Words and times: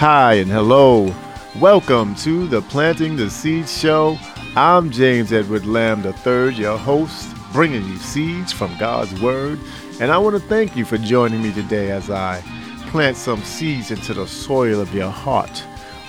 Hi 0.00 0.36
and 0.36 0.50
hello. 0.50 1.14
Welcome 1.58 2.14
to 2.24 2.46
the 2.46 2.62
Planting 2.62 3.16
the 3.16 3.28
Seed 3.28 3.68
Show. 3.68 4.16
I'm 4.56 4.90
James 4.90 5.30
Edward 5.30 5.66
Lamb 5.66 6.02
III, 6.02 6.54
your 6.54 6.78
host, 6.78 7.36
bringing 7.52 7.84
you 7.84 7.98
seeds 7.98 8.50
from 8.50 8.74
God's 8.78 9.20
Word. 9.20 9.58
And 10.00 10.10
I 10.10 10.16
want 10.16 10.40
to 10.40 10.48
thank 10.48 10.74
you 10.74 10.86
for 10.86 10.96
joining 10.96 11.42
me 11.42 11.52
today 11.52 11.90
as 11.90 12.08
I 12.08 12.42
plant 12.86 13.18
some 13.18 13.42
seeds 13.42 13.90
into 13.90 14.14
the 14.14 14.26
soil 14.26 14.80
of 14.80 14.94
your 14.94 15.10
heart, 15.10 15.62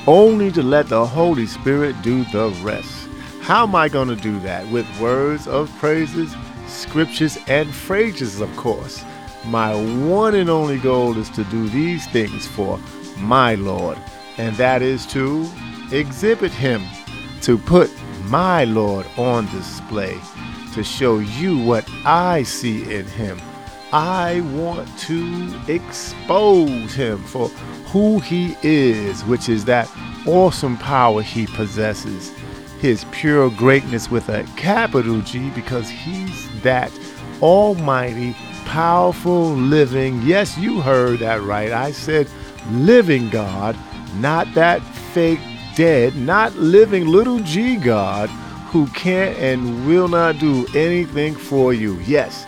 only 0.07 0.53
to 0.53 0.63
let 0.63 0.87
the 0.87 1.05
Holy 1.05 1.45
Spirit 1.45 2.01
do 2.01 2.23
the 2.31 2.47
rest. 2.63 3.09
How 3.41 3.63
am 3.63 3.75
I 3.75 3.89
going 3.89 4.07
to 4.07 4.15
do 4.15 4.39
that? 4.39 4.65
With 4.71 4.87
words 5.01 5.49
of 5.49 5.69
praises, 5.79 6.33
scriptures, 6.65 7.37
and 7.49 7.69
phrases, 7.69 8.39
of 8.39 8.55
course. 8.55 9.03
My 9.47 9.75
one 10.05 10.35
and 10.35 10.49
only 10.49 10.79
goal 10.79 11.17
is 11.17 11.29
to 11.31 11.43
do 11.43 11.67
these 11.67 12.07
things 12.07 12.47
for 12.47 12.79
my 13.21 13.55
Lord, 13.55 13.97
and 14.37 14.55
that 14.57 14.81
is 14.81 15.05
to 15.07 15.49
exhibit 15.91 16.51
Him, 16.51 16.83
to 17.41 17.57
put 17.57 17.91
my 18.25 18.63
Lord 18.65 19.05
on 19.17 19.45
display, 19.47 20.17
to 20.73 20.83
show 20.83 21.19
you 21.19 21.57
what 21.57 21.87
I 22.05 22.43
see 22.43 22.93
in 22.93 23.05
Him. 23.05 23.39
I 23.93 24.39
want 24.53 24.87
to 24.99 25.61
expose 25.67 26.93
Him 26.93 27.23
for 27.25 27.49
who 27.89 28.19
He 28.19 28.55
is, 28.63 29.23
which 29.25 29.49
is 29.49 29.65
that 29.65 29.91
awesome 30.25 30.77
power 30.77 31.21
He 31.21 31.45
possesses, 31.47 32.29
His 32.79 33.05
pure 33.11 33.49
greatness 33.49 34.09
with 34.09 34.29
a 34.29 34.43
capital 34.55 35.21
G, 35.21 35.49
because 35.49 35.89
He's 35.89 36.61
that 36.61 36.91
almighty, 37.41 38.33
powerful, 38.65 39.49
living. 39.49 40.21
Yes, 40.21 40.57
you 40.57 40.79
heard 40.79 41.19
that 41.19 41.41
right. 41.41 41.71
I 41.71 41.91
said 41.91 42.29
living 42.71 43.29
God, 43.29 43.77
not 44.15 44.53
that 44.53 44.81
fake 45.13 45.39
dead, 45.75 46.15
not 46.15 46.53
living 46.55 47.07
little 47.07 47.39
g 47.39 47.75
God 47.75 48.29
who 48.71 48.87
can't 48.87 49.37
and 49.37 49.85
will 49.85 50.07
not 50.07 50.39
do 50.39 50.65
anything 50.75 51.35
for 51.35 51.73
you. 51.73 51.99
Yes, 51.99 52.45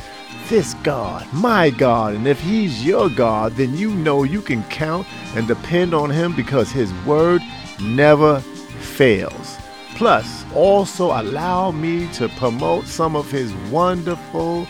this 0.50 0.74
God, 0.76 1.28
my 1.34 1.70
God, 1.70 2.16
and 2.16 2.28
if 2.28 2.40
He's 2.40 2.86
your 2.86 3.10
God, 3.10 3.54
then 3.54 3.76
you 3.76 3.92
know 3.92 4.24
you 4.24 4.42
can 4.42 4.64
count 4.66 5.08
and 5.36 5.48
depend 5.48 5.94
on 5.94 6.10
Him 6.10 6.36
because 6.36 6.72
His 6.72 6.94
word 7.06 7.42
never 7.82 8.40
fails. 8.40 9.58
Plus, 9.96 10.46
also 10.54 11.08
allow 11.08 11.72
me 11.72 12.12
to 12.14 12.28
promote 12.30 12.86
some 12.86 13.16
of 13.16 13.30
His 13.30 13.54
wonderful 13.70 14.68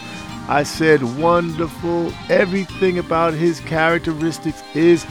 I 0.48 0.64
said 0.64 1.02
wonderful. 1.20 2.12
Everything 2.30 3.00
about 3.00 3.34
his 3.34 3.62
characteristics 3.62 4.62
is 4.76 5.06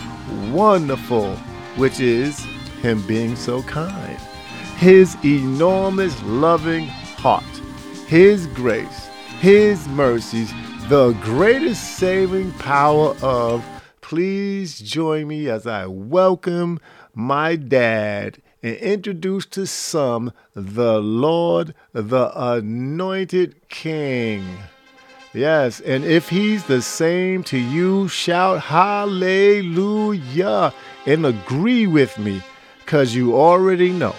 wonderful, 0.50 1.36
which 1.76 2.00
is 2.00 2.38
him 2.82 3.06
being 3.06 3.36
so 3.36 3.62
kind. 3.62 4.18
His 4.76 5.16
enormous 5.24 6.20
loving 6.22 6.86
heart, 6.86 7.44
his 8.06 8.46
grace, 8.48 9.06
his 9.40 9.86
mercies, 9.88 10.52
the 10.88 11.12
greatest 11.22 11.96
saving 11.98 12.52
power 12.52 13.16
of. 13.22 13.64
Please 14.00 14.78
join 14.78 15.28
me 15.28 15.48
as 15.48 15.66
I 15.66 15.86
welcome 15.86 16.80
my 17.14 17.56
dad 17.56 18.42
and 18.62 18.76
introduce 18.76 19.46
to 19.46 19.66
some 19.66 20.32
the 20.54 21.00
Lord, 21.00 21.74
the 21.92 22.30
anointed 22.34 23.68
King. 23.68 24.44
Yes, 25.34 25.80
and 25.80 26.04
if 26.04 26.28
he's 26.28 26.64
the 26.64 26.82
same 26.82 27.42
to 27.44 27.56
you, 27.56 28.06
shout 28.08 28.60
hallelujah 28.60 29.14
and 31.06 31.24
agree 31.24 31.86
with 31.86 32.18
me 32.18 32.42
because 32.80 33.14
you 33.14 33.34
already 33.34 33.92
know 33.92 34.14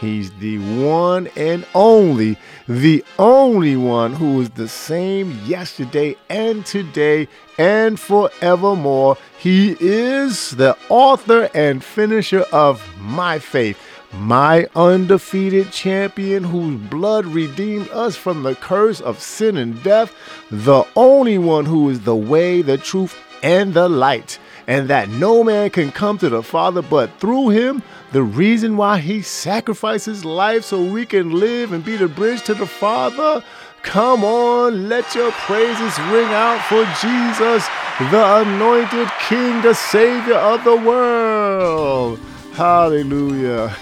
he's 0.00 0.30
the 0.38 0.56
one 0.82 1.28
and 1.36 1.66
only, 1.74 2.38
the 2.66 3.04
only 3.18 3.76
one 3.76 4.14
who 4.14 4.40
is 4.40 4.48
the 4.50 4.68
same 4.68 5.38
yesterday 5.44 6.16
and 6.30 6.64
today 6.64 7.28
and 7.58 8.00
forevermore. 8.00 9.18
He 9.38 9.76
is 9.78 10.52
the 10.52 10.78
author 10.88 11.50
and 11.52 11.84
finisher 11.84 12.46
of 12.52 12.82
my 12.98 13.38
faith 13.38 13.78
my 14.12 14.66
undefeated 14.74 15.70
champion 15.70 16.44
whose 16.44 16.80
blood 16.88 17.26
redeemed 17.26 17.88
us 17.90 18.16
from 18.16 18.42
the 18.42 18.54
curse 18.54 19.00
of 19.00 19.20
sin 19.20 19.56
and 19.56 19.82
death, 19.82 20.14
the 20.50 20.84
only 20.96 21.38
one 21.38 21.66
who 21.66 21.90
is 21.90 22.00
the 22.00 22.16
way, 22.16 22.62
the 22.62 22.78
truth, 22.78 23.16
and 23.42 23.74
the 23.74 23.88
light, 23.88 24.38
and 24.66 24.88
that 24.88 25.08
no 25.08 25.44
man 25.44 25.70
can 25.70 25.92
come 25.92 26.18
to 26.18 26.28
the 26.28 26.42
Father 26.42 26.82
but 26.82 27.10
through 27.20 27.50
him. 27.50 27.82
The 28.12 28.22
reason 28.22 28.76
why 28.76 28.98
he 28.98 29.20
sacrificed 29.20 30.06
his 30.06 30.24
life 30.24 30.64
so 30.64 30.82
we 30.82 31.04
can 31.04 31.32
live 31.32 31.72
and 31.72 31.84
be 31.84 31.96
the 31.96 32.08
bridge 32.08 32.42
to 32.44 32.54
the 32.54 32.66
Father. 32.66 33.44
Come 33.82 34.24
on, 34.24 34.88
let 34.88 35.14
your 35.14 35.30
praises 35.32 35.98
ring 36.10 36.28
out 36.32 36.60
for 36.64 36.84
Jesus, 37.00 37.68
the 38.10 38.40
anointed 38.40 39.08
King, 39.20 39.62
the 39.62 39.74
Savior 39.74 40.34
of 40.34 40.64
the 40.64 40.76
world. 40.76 42.18
Hallelujah. 42.58 43.72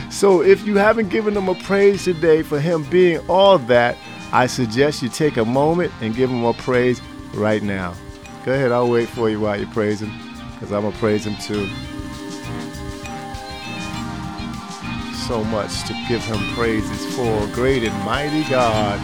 so 0.10 0.42
if 0.42 0.66
you 0.66 0.74
haven't 0.78 1.10
given 1.10 1.36
him 1.36 1.48
a 1.48 1.54
praise 1.54 2.02
today 2.02 2.42
for 2.42 2.58
him 2.58 2.82
being 2.90 3.20
all 3.28 3.56
that, 3.56 3.96
I 4.32 4.48
suggest 4.48 5.00
you 5.00 5.08
take 5.08 5.36
a 5.36 5.44
moment 5.44 5.92
and 6.00 6.12
give 6.12 6.28
him 6.28 6.42
a 6.42 6.52
praise 6.54 7.00
right 7.34 7.62
now. 7.62 7.94
Go 8.44 8.52
ahead, 8.52 8.72
I'll 8.72 8.90
wait 8.90 9.08
for 9.08 9.30
you 9.30 9.38
while 9.38 9.60
you 9.60 9.68
praise 9.68 10.02
him, 10.02 10.10
because 10.54 10.72
I'm 10.72 10.80
going 10.82 10.92
to 10.92 10.98
praise 10.98 11.24
him 11.24 11.36
too. 11.36 11.68
So 15.28 15.44
much 15.44 15.84
to 15.86 15.92
give 16.08 16.24
him 16.24 16.52
praises 16.56 17.14
for. 17.14 17.46
Great 17.54 17.84
and 17.84 17.96
mighty 18.04 18.42
God. 18.50 18.98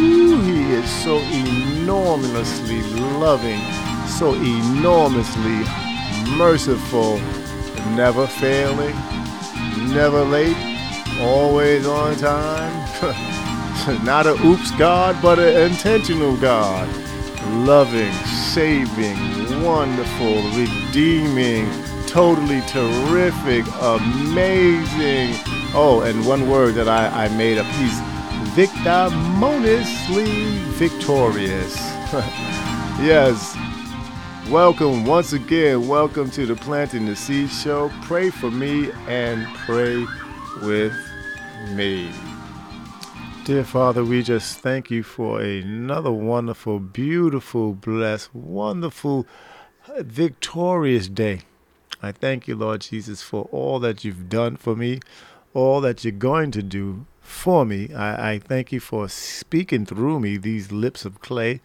Ooh, 0.00 0.40
he 0.40 0.72
is 0.72 0.90
so 1.04 1.18
enormously 1.18 2.82
loving, 3.20 3.60
so 4.08 4.34
enormously 4.34 5.64
merciful 6.36 7.20
never 7.94 8.26
failing, 8.26 8.96
never 9.92 10.24
late, 10.24 10.56
always 11.20 11.86
on 11.86 12.16
time. 12.16 12.72
Not 14.04 14.26
a 14.26 14.32
oops 14.44 14.70
God, 14.72 15.20
but 15.22 15.38
an 15.38 15.70
intentional 15.70 16.36
God. 16.36 16.88
Loving, 17.50 18.12
saving, 18.52 19.62
wonderful, 19.62 20.42
redeeming, 20.52 21.70
totally 22.06 22.60
terrific, 22.62 23.64
amazing. 23.80 25.34
Oh, 25.74 26.02
and 26.04 26.26
one 26.26 26.48
word 26.48 26.74
that 26.74 26.88
I, 26.88 27.26
I 27.26 27.28
made 27.28 27.58
up. 27.58 27.66
He's 27.66 28.00
victoriously 28.56 30.58
victorious. 30.78 31.76
yes, 32.98 33.54
Welcome 34.50 35.04
once 35.04 35.32
again. 35.32 35.88
Welcome 35.88 36.30
to 36.30 36.46
the 36.46 36.54
Planting 36.54 37.06
the 37.06 37.16
Seed 37.16 37.50
Show. 37.50 37.90
Pray 38.02 38.30
for 38.30 38.48
me 38.48 38.92
and 39.08 39.44
pray 39.56 40.06
with 40.62 40.94
me. 41.70 42.12
Dear 43.44 43.64
Father, 43.64 44.04
we 44.04 44.22
just 44.22 44.60
thank 44.60 44.88
you 44.88 45.02
for 45.02 45.40
another 45.40 46.12
wonderful, 46.12 46.78
beautiful, 46.78 47.74
blessed, 47.74 48.32
wonderful, 48.32 49.26
victorious 49.98 51.08
day. 51.08 51.40
I 52.00 52.12
thank 52.12 52.46
you, 52.46 52.54
Lord 52.54 52.82
Jesus, 52.82 53.22
for 53.22 53.48
all 53.50 53.80
that 53.80 54.04
you've 54.04 54.28
done 54.28 54.56
for 54.56 54.76
me, 54.76 55.00
all 55.54 55.80
that 55.80 56.04
you're 56.04 56.12
going 56.12 56.52
to 56.52 56.62
do 56.62 57.04
for 57.20 57.64
me. 57.66 57.92
I, 57.92 58.34
I 58.34 58.38
thank 58.38 58.70
you 58.70 58.78
for 58.78 59.08
speaking 59.08 59.84
through 59.84 60.20
me, 60.20 60.36
these 60.36 60.70
lips 60.70 61.04
of 61.04 61.20
clay. 61.20 61.60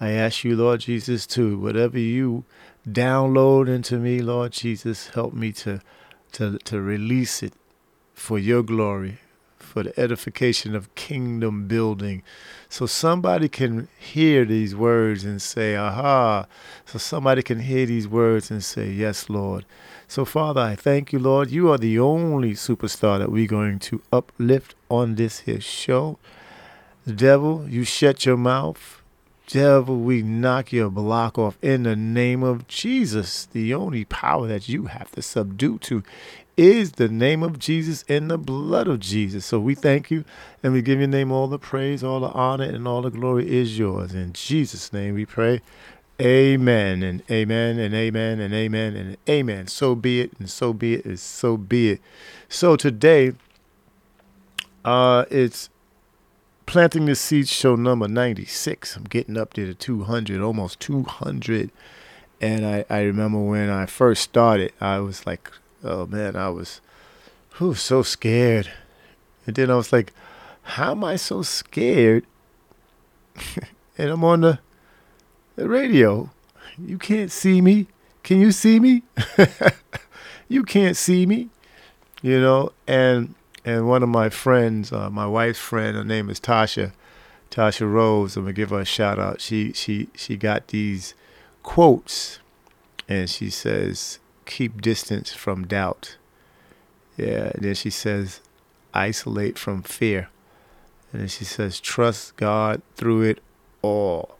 I 0.00 0.10
ask 0.10 0.44
you, 0.44 0.56
Lord 0.56 0.80
Jesus, 0.80 1.26
to 1.28 1.58
whatever 1.58 1.98
you 1.98 2.44
download 2.88 3.68
into 3.68 3.98
me, 3.98 4.20
Lord 4.20 4.52
Jesus, 4.52 5.08
help 5.08 5.32
me 5.32 5.52
to 5.52 5.80
to 6.32 6.58
to 6.58 6.80
release 6.80 7.42
it 7.42 7.54
for 8.12 8.38
your 8.38 8.62
glory, 8.62 9.18
for 9.58 9.82
the 9.84 9.98
edification 9.98 10.74
of 10.74 10.94
kingdom 10.94 11.66
building. 11.68 12.22
So 12.68 12.86
somebody 12.86 13.48
can 13.48 13.88
hear 13.98 14.44
these 14.44 14.74
words 14.74 15.24
and 15.24 15.40
say, 15.40 15.76
aha. 15.76 16.46
So 16.86 16.98
somebody 16.98 17.42
can 17.42 17.60
hear 17.60 17.86
these 17.86 18.08
words 18.08 18.50
and 18.50 18.64
say, 18.64 18.90
yes, 18.90 19.30
Lord. 19.30 19.64
So, 20.08 20.24
Father, 20.24 20.60
I 20.60 20.76
thank 20.76 21.12
you, 21.12 21.18
Lord. 21.18 21.50
You 21.50 21.70
are 21.72 21.78
the 21.78 21.98
only 21.98 22.52
superstar 22.52 23.18
that 23.18 23.32
we're 23.32 23.46
going 23.46 23.78
to 23.80 24.02
uplift 24.12 24.74
on 24.90 25.14
this 25.14 25.40
here 25.40 25.60
show. 25.60 26.18
Devil, 27.06 27.68
you 27.68 27.84
shut 27.84 28.26
your 28.26 28.36
mouth. 28.36 29.02
Devil, 29.46 29.98
we 30.00 30.22
knock 30.22 30.72
your 30.72 30.90
block 30.90 31.38
off 31.38 31.58
in 31.60 31.82
the 31.82 31.94
name 31.94 32.42
of 32.42 32.66
Jesus. 32.66 33.46
The 33.46 33.74
only 33.74 34.04
power 34.06 34.48
that 34.48 34.68
you 34.68 34.86
have 34.86 35.10
to 35.12 35.22
subdue 35.22 35.78
to 35.80 36.02
is 36.56 36.92
the 36.92 37.08
name 37.08 37.42
of 37.42 37.58
Jesus 37.58 38.04
and 38.08 38.30
the 38.30 38.38
blood 38.38 38.88
of 38.88 39.00
Jesus. 39.00 39.44
So 39.44 39.60
we 39.60 39.74
thank 39.74 40.10
you 40.10 40.24
and 40.62 40.72
we 40.72 40.80
give 40.80 40.98
your 40.98 41.08
name 41.08 41.30
all 41.30 41.46
the 41.46 41.58
praise, 41.58 42.02
all 42.02 42.20
the 42.20 42.28
honor, 42.28 42.64
and 42.64 42.88
all 42.88 43.02
the 43.02 43.10
glory 43.10 43.50
is 43.50 43.78
yours. 43.78 44.14
In 44.14 44.32
Jesus' 44.32 44.92
name 44.92 45.14
we 45.14 45.26
pray. 45.26 45.60
Amen 46.20 47.02
and 47.02 47.22
amen 47.30 47.78
and 47.78 47.94
amen 47.94 48.40
and 48.40 48.54
amen 48.54 48.96
and 48.96 49.16
amen. 49.28 49.66
So 49.66 49.94
be 49.94 50.20
it 50.20 50.32
and 50.38 50.48
so 50.48 50.72
be 50.72 50.94
it 50.94 51.04
and 51.04 51.18
so 51.18 51.56
be 51.56 51.90
it. 51.90 52.00
So 52.48 52.76
today, 52.76 53.32
uh, 54.84 55.24
it's 55.30 55.70
planting 56.66 57.06
the 57.06 57.14
seeds 57.14 57.50
show 57.50 57.76
number 57.76 58.08
96. 58.08 58.96
I'm 58.96 59.04
getting 59.04 59.36
up 59.36 59.54
there 59.54 59.66
to 59.66 59.74
200, 59.74 60.40
almost 60.40 60.80
200. 60.80 61.70
And 62.40 62.66
I, 62.66 62.84
I 62.90 63.02
remember 63.02 63.38
when 63.38 63.70
I 63.70 63.86
first 63.86 64.22
started, 64.22 64.72
I 64.80 64.98
was 64.98 65.26
like, 65.26 65.50
oh 65.82 66.06
man, 66.06 66.36
I 66.36 66.48
was 66.48 66.80
whew, 67.58 67.74
so 67.74 68.02
scared. 68.02 68.70
And 69.46 69.54
then 69.56 69.70
I 69.70 69.76
was 69.76 69.92
like, 69.92 70.12
how 70.62 70.92
am 70.92 71.04
I 71.04 71.16
so 71.16 71.42
scared? 71.42 72.24
and 73.98 74.10
I'm 74.10 74.24
on 74.24 74.40
the, 74.40 74.58
the 75.56 75.68
radio. 75.68 76.30
You 76.78 76.98
can't 76.98 77.30
see 77.30 77.60
me. 77.60 77.86
Can 78.22 78.40
you 78.40 78.52
see 78.52 78.80
me? 78.80 79.02
you 80.48 80.64
can't 80.64 80.96
see 80.96 81.26
me. 81.26 81.50
You 82.22 82.40
know, 82.40 82.72
and 82.86 83.34
and 83.64 83.88
one 83.88 84.02
of 84.02 84.08
my 84.08 84.28
friends, 84.28 84.92
uh, 84.92 85.08
my 85.08 85.26
wife's 85.26 85.58
friend, 85.58 85.96
her 85.96 86.04
name 86.04 86.28
is 86.28 86.38
Tasha, 86.38 86.92
Tasha 87.50 87.90
Rose. 87.90 88.36
I'm 88.36 88.44
gonna 88.44 88.52
give 88.52 88.70
her 88.70 88.80
a 88.80 88.84
shout 88.84 89.18
out. 89.18 89.40
She 89.40 89.72
she 89.72 90.08
she 90.14 90.36
got 90.36 90.68
these 90.68 91.14
quotes, 91.62 92.40
and 93.08 93.30
she 93.30 93.48
says, 93.48 94.18
"Keep 94.44 94.82
distance 94.82 95.32
from 95.32 95.66
doubt." 95.66 96.16
Yeah. 97.16 97.52
And 97.54 97.62
then 97.64 97.74
she 97.74 97.90
says, 97.90 98.40
"Isolate 98.92 99.58
from 99.58 99.82
fear," 99.82 100.28
and 101.12 101.22
then 101.22 101.28
she 101.28 101.44
says, 101.44 101.80
"Trust 101.80 102.36
God 102.36 102.82
through 102.96 103.22
it 103.22 103.42
all." 103.80 104.36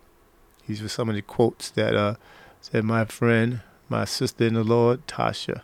These 0.66 0.82
were 0.82 0.88
some 0.88 1.08
of 1.08 1.14
the 1.14 1.22
quotes 1.22 1.70
that 1.70 1.94
uh, 1.94 2.16
said 2.60 2.84
my 2.84 3.04
friend, 3.04 3.60
my 3.88 4.04
sister 4.04 4.46
in 4.46 4.54
the 4.54 4.64
Lord, 4.64 5.06
Tasha, 5.06 5.62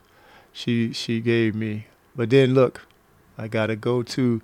she 0.52 0.92
she 0.92 1.20
gave 1.20 1.54
me. 1.54 1.88
But 2.16 2.30
then 2.30 2.54
look 2.54 2.86
I 3.40 3.48
got 3.48 3.69
to 3.69 3.76
go 3.76 4.02
to 4.02 4.42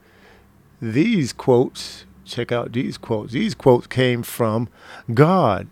these 0.81 1.34
quotes. 1.34 2.06
Check 2.25 2.50
out 2.50 2.72
these 2.72 2.96
quotes. 2.96 3.32
These 3.34 3.54
quotes 3.54 3.87
came 3.87 4.22
from 4.22 4.69
God. 5.12 5.69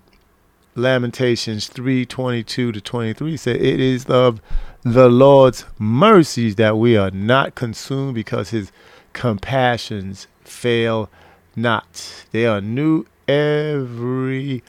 Lamentations 0.76 1.68
3:22 1.68 2.72
to 2.72 2.80
23 2.80 3.36
said, 3.38 3.56
"It 3.56 3.80
is 3.80 4.04
of 4.06 4.42
the 4.82 5.08
Lord's 5.08 5.64
mercies 5.78 6.56
that 6.56 6.76
we 6.76 6.98
are 6.98 7.10
not 7.10 7.54
consumed 7.54 8.14
because 8.14 8.50
his 8.50 8.70
compassions 9.14 10.26
fail 10.42 11.08
not. 11.56 12.26
They 12.30 12.44
are 12.44 12.60
new 12.60 13.06
every 13.26 14.62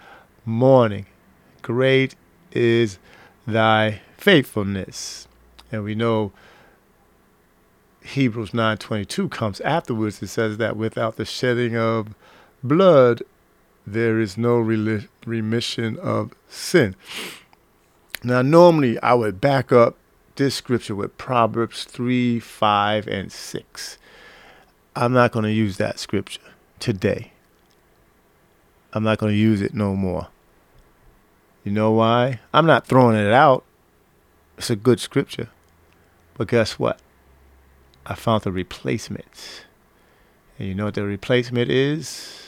morning. 0.46 1.08
Great 1.62 2.16
is 2.54 3.00
thy 3.46 4.01
faithfulness." 4.18 5.28
And 5.72 5.84
we 5.84 5.94
know 5.94 6.31
Hebrews 8.06 8.52
9:22 8.52 9.30
comes 9.30 9.60
afterwards. 9.62 10.22
It 10.22 10.28
says 10.28 10.57
that 10.57 10.78
without 10.78 11.16
the 11.16 11.25
shedding 11.25 11.75
of 11.75 12.13
blood, 12.63 13.24
there 13.86 14.19
is 14.19 14.38
no 14.38 14.57
remission 15.25 15.98
of 15.98 16.31
sin. 16.48 16.96
Now, 18.24 18.42
normally 18.42 19.00
I 19.02 19.13
would 19.13 19.42
back 19.42 19.72
up 19.72 19.98
this 20.36 20.56
scripture 20.56 20.96
with 20.96 21.18
Proverbs 21.18 21.84
3, 21.84 22.40
5, 22.40 23.07
and 23.07 23.31
6. 23.31 23.98
I'm 24.96 25.13
not 25.13 25.31
going 25.31 25.44
to 25.44 25.51
use 25.51 25.78
that 25.78 26.00
scripture 26.00 26.42
today. 26.80 27.31
I'm 28.94 29.04
not 29.04 29.18
going 29.18 29.34
to 29.34 29.38
use 29.38 29.62
it 29.62 29.74
no 29.74 29.96
more. 29.96 30.28
You 31.63 31.72
know 31.72 31.92
why? 31.92 32.40
I'm 32.54 32.66
not 32.66 32.88
throwing 32.88 33.18
it 33.18 33.31
out. 33.31 33.63
It's 34.58 34.69
a 34.69 34.75
good 34.75 35.00
scripture. 35.00 35.50
But 36.38 36.48
guess 36.48 36.80
what? 36.80 37.00
I 38.06 38.16
found 38.16 38.44
the 38.44 38.52
replacement. 38.52 39.66
And 40.60 40.68
you 40.68 40.75
know 40.75 40.86
what 40.86 40.94
the 40.94 41.04
replacement 41.04 41.69
is? 41.69 42.42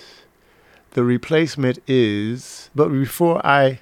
The 0.92 1.04
replacement 1.04 1.80
is, 1.88 2.70
but 2.74 2.90
before 2.90 3.46
I 3.46 3.82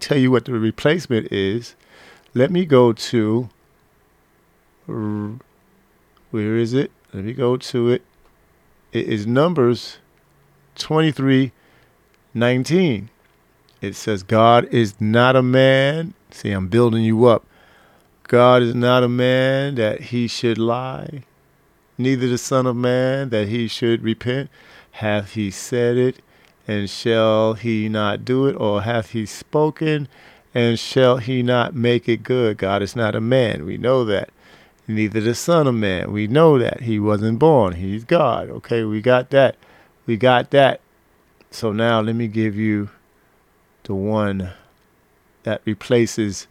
tell 0.00 0.18
you 0.18 0.30
what 0.30 0.44
the 0.46 0.52
replacement 0.52 1.32
is, 1.32 1.74
let 2.34 2.50
me 2.50 2.64
go 2.64 2.92
to, 2.92 3.48
where 4.86 6.56
is 6.56 6.74
it? 6.74 6.90
Let 7.12 7.24
me 7.24 7.32
go 7.32 7.56
to 7.56 7.90
it. 7.90 8.02
It 8.92 9.06
is 9.08 9.26
Numbers 9.26 9.98
23 10.76 11.52
19. 12.36 13.10
It 13.80 13.94
says, 13.94 14.22
God 14.22 14.66
is 14.72 15.00
not 15.00 15.36
a 15.36 15.42
man. 15.42 16.14
See, 16.30 16.50
I'm 16.50 16.68
building 16.68 17.04
you 17.04 17.26
up. 17.26 17.44
God 18.34 18.62
is 18.64 18.74
not 18.74 19.04
a 19.04 19.08
man 19.08 19.76
that 19.76 20.00
he 20.10 20.26
should 20.26 20.58
lie, 20.58 21.22
neither 21.96 22.26
the 22.26 22.36
Son 22.36 22.66
of 22.66 22.74
Man 22.74 23.28
that 23.28 23.46
he 23.46 23.68
should 23.68 24.02
repent. 24.02 24.50
Hath 24.90 25.34
he 25.34 25.52
said 25.52 25.96
it, 25.96 26.20
and 26.66 26.90
shall 26.90 27.54
he 27.54 27.88
not 27.88 28.24
do 28.24 28.48
it? 28.48 28.56
Or 28.56 28.82
hath 28.82 29.10
he 29.10 29.24
spoken, 29.24 30.08
and 30.52 30.80
shall 30.80 31.18
he 31.18 31.44
not 31.44 31.76
make 31.76 32.08
it 32.08 32.24
good? 32.24 32.58
God 32.58 32.82
is 32.82 32.96
not 32.96 33.14
a 33.14 33.20
man. 33.20 33.64
We 33.64 33.78
know 33.78 34.04
that. 34.06 34.30
Neither 34.88 35.20
the 35.20 35.36
Son 35.36 35.68
of 35.68 35.76
Man. 35.76 36.10
We 36.10 36.26
know 36.26 36.58
that. 36.58 36.80
He 36.80 36.98
wasn't 36.98 37.38
born. 37.38 37.74
He's 37.74 38.02
God. 38.02 38.50
Okay, 38.50 38.82
we 38.82 39.00
got 39.00 39.30
that. 39.30 39.54
We 40.06 40.16
got 40.16 40.50
that. 40.50 40.80
So 41.52 41.70
now 41.70 42.00
let 42.00 42.16
me 42.16 42.26
give 42.26 42.56
you 42.56 42.90
the 43.84 43.94
one 43.94 44.50
that 45.44 45.60
replaces 45.64 46.48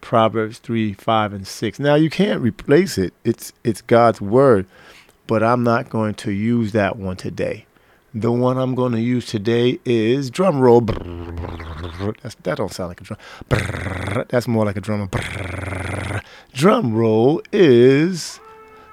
Proverbs 0.00 0.58
3, 0.58 0.92
5, 0.94 1.32
and 1.32 1.46
6. 1.46 1.78
Now 1.78 1.94
you 1.94 2.10
can't 2.10 2.40
replace 2.40 2.98
it. 2.98 3.14
It's 3.24 3.52
it's 3.64 3.82
God's 3.82 4.20
word, 4.20 4.66
but 5.26 5.42
I'm 5.42 5.62
not 5.62 5.90
going 5.90 6.14
to 6.14 6.32
use 6.32 6.72
that 6.72 6.96
one 6.96 7.16
today. 7.16 7.66
The 8.14 8.32
one 8.32 8.56
I'm 8.56 8.74
going 8.74 8.92
to 8.92 9.00
use 9.00 9.26
today 9.26 9.78
is 9.84 10.30
drum 10.30 10.60
roll. 10.60 10.80
That's, 10.80 12.34
that 12.36 12.56
don't 12.56 12.72
sound 12.72 12.88
like 12.88 13.00
a 13.02 13.04
drum. 13.04 14.26
That's 14.28 14.48
more 14.48 14.64
like 14.64 14.76
a 14.76 14.80
drum. 14.80 15.10
Drum 16.54 16.94
roll 16.94 17.42
is 17.52 18.40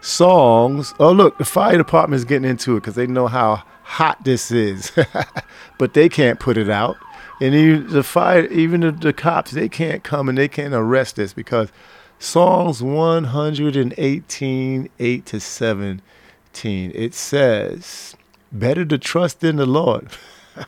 songs. 0.02 0.94
Oh, 1.00 1.12
look, 1.12 1.38
the 1.38 1.46
fire 1.46 1.78
department 1.78 2.20
is 2.20 2.26
getting 2.26 2.50
into 2.50 2.76
it 2.76 2.82
because 2.82 2.96
they 2.96 3.08
know 3.08 3.28
how 3.28 3.64
hot 3.84 4.24
this 4.24 4.52
is, 4.52 4.92
but 5.78 5.94
they 5.94 6.10
can't 6.10 6.40
put 6.40 6.58
it 6.58 6.70
out. 6.70 6.98
And 7.42 7.54
even 7.54 7.88
the 7.88 8.04
fire, 8.04 8.46
even 8.46 8.82
the, 8.82 8.92
the 8.92 9.14
cops, 9.14 9.52
they 9.52 9.70
can't 9.70 10.04
come 10.04 10.30
and 10.30 10.38
they 10.38 10.48
can't 10.48 10.74
arrest 10.74 11.20
us 11.20 11.34
because 11.34 11.70
Psalms 12.18 12.82
118, 12.82 14.90
8 15.00 15.26
to 15.26 15.40
17, 15.40 16.92
it 16.96 17.14
says, 17.14 18.16
better 18.52 18.86
to 18.86 18.98
trust 18.98 19.44
in 19.44 19.58
the 19.58 19.66
Lord. 19.66 20.08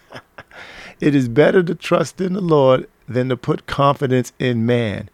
it 0.99 1.15
is 1.15 1.29
better 1.29 1.63
to 1.63 1.73
trust 1.73 2.19
in 2.19 2.33
the 2.33 2.41
Lord 2.41 2.87
than 3.07 3.29
to 3.29 3.37
put 3.37 3.65
confidence 3.65 4.33
in 4.37 4.65
man. 4.65 5.09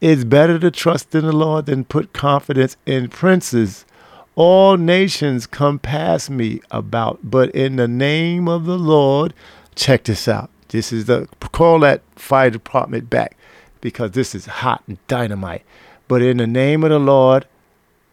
It's 0.00 0.24
better 0.24 0.58
to 0.58 0.70
trust 0.70 1.14
in 1.14 1.24
the 1.24 1.32
Lord 1.32 1.66
than 1.66 1.84
put 1.84 2.12
confidence 2.12 2.76
in 2.84 3.08
princes. 3.08 3.86
All 4.34 4.76
nations 4.76 5.46
come 5.46 5.78
past 5.78 6.28
me 6.28 6.60
about, 6.70 7.20
but 7.22 7.50
in 7.52 7.76
the 7.76 7.88
name 7.88 8.48
of 8.48 8.66
the 8.66 8.78
Lord, 8.78 9.32
check 9.74 10.04
this 10.04 10.28
out. 10.28 10.50
This 10.68 10.92
is 10.92 11.06
the 11.06 11.28
call 11.52 11.80
that 11.80 12.02
fire 12.16 12.50
department 12.50 13.08
back 13.08 13.36
because 13.80 14.12
this 14.12 14.34
is 14.34 14.46
hot 14.46 14.82
and 14.86 14.98
dynamite. 15.06 15.64
But 16.08 16.22
in 16.22 16.38
the 16.38 16.46
name 16.46 16.84
of 16.84 16.90
the 16.90 16.98
Lord 16.98 17.46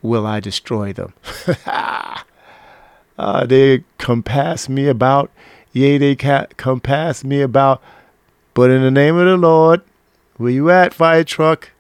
will 0.02 0.28
I 0.28 0.40
destroy 0.40 0.94
them. 0.94 1.14
uh, 3.18 3.46
they 3.46 3.84
compass 3.98 4.70
me 4.70 4.88
about, 4.88 5.32
yea, 5.72 5.98
they 5.98 6.16
ca- 6.16 6.48
compass 6.58 7.24
me 7.24 7.42
about. 7.42 7.82
But 8.54 8.70
in 8.70 8.82
the 8.82 8.92
name 8.92 9.18
of 9.18 9.26
the 9.26 9.38
Lord, 9.38 9.82
where 10.38 10.52
you 10.52 10.70
at, 10.70 10.94
fire 10.94 11.24
truck? 11.24 11.72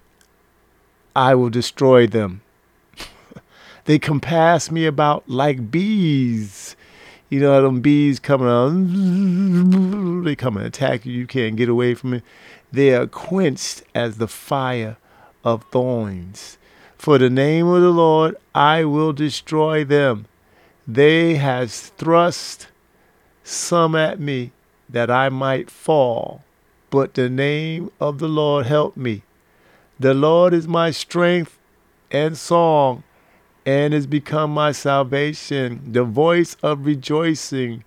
I 1.15 1.36
will 1.36 1.50
destroy 1.50 2.08
them. 2.08 2.42
they 3.86 4.00
compass 4.00 4.72
me 4.72 4.86
about 4.86 5.30
like 5.30 5.70
bees 5.70 6.75
you 7.33 7.39
know, 7.39 7.51
how 7.51 7.61
them 7.61 7.81
bees 7.81 8.19
coming 8.19 8.47
out, 8.47 10.23
they 10.23 10.35
come 10.35 10.55
and 10.55 10.67
attack 10.67 11.03
you. 11.03 11.13
You 11.13 11.25
can't 11.25 11.55
get 11.55 11.67
away 11.67 11.95
from 11.95 12.13
it. 12.13 12.23
They 12.71 12.93
are 12.93 13.07
quenched 13.07 13.81
as 13.95 14.17
the 14.17 14.27
fire 14.27 14.97
of 15.43 15.63
thorns. 15.71 16.59
For 16.95 17.17
the 17.17 17.31
name 17.31 17.65
of 17.65 17.81
the 17.81 17.89
Lord, 17.89 18.35
I 18.53 18.83
will 18.83 19.13
destroy 19.13 19.83
them. 19.83 20.27
They 20.87 21.35
has 21.35 21.87
thrust 21.97 22.67
some 23.43 23.95
at 23.95 24.19
me 24.19 24.51
that 24.87 25.09
I 25.09 25.29
might 25.29 25.71
fall, 25.71 26.43
but 26.91 27.15
the 27.15 27.31
name 27.31 27.89
of 27.99 28.19
the 28.19 28.27
Lord 28.27 28.67
help 28.67 28.95
me. 28.95 29.23
The 29.99 30.13
Lord 30.13 30.53
is 30.53 30.67
my 30.67 30.91
strength 30.91 31.57
and 32.11 32.37
song 32.37 33.03
and 33.65 33.93
has 33.93 34.08
become 34.08 34.51
my 34.51 34.72
salvation. 34.72 35.91
The 35.91 36.03
voice 36.03 36.55
of 36.62 36.86
rejoicing 36.86 37.84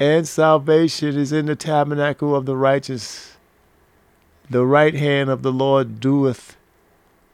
and 0.00 0.26
salvation 0.26 1.16
is 1.16 1.32
in 1.32 1.46
the 1.46 1.54
tabernacle 1.54 2.34
of 2.34 2.44
the 2.44 2.56
righteous. 2.56 3.36
The 4.50 4.66
right 4.66 4.94
hand 4.94 5.30
of 5.30 5.42
the 5.42 5.52
Lord 5.52 6.00
doeth 6.00 6.56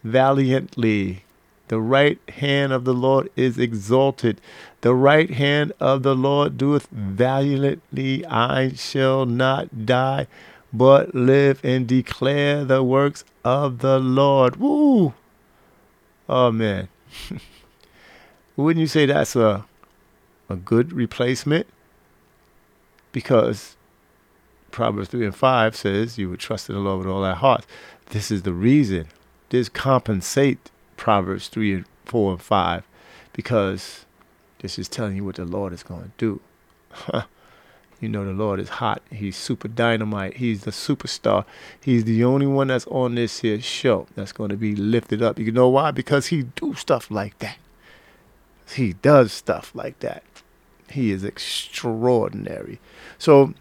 valiantly. 0.05 1.25
The 1.69 1.81
right 1.81 2.19
hand 2.29 2.73
of 2.73 2.85
the 2.85 2.95
Lord 2.95 3.31
is 3.37 3.59
exalted. 3.59 4.41
The 4.83 4.95
right 4.95 5.31
hand 5.31 5.73
of 5.81 6.03
the 6.03 6.15
Lord 6.15 6.57
doeth 6.57 6.89
valiantly. 6.91 8.25
I 8.27 8.73
shall 8.73 9.27
not 9.27 9.87
die, 9.87 10.27
but 10.73 11.15
live 11.15 11.65
and 11.65 11.87
declare 11.87 12.65
the 12.65 12.83
works 12.83 13.25
of 13.45 13.79
the 13.79 13.99
Lord. 13.99 14.57
Woo! 14.57 15.15
Man. 16.29 16.89
Wouldn't 18.59 18.81
you 18.81 18.89
say 18.89 19.07
that's 19.07 19.37
a 19.37 19.65
a 20.49 20.57
good 20.57 20.93
replacement? 20.93 21.69
Because 23.13 23.77
Proverbs 24.73 25.11
3 25.11 25.27
and 25.27 25.35
5 25.35 25.77
says 25.77 26.19
you 26.19 26.29
would 26.29 26.41
trust 26.41 26.69
in 26.69 26.75
the 26.75 26.81
Lord 26.81 26.99
with 26.99 27.07
all 27.07 27.23
thy 27.23 27.35
heart. 27.35 27.65
This 28.07 28.33
is 28.33 28.43
the 28.43 28.53
reason. 28.53 29.07
This 29.51 29.69
compensate 29.69 30.73
Proverbs 30.97 31.47
3 31.47 31.73
and 31.73 31.85
4 32.07 32.33
and 32.33 32.43
5 32.43 32.83
because 33.33 34.05
this 34.59 34.77
is 34.77 34.89
telling 34.89 35.15
you 35.15 35.25
what 35.25 35.37
the 35.37 35.45
Lord 35.45 35.73
is 35.73 35.85
going 35.85 36.03
to 36.03 36.11
do. 36.19 36.41
you 38.01 38.09
know 38.09 38.25
the 38.25 38.33
Lord 38.33 38.59
is 38.59 38.71
hot. 38.71 39.03
He's 39.09 39.37
super 39.37 39.69
dynamite. 39.69 40.39
He's 40.39 40.65
the 40.65 40.73
superstar. 40.73 41.45
He's 41.81 42.03
the 42.03 42.25
only 42.25 42.49
one 42.49 42.67
that's 42.67 42.89
on 42.89 43.15
this 43.15 43.39
here 43.39 43.61
show 43.61 44.09
that's 44.17 44.33
going 44.33 44.51
to 44.51 44.57
be 44.57 44.75
lifted 44.75 45.23
up. 45.23 45.39
You 45.39 45.53
know 45.53 45.69
why? 45.69 45.93
Because 45.93 46.27
he 46.27 46.43
do 46.43 46.75
stuff 46.75 47.09
like 47.09 47.39
that. 47.39 47.59
He 48.75 48.93
does 48.95 49.33
stuff 49.33 49.75
like 49.75 50.01
that. 50.01 50.23
He 50.91 51.11
is 51.11 51.25
extraordinary. 51.25 52.81
So 53.19 53.55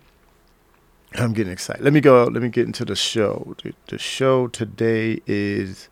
I'm 1.13 1.33
getting 1.33 1.53
excited. 1.53 1.83
Let 1.83 1.93
me 1.93 2.01
go. 2.01 2.25
Let 2.25 2.43
me 2.43 2.49
get 2.49 2.65
into 2.65 2.85
the 2.85 2.95
show. 2.95 3.55
The, 3.63 3.73
the 3.87 3.97
show 3.97 4.47
today 4.47 5.21
is 5.25 5.89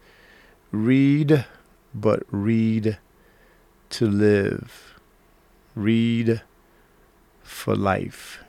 read, 0.72 1.45
but 1.93 2.24
read 2.29 2.98
to 3.91 4.07
live. 4.07 5.00
Read 5.74 6.41
for 7.43 7.75
life. 7.75 8.39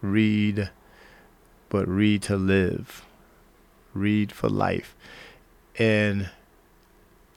Read, 0.00 0.70
but 1.68 1.88
read 1.88 2.22
to 2.22 2.36
live. 2.36 3.04
Read 3.94 4.32
for 4.32 4.48
life. 4.48 4.94
And 5.78 6.30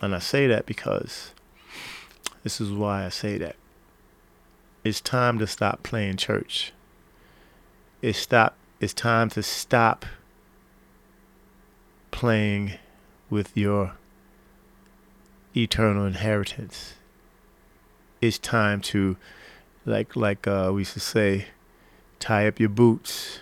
and 0.01 0.15
I 0.15 0.19
say 0.19 0.47
that 0.47 0.65
because 0.65 1.33
this 2.43 2.59
is 2.59 2.71
why 2.71 3.05
I 3.05 3.09
say 3.09 3.37
that. 3.37 3.55
It's 4.83 4.99
time 4.99 5.37
to 5.39 5.47
stop 5.47 5.83
playing 5.83 6.17
church. 6.17 6.73
It's 8.01 8.17
stop 8.17 8.55
it's 8.79 8.93
time 8.93 9.29
to 9.29 9.43
stop 9.43 10.05
playing 12.09 12.73
with 13.29 13.55
your 13.55 13.93
eternal 15.55 16.05
inheritance. 16.05 16.95
It's 18.21 18.39
time 18.39 18.81
to 18.81 19.17
like 19.85 20.15
like 20.15 20.47
uh, 20.47 20.71
we 20.73 20.81
used 20.81 20.93
to 20.93 20.99
say, 20.99 21.47
tie 22.19 22.47
up 22.47 22.59
your 22.59 22.69
boots. 22.69 23.39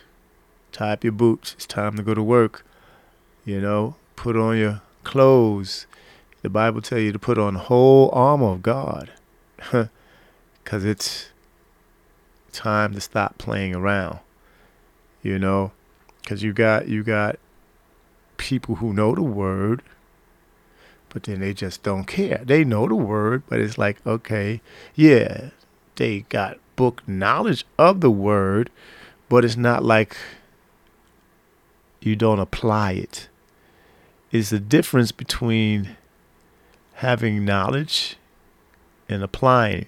Tie 0.72 0.92
up 0.92 1.04
your 1.04 1.14
boots. 1.14 1.54
It's 1.54 1.66
time 1.66 1.96
to 1.96 2.04
go 2.04 2.14
to 2.14 2.24
work. 2.24 2.66
You 3.46 3.62
know, 3.62 3.96
put 4.16 4.36
on 4.36 4.58
your 4.58 4.82
clothes. 5.04 5.88
The 6.42 6.50
Bible 6.50 6.82
tells 6.82 7.02
you 7.02 7.12
to 7.12 7.20
put 7.20 7.38
on 7.38 7.56
whole 7.56 8.10
armor 8.14 8.54
of 8.54 8.62
God. 8.62 9.12
Cause 10.64 10.86
it's 10.86 11.30
time 12.52 12.94
to 12.94 13.02
stop 13.02 13.38
playing 13.38 13.76
around. 13.76 14.20
You 15.22 15.38
know, 15.38 15.72
cause 16.26 16.44
you 16.44 16.54
got 16.54 16.88
you 16.88 17.04
got 17.04 17.40
people 18.38 18.76
who 18.76 18.94
know 18.94 19.16
the 19.16 19.24
word, 19.24 19.82
but 21.10 21.24
then 21.24 21.40
they 21.42 21.54
just 21.54 21.84
don't 21.84 22.06
care. 22.06 22.42
They 22.46 22.64
know 22.64 22.88
the 22.88 22.96
word, 22.96 23.44
but 23.50 23.60
it's 23.60 23.78
like, 23.78 24.06
okay, 24.08 24.62
yeah, 24.96 25.50
they 25.96 26.22
got 26.30 26.58
book 26.76 27.06
knowledge 27.06 27.66
of 27.78 28.00
the 28.00 28.12
word, 28.12 28.70
but 29.28 29.44
it's 29.44 29.58
not 29.58 29.84
like 29.84 30.16
you 32.00 32.16
don't 32.16 32.40
apply 32.40 32.94
it. 32.94 33.28
It's 34.32 34.52
the 34.52 34.60
difference 34.60 35.12
between 35.12 35.98
having 37.00 37.46
knowledge 37.46 38.18
and 39.08 39.24
applying. 39.24 39.86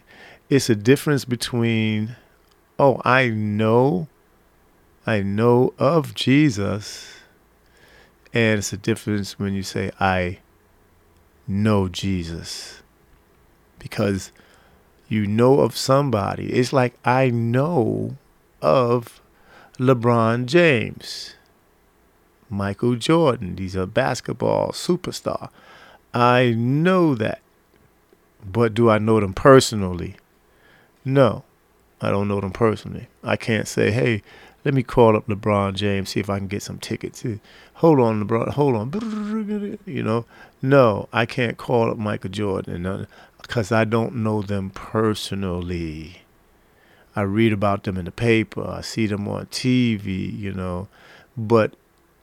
It's 0.50 0.70
a 0.70 0.76
difference 0.76 1.26
between, 1.26 2.16
oh, 2.80 3.02
I 3.04 3.28
know, 3.28 4.08
I 5.06 5.22
know 5.22 5.74
of 5.78 6.16
Jesus, 6.16 7.18
and 8.34 8.60
it's 8.60 8.72
a 8.72 8.78
difference 8.78 9.38
when 9.38 9.54
you 9.54 9.62
say, 9.62 9.92
I 10.00 10.40
know 11.48 11.90
Jesus. 11.90 12.82
Because 13.78 14.32
you 15.10 15.28
know 15.28 15.60
of 15.60 15.76
somebody. 15.76 16.54
It's 16.54 16.72
like 16.72 16.94
I 17.04 17.30
know 17.30 18.16
of 18.62 19.22
LeBron 19.78 20.46
James, 20.46 21.36
Michael 22.50 22.96
Jordan. 22.96 23.58
These 23.58 23.76
are 23.76 23.86
basketball 23.86 24.72
superstar. 24.72 25.50
I 26.14 26.54
know 26.58 27.16
that. 27.16 27.40
But 28.44 28.74
do 28.74 28.90
I 28.90 28.98
know 28.98 29.20
them 29.20 29.34
personally? 29.34 30.16
No, 31.06 31.44
I 32.02 32.10
don't 32.10 32.28
know 32.28 32.42
them 32.42 32.52
personally. 32.52 33.08
I 33.24 33.36
can't 33.36 33.68
say, 33.68 33.92
hey, 33.92 34.24
let 34.64 34.74
me 34.74 34.84
call 34.84 35.16
up 35.16 35.28
LeBron 35.28 35.74
James, 35.74 36.10
see 36.10 36.20
if 36.20 36.30
I 36.30 36.38
can 36.38 36.48
get 36.48 36.62
some 36.62 36.78
tickets. 36.80 37.24
Hold 37.76 38.00
on, 38.00 38.24
LeBron, 38.24 38.50
hold 38.50 38.76
on. 38.76 39.80
You 39.86 40.04
know, 40.04 40.26
no, 40.62 41.10
I 41.12 41.26
can't 41.26 41.58
call 41.58 41.90
up 41.90 41.98
Michael 41.98 42.30
Jordan 42.30 42.86
uh, 42.86 43.06
because 43.42 43.72
I 43.72 43.86
don't 43.86 44.16
know 44.16 44.42
them 44.42 44.70
personally. 44.70 46.24
I 47.16 47.22
read 47.22 47.52
about 47.52 47.84
them 47.84 47.98
in 47.98 48.06
the 48.06 48.12
paper, 48.12 48.66
I 48.66 48.82
see 48.82 49.08
them 49.08 49.28
on 49.28 49.48
TV, 49.48 50.38
you 50.38 50.54
know. 50.54 50.88
But 51.36 51.74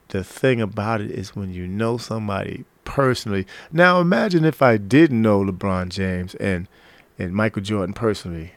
the 0.09 0.23
thing 0.23 0.61
about 0.61 1.01
it 1.01 1.11
is 1.11 1.35
when 1.35 1.53
you 1.53 1.67
know 1.67 1.97
somebody 1.97 2.65
personally. 2.89 3.45
Now 3.71 4.01
imagine 4.01 4.43
if 4.43 4.61
I 4.61 4.77
didn't 4.77 5.21
know 5.21 5.43
LeBron 5.43 5.89
James 5.89 6.35
and 6.35 6.67
and 7.19 7.33
Michael 7.33 7.61
Jordan 7.61 7.93
personally. 7.93 8.53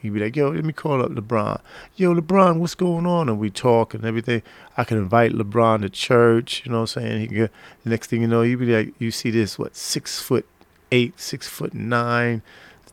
He'd 0.00 0.14
be 0.14 0.20
like, 0.20 0.36
yo, 0.36 0.50
let 0.50 0.64
me 0.64 0.72
call 0.72 1.02
up 1.02 1.10
LeBron. 1.10 1.60
Yo, 1.96 2.14
LeBron, 2.14 2.58
what's 2.58 2.76
going 2.76 3.04
on? 3.04 3.28
And 3.28 3.38
we 3.38 3.50
talk 3.50 3.94
and 3.94 4.04
everything. 4.04 4.42
I 4.76 4.84
can 4.84 4.96
invite 4.96 5.32
LeBron 5.32 5.80
to 5.82 5.88
church, 5.88 6.62
you 6.64 6.70
know 6.70 6.82
what 6.82 6.96
I'm 6.96 7.02
saying? 7.02 7.20
He 7.20 7.26
get, 7.26 7.52
the 7.82 7.90
next 7.90 8.08
thing 8.08 8.20
you 8.22 8.28
know, 8.28 8.42
you'd 8.42 8.60
be 8.60 8.66
like, 8.66 8.94
you 9.00 9.10
see 9.10 9.30
this, 9.30 9.58
what, 9.58 9.74
six 9.74 10.20
foot 10.20 10.46
eight, 10.92 11.18
six 11.18 11.48
foot 11.48 11.74
nine, 11.74 12.42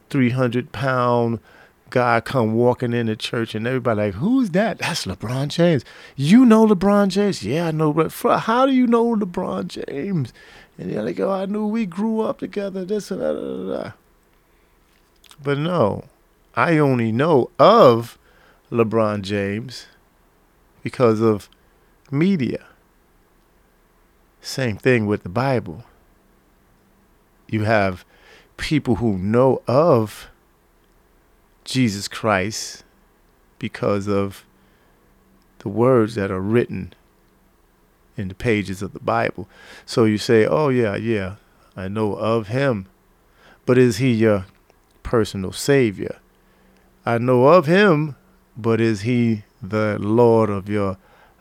300 0.10 0.72
pound 0.72 1.40
guy 1.90 2.20
come 2.20 2.54
walking 2.54 2.94
into 2.94 3.16
church 3.16 3.56
and 3.56 3.66
everybody 3.68 4.02
like, 4.02 4.14
who's 4.16 4.50
that? 4.52 4.80
That's 4.80 5.06
LeBron 5.06 5.50
James. 5.50 5.86
You 6.16 6.46
know 6.46 6.66
LeBron 6.68 7.10
James? 7.10 7.44
Yeah, 7.44 7.68
I 7.68 7.72
know. 7.72 7.94
But 7.94 8.12
how 8.40 8.66
do 8.66 8.74
you 8.74 8.88
know 8.88 9.16
LeBron 9.16 9.68
James? 9.68 10.34
And 10.78 10.92
they're 10.92 11.04
like, 11.04 11.20
oh, 11.20 11.32
I 11.32 11.46
knew 11.46 11.68
we 11.68 11.86
grew 11.86 12.22
up 12.22 12.40
together, 12.40 12.84
this 12.84 13.12
and 13.12 13.22
that. 13.22 13.94
But 15.42 15.58
no, 15.58 16.06
I 16.56 16.78
only 16.78 17.12
know 17.12 17.50
of 17.60 18.18
LeBron 18.72 19.22
James 19.22 19.88
because 20.84 21.22
of 21.22 21.50
media. 22.12 22.66
Same 24.42 24.78
thing 24.78 25.06
with 25.06 25.24
the 25.24 25.30
Bible. 25.30 25.84
You 27.48 27.64
have 27.64 28.06
people 28.58 28.96
who 28.96 29.18
know 29.18 29.62
of 29.68 30.30
Jesus 31.66 32.08
Christ 32.08 32.84
because 33.60 34.08
of 34.08 34.46
the 35.60 35.70
words 35.70 36.16
that 36.16 36.32
are 36.32 36.40
written 36.40 36.94
in 38.16 38.28
the 38.30 38.36
pages 38.36 38.82
of 38.82 38.94
the 38.94 39.00
Bible. 39.00 39.50
So 39.86 40.06
you 40.06 40.18
say, 40.18 40.46
oh, 40.46 40.70
yeah, 40.70 40.96
yeah, 40.96 41.36
I 41.76 41.88
know 41.88 42.14
of 42.14 42.48
him. 42.48 42.86
But 43.66 43.78
is 43.78 43.98
he 43.98 44.14
your 44.14 44.46
personal 45.04 45.52
Savior? 45.52 46.20
I 47.06 47.18
know 47.18 47.48
of 47.48 47.66
him, 47.66 48.16
but 48.56 48.80
is 48.80 49.02
he 49.02 49.44
the 49.62 49.98
Lord 50.00 50.50
of 50.50 50.70
your 50.70 50.98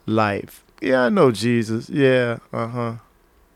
life? 0.06 0.64
Yeah, 0.80 1.04
I 1.04 1.08
know 1.10 1.30
Jesus. 1.30 1.88
Yeah, 1.88 2.38
uh 2.52 2.68
huh. 2.68 2.94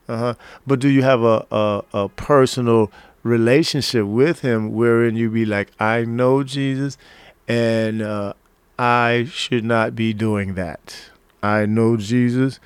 Uh 0.08 0.16
huh. 0.16 0.34
But 0.66 0.80
do 0.80 0.88
you 0.88 1.02
have 1.02 1.22
a, 1.22 1.46
a, 1.50 1.84
a 1.92 2.08
personal 2.10 2.90
relationship 3.28 4.06
with 4.06 4.40
him 4.40 4.72
wherein 4.72 5.16
you 5.16 5.30
be 5.30 5.44
like, 5.44 5.70
I 5.78 6.04
know 6.04 6.42
Jesus 6.42 6.98
and 7.46 8.02
uh, 8.02 8.34
I 8.78 9.28
should 9.30 9.64
not 9.64 9.94
be 9.94 10.12
doing 10.12 10.54
that. 10.54 11.10
I 11.42 11.66
know 11.66 11.96
Jesus, 11.96 12.58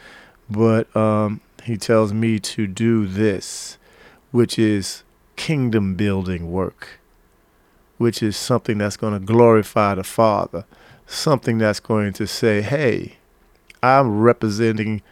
but 0.49 0.95
um, 0.97 1.41
he 1.65 1.77
tells 1.77 2.13
me 2.13 2.39
to 2.39 2.67
do 2.67 3.07
this, 3.07 3.79
which 4.31 4.59
is 4.59 5.03
kingdom 5.37 5.95
building 5.95 6.51
work 6.51 7.01
which 8.03 8.21
is 8.21 8.37
something 8.37 8.79
that's 8.79 8.97
going 8.97 9.13
to 9.13 9.25
glorify 9.25 9.95
the 9.95 10.03
Father, 10.03 10.65
something 11.07 11.59
that's 11.59 11.79
going 11.79 12.13
to 12.13 12.27
say, 12.27 12.61
hey, 12.61 13.17
I'm 13.81 14.19
representing 14.21 15.03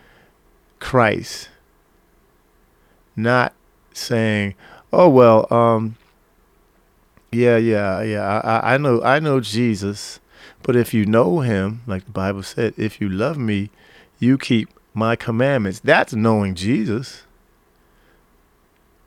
Christ. 0.80 1.50
Not 3.14 3.54
saying, 3.92 4.56
"Oh 4.92 5.08
well, 5.08 5.52
um, 5.52 5.96
yeah, 7.32 7.56
yeah, 7.56 8.02
yeah. 8.02 8.40
I, 8.40 8.74
I 8.74 8.78
know, 8.78 9.02
I 9.02 9.20
know 9.20 9.40
Jesus, 9.40 10.20
but 10.62 10.76
if 10.76 10.92
you 10.92 11.06
know 11.06 11.40
Him, 11.40 11.82
like 11.86 12.04
the 12.04 12.10
Bible 12.10 12.42
said, 12.42 12.74
if 12.76 13.00
you 13.00 13.08
love 13.08 13.38
Me, 13.38 13.70
you 14.18 14.38
keep 14.38 14.68
My 14.94 15.16
commandments." 15.16 15.80
That's 15.80 16.12
knowing 16.12 16.54
Jesus. 16.54 17.22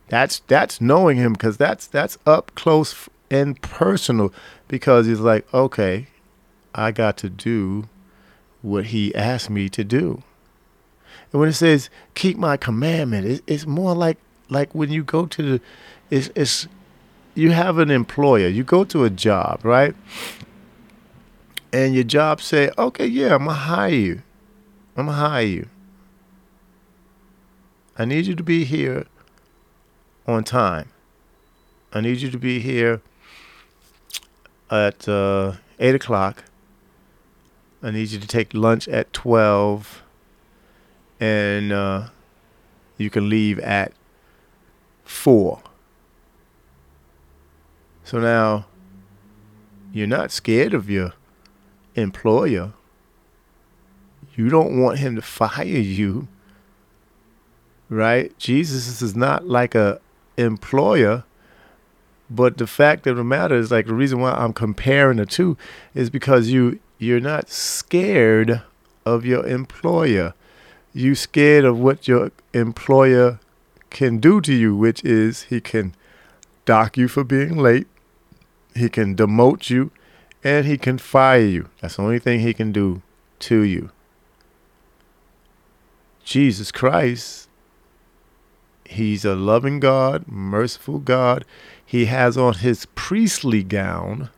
That's 0.09 0.39
that's 0.47 0.79
knowing 0.79 1.17
Him 1.17 1.33
because 1.33 1.57
that's 1.57 1.87
that's 1.87 2.17
up 2.25 2.53
close 2.55 3.09
and 3.31 3.59
personal. 3.61 4.33
Because 4.67 5.07
He's 5.07 5.19
like, 5.19 5.51
okay, 5.53 6.07
I 6.75 6.91
got 6.91 7.17
to 7.17 7.29
do 7.29 7.89
what 8.61 8.85
He 8.85 9.13
asked 9.15 9.49
me 9.49 9.69
to 9.69 9.83
do. 9.83 10.23
And 11.31 11.39
when 11.39 11.49
it 11.49 11.53
says 11.53 11.89
keep 12.15 12.37
My 12.37 12.57
commandment, 12.57 13.25
it, 13.25 13.43
it's 13.47 13.65
more 13.65 13.95
like 13.95 14.17
like 14.49 14.73
when 14.73 14.91
you 14.91 15.03
go 15.03 15.25
to 15.25 15.41
the, 15.43 15.61
it's 16.09 16.29
it's 16.35 16.67
you 17.35 17.51
have 17.51 17.77
an 17.77 17.89
employer, 17.89 18.47
you 18.47 18.63
go 18.63 18.83
to 18.83 19.03
a 19.03 19.09
job, 19.09 19.61
right? 19.63 19.95
And 21.71 21.95
your 21.95 22.03
job 22.03 22.39
say, 22.41 22.69
okay, 22.77 23.07
yeah, 23.07 23.33
I'm 23.33 23.45
gonna 23.45 23.53
hire 23.53 23.89
you. 23.89 24.21
I'm 24.95 25.07
gonna 25.07 25.17
hire 25.17 25.45
you. 25.45 25.69
I 27.97 28.05
need 28.05 28.27
you 28.27 28.35
to 28.35 28.43
be 28.43 28.63
here 28.63 29.07
on 30.27 30.43
time. 30.43 30.89
I 31.91 32.01
need 32.01 32.21
you 32.21 32.29
to 32.29 32.37
be 32.37 32.59
here 32.59 33.01
at 34.69 35.07
uh, 35.07 35.53
eight 35.79 35.95
o'clock. 35.95 36.43
I 37.81 37.91
need 37.91 38.09
you 38.09 38.19
to 38.19 38.27
take 38.27 38.53
lunch 38.53 38.87
at 38.87 39.11
twelve, 39.11 40.03
and 41.19 41.71
uh, 41.71 42.09
you 42.97 43.09
can 43.09 43.29
leave 43.29 43.59
at 43.59 43.93
four. 45.13 45.61
So 48.03 48.19
now 48.19 48.65
you're 49.93 50.07
not 50.07 50.31
scared 50.31 50.73
of 50.73 50.89
your 50.89 51.13
employer. 51.95 52.73
You 54.35 54.49
don't 54.49 54.81
want 54.81 54.99
him 54.99 55.15
to 55.15 55.21
fire 55.21 55.63
you. 55.63 56.27
Right? 57.89 58.37
Jesus 58.39 59.01
is 59.01 59.15
not 59.15 59.47
like 59.47 59.75
a 59.75 60.01
employer. 60.35 61.23
But 62.29 62.57
the 62.57 62.65
fact 62.65 63.05
of 63.05 63.17
the 63.17 63.23
matter 63.23 63.55
is 63.55 63.69
like 63.69 63.85
the 63.85 63.93
reason 63.93 64.19
why 64.19 64.31
I'm 64.31 64.53
comparing 64.53 65.17
the 65.17 65.25
two 65.25 65.55
is 65.93 66.09
because 66.09 66.49
you 66.49 66.79
you're 66.97 67.19
not 67.19 67.49
scared 67.49 68.63
of 69.05 69.25
your 69.25 69.45
employer. 69.45 70.33
You 70.93 71.13
scared 71.15 71.65
of 71.65 71.79
what 71.79 72.07
your 72.07 72.31
employer 72.53 73.39
can 73.93 74.17
do 74.17 74.41
to 74.41 74.53
you, 74.53 74.75
which 74.75 75.03
is 75.05 75.43
he 75.43 75.61
can 75.61 75.95
dock 76.65 76.97
you 76.97 77.07
for 77.07 77.23
being 77.23 77.57
late 77.57 77.87
he 78.75 78.89
can 78.89 79.15
demote 79.15 79.69
you 79.69 79.91
and 80.43 80.65
he 80.65 80.77
can 80.77 80.97
fire 80.97 81.39
you. 81.39 81.69
That's 81.79 81.95
the 81.95 82.03
only 82.03 82.19
thing 82.19 82.39
he 82.39 82.53
can 82.53 82.71
do 82.71 83.01
to 83.39 83.61
you. 83.61 83.91
Jesus 86.23 86.71
Christ, 86.71 87.49
he's 88.85 89.25
a 89.25 89.35
loving 89.35 89.79
God, 89.79 90.25
merciful 90.27 90.99
God. 90.99 91.45
He 91.85 92.05
has 92.05 92.37
on 92.37 92.55
his 92.55 92.85
priestly 92.95 93.63
gown. 93.63 94.29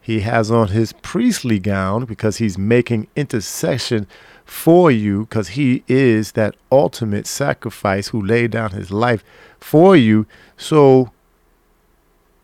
He 0.00 0.20
has 0.20 0.50
on 0.50 0.68
his 0.68 0.92
priestly 0.94 1.58
gown 1.58 2.06
because 2.06 2.38
he's 2.38 2.56
making 2.56 3.08
intercession 3.14 4.06
for 4.50 4.90
you 4.90 5.20
because 5.20 5.50
he 5.50 5.84
is 5.86 6.32
that 6.32 6.56
ultimate 6.72 7.24
sacrifice 7.24 8.08
who 8.08 8.20
laid 8.20 8.50
down 8.50 8.72
his 8.72 8.90
life 8.90 9.22
for 9.60 9.94
you. 9.94 10.26
So 10.56 11.12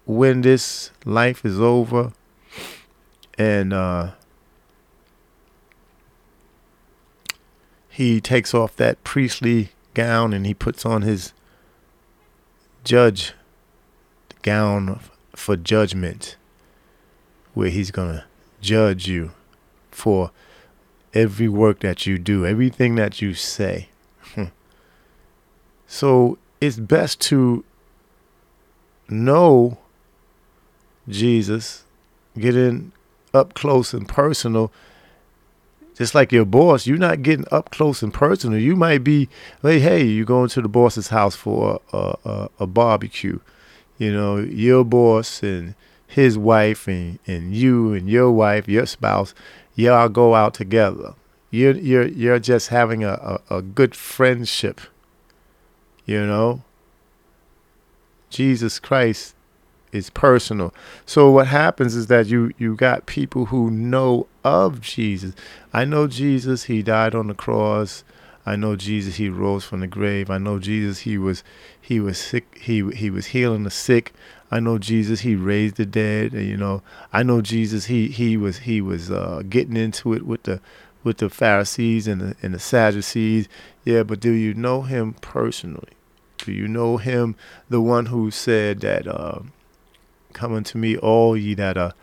when 0.06 0.42
this 0.42 0.92
life 1.04 1.44
is 1.44 1.60
over 1.60 2.12
and 3.36 3.72
uh, 3.72 4.12
he 7.90 8.20
takes 8.20 8.54
off 8.54 8.76
that 8.76 9.02
priestly 9.02 9.70
gown 9.92 10.32
and 10.32 10.46
he 10.46 10.54
puts 10.54 10.86
on 10.86 11.02
his 11.02 11.32
judge 12.84 13.32
gown 14.42 15.00
for 15.34 15.56
judgment 15.56 16.36
where 17.52 17.68
he's 17.68 17.90
going 17.90 18.14
to 18.14 18.24
judge 18.60 19.08
you 19.08 19.32
for 19.90 20.30
every 21.16 21.48
work 21.48 21.80
that 21.80 22.06
you 22.06 22.18
do, 22.18 22.44
everything 22.44 22.94
that 22.96 23.22
you 23.22 23.32
say. 23.32 23.88
so 25.86 26.36
it's 26.60 26.76
best 26.78 27.20
to 27.22 27.64
know 29.08 29.78
Jesus, 31.08 31.84
getting 32.38 32.92
up 33.32 33.54
close 33.54 33.94
and 33.94 34.06
personal. 34.06 34.70
Just 35.96 36.14
like 36.14 36.30
your 36.30 36.44
boss, 36.44 36.86
you're 36.86 36.98
not 36.98 37.22
getting 37.22 37.46
up 37.50 37.70
close 37.70 38.02
and 38.02 38.12
personal. 38.12 38.58
You 38.58 38.76
might 38.76 39.02
be, 39.02 39.30
hey, 39.62 39.80
hey, 39.80 40.04
you're 40.04 40.26
going 40.26 40.50
to 40.50 40.60
the 40.60 40.68
boss's 40.68 41.08
house 41.08 41.34
for 41.34 41.80
a, 41.94 42.14
a, 42.24 42.50
a 42.60 42.66
barbecue. 42.66 43.40
You 43.96 44.12
know, 44.12 44.36
your 44.36 44.84
boss 44.84 45.42
and 45.42 45.74
his 46.06 46.36
wife 46.36 46.86
and, 46.86 47.18
and 47.26 47.54
you 47.54 47.94
and 47.94 48.10
your 48.10 48.30
wife, 48.30 48.68
your 48.68 48.84
spouse, 48.84 49.32
y'all 49.76 50.08
go 50.08 50.34
out 50.34 50.54
together. 50.54 51.14
You're 51.50 51.76
you're 51.76 52.08
you're 52.08 52.40
just 52.40 52.68
having 52.68 53.04
a, 53.04 53.40
a, 53.48 53.58
a 53.58 53.62
good 53.62 53.94
friendship. 53.94 54.80
You 56.04 56.26
know. 56.26 56.62
Jesus 58.28 58.78
Christ 58.78 59.34
is 59.92 60.10
personal. 60.10 60.74
So 61.06 61.30
what 61.30 61.46
happens 61.46 61.94
is 61.94 62.08
that 62.08 62.26
you 62.26 62.52
you 62.58 62.74
got 62.74 63.06
people 63.06 63.46
who 63.46 63.70
know 63.70 64.26
of 64.44 64.80
Jesus. 64.80 65.34
I 65.72 65.84
know 65.84 66.06
Jesus, 66.06 66.64
he 66.64 66.82
died 66.82 67.14
on 67.14 67.28
the 67.28 67.34
cross. 67.34 68.04
I 68.44 68.54
know 68.54 68.76
Jesus, 68.76 69.16
he 69.16 69.28
rose 69.28 69.64
from 69.64 69.80
the 69.80 69.86
grave. 69.86 70.30
I 70.30 70.38
know 70.38 70.58
Jesus, 70.58 71.00
he 71.00 71.18
was 71.18 71.42
he 71.80 71.98
was 72.00 72.18
sick, 72.18 72.58
he 72.60 72.88
he 72.90 73.10
was 73.10 73.26
healing 73.26 73.62
the 73.62 73.70
sick. 73.70 74.12
I 74.50 74.60
know 74.60 74.78
Jesus, 74.78 75.20
he 75.20 75.34
raised 75.34 75.76
the 75.76 75.86
dead, 75.86 76.32
you 76.32 76.56
know. 76.56 76.82
I 77.12 77.22
know 77.22 77.40
Jesus, 77.40 77.86
he 77.86 78.08
he 78.08 78.36
was 78.36 78.58
he 78.58 78.80
was 78.80 79.10
uh, 79.10 79.42
getting 79.48 79.76
into 79.76 80.12
it 80.12 80.24
with 80.24 80.44
the 80.44 80.60
with 81.02 81.18
the 81.18 81.28
Pharisees 81.28 82.06
and 82.06 82.20
the 82.20 82.36
and 82.42 82.54
the 82.54 82.58
Sadducees. 82.58 83.48
Yeah, 83.84 84.02
but 84.02 84.20
do 84.20 84.32
you 84.32 84.54
know 84.54 84.82
him 84.82 85.14
personally? 85.14 85.90
Do 86.38 86.52
you 86.52 86.68
know 86.68 86.96
him, 86.96 87.34
the 87.68 87.80
one 87.80 88.06
who 88.06 88.30
said 88.30 88.80
that 88.80 89.08
uh, 89.08 89.40
Come 90.36 90.52
unto 90.52 90.76
me, 90.76 90.98
all 90.98 91.34
ye 91.34 91.54
that 91.54 91.78
are 91.78 91.94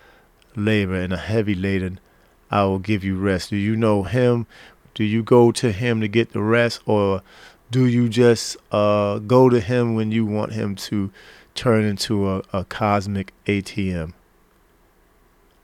labor 0.56 0.96
and 0.96 1.14
are 1.14 1.18
heavy 1.18 1.54
laden, 1.54 2.00
I 2.50 2.64
will 2.64 2.80
give 2.80 3.04
you 3.04 3.16
rest. 3.16 3.52
Do 3.52 3.58
you 3.58 3.76
know 3.76 4.02
him? 4.02 4.48
Do 4.96 5.04
you 5.04 5.22
go 5.22 5.52
to 5.52 5.72
him 5.72 6.02
to 6.02 6.08
get 6.08 6.34
the 6.34 6.42
rest, 6.42 6.82
or 6.88 7.22
do 7.70 7.86
you 7.86 8.10
just 8.10 8.58
uh, 8.72 9.20
go 9.20 9.50
to 9.50 9.60
him 9.60 9.94
when 9.94 10.12
you 10.12 10.26
want 10.26 10.54
him 10.54 10.76
to 10.78 11.12
turn 11.56 11.84
into 11.84 12.30
a, 12.30 12.44
a 12.52 12.66
cosmic 12.66 13.34
ATM? 13.46 14.14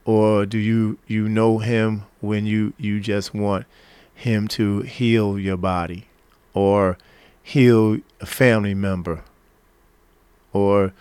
Or 0.06 0.46
do 0.46 0.58
you 0.58 0.98
you 1.08 1.30
know 1.30 1.60
him 1.60 2.04
when 2.22 2.46
you, 2.46 2.74
you 2.78 3.00
just 3.00 3.34
want 3.34 3.66
him 4.14 4.48
to 4.50 4.82
heal 4.82 5.38
your 5.38 5.58
body 5.58 6.08
or 6.54 6.98
heal 7.42 8.00
a 8.20 8.26
family 8.26 8.74
member 8.74 9.24
or 10.52 10.94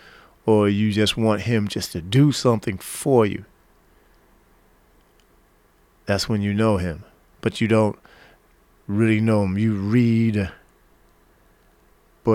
or 0.45 0.67
you 0.67 0.91
just 0.91 1.15
want 1.15 1.41
him 1.41 1.67
just 1.67 1.91
to 1.91 2.01
do 2.01 2.31
something 2.31 2.79
for 2.79 3.23
you. 3.23 3.45
That's 6.07 6.27
when 6.27 6.41
you 6.41 6.55
know 6.55 6.77
him. 6.77 7.03
But 7.39 7.61
you 7.61 7.67
don't 7.67 7.99
really 8.87 9.21
know 9.21 9.43
him. 9.43 9.59
You 9.59 9.75
read, 9.75 10.51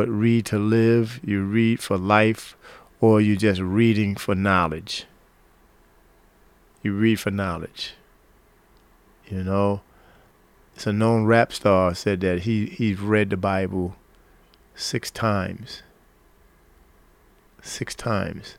read 0.02 0.46
to 0.46 0.58
live, 0.58 1.20
you 1.24 1.42
read 1.42 1.80
for 1.80 1.96
life, 1.96 2.56
or 3.00 3.20
you 3.20 3.36
just 3.36 3.60
reading 3.60 4.16
for 4.16 4.34
knowledge. 4.34 5.06
You 6.82 6.94
read 6.94 7.20
for 7.20 7.30
knowledge. 7.30 7.94
You 9.28 9.42
know, 9.42 9.80
it's 10.74 10.86
a 10.86 10.92
known 10.92 11.24
rap 11.24 11.52
star 11.52 11.94
said 11.94 12.20
that 12.20 12.42
he, 12.42 12.66
he's 12.66 13.00
read 13.00 13.30
the 13.30 13.36
Bible 13.36 13.96
six 14.74 15.10
times 15.10 15.82
six 17.64 17.94
times. 17.94 18.56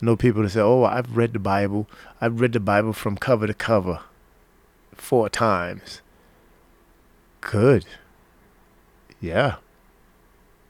I 0.00 0.06
know 0.06 0.16
people 0.16 0.42
that 0.42 0.50
say, 0.50 0.60
"Oh, 0.60 0.84
I've 0.84 1.16
read 1.16 1.32
the 1.32 1.38
Bible. 1.38 1.88
I've 2.20 2.40
read 2.40 2.52
the 2.52 2.60
Bible 2.60 2.92
from 2.92 3.16
cover 3.16 3.46
to 3.46 3.54
cover 3.54 4.00
four 4.94 5.28
times." 5.28 6.00
Good. 7.40 7.86
Yeah. 9.20 9.56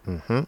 Mhm. 0.08 0.46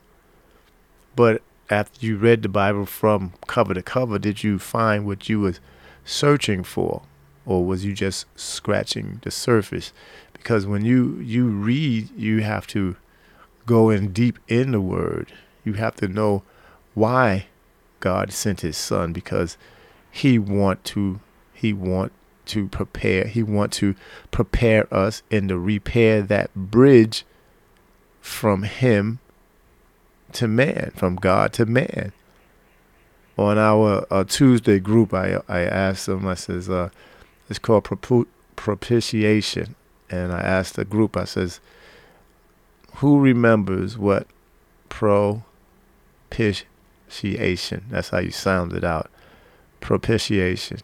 But 1.15 1.43
after 1.69 2.05
you 2.05 2.17
read 2.17 2.43
the 2.43 2.49
Bible 2.49 2.87
from 2.87 3.33
cover 3.47 3.75
to 3.75 3.83
cover, 3.83 4.19
did 4.19 4.43
you 4.43 4.59
find 4.59 5.07
what 5.07 5.29
you 5.29 5.41
was 5.41 5.61
searching 6.05 6.65
for? 6.65 7.03
or 7.47 7.65
was 7.65 7.85
you 7.85 7.93
just 7.93 8.27
scratching 8.39 9.21
the 9.25 9.31
surface? 9.31 9.93
Because 10.33 10.67
when 10.67 10.85
you 10.85 11.19
you 11.21 11.47
read, 11.49 12.09
you 12.17 12.43
have 12.43 12.67
to 12.69 12.97
go 13.67 13.91
in 13.91 14.13
deep 14.13 14.39
in 14.49 14.73
the 14.73 14.81
word. 14.81 15.33
You 15.65 15.75
have 15.75 15.97
to 15.97 16.09
know 16.09 16.43
why 16.95 17.47
God 18.01 18.33
sent 18.33 18.61
his 18.61 18.77
son 18.77 19.13
because 19.13 19.57
he 20.11 20.39
want 20.39 20.85
to 20.85 21.21
he 21.53 21.73
want 21.73 22.13
to 22.47 22.69
prepare 22.69 23.27
he 23.27 23.43
want 23.43 23.73
to 23.75 23.95
prepare 24.31 24.93
us 24.93 25.23
and 25.31 25.49
to 25.49 25.59
repair 25.59 26.23
that 26.23 26.55
bridge 26.55 27.25
from 28.21 28.63
him 28.63 29.19
to 30.35 30.49
man 30.49 30.93
from 30.95 31.17
God 31.17 31.53
to 31.55 31.67
man. 31.67 32.13
On 33.37 33.59
our 33.59 34.07
uh, 34.11 34.25
Tuesday 34.25 34.79
group 34.79 35.15
I 35.15 35.41
I 35.49 35.61
asked 35.61 36.07
them 36.07 36.27
I 36.27 36.35
says 36.35 36.69
uh, 36.69 36.91
it's 37.49 37.59
called 37.59 37.89
propitiation. 38.57 39.75
And 40.11 40.33
I 40.33 40.41
asked 40.41 40.77
the 40.77 40.85
group 40.85 41.17
I 41.17 41.25
says 41.25 41.61
who 42.97 43.21
remembers 43.21 43.97
what 43.97 44.27
propitiation? 44.89 45.47
That's 47.89 48.11
how 48.11 48.19
you 48.19 48.31
sound 48.31 48.75
it 48.75 48.85
out. 48.85 49.11
Propitiation. 49.81 50.81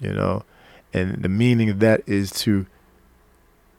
You 0.00 0.12
know, 0.12 0.44
and 0.92 1.22
the 1.22 1.28
meaning 1.28 1.70
of 1.70 1.78
that 1.80 2.02
is 2.06 2.30
to 2.42 2.66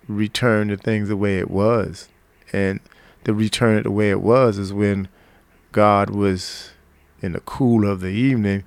return 0.08 0.69
the 0.69 0.77
things 0.77 1.10
the 1.10 1.17
way 1.17 1.39
it 1.39 1.51
was. 1.51 2.08
And 2.53 2.79
to 3.25 3.33
return 3.33 3.77
it 3.77 3.83
the 3.83 3.91
way 3.91 4.09
it 4.09 4.21
was 4.21 4.57
is 4.57 4.71
when 4.71 5.09
God 5.71 6.09
was 6.09 6.71
in 7.21 7.33
the 7.33 7.41
cool 7.41 7.89
of 7.89 7.99
the 7.99 8.07
evening, 8.07 8.63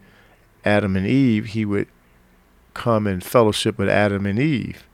Adam 0.64 0.96
and 0.96 1.06
Eve, 1.06 1.46
he 1.46 1.64
would 1.64 1.88
come 2.74 3.06
and 3.06 3.24
fellowship 3.24 3.78
with 3.78 3.88
Adam 3.88 4.26
and 4.26 4.38
Eve. 4.38 4.86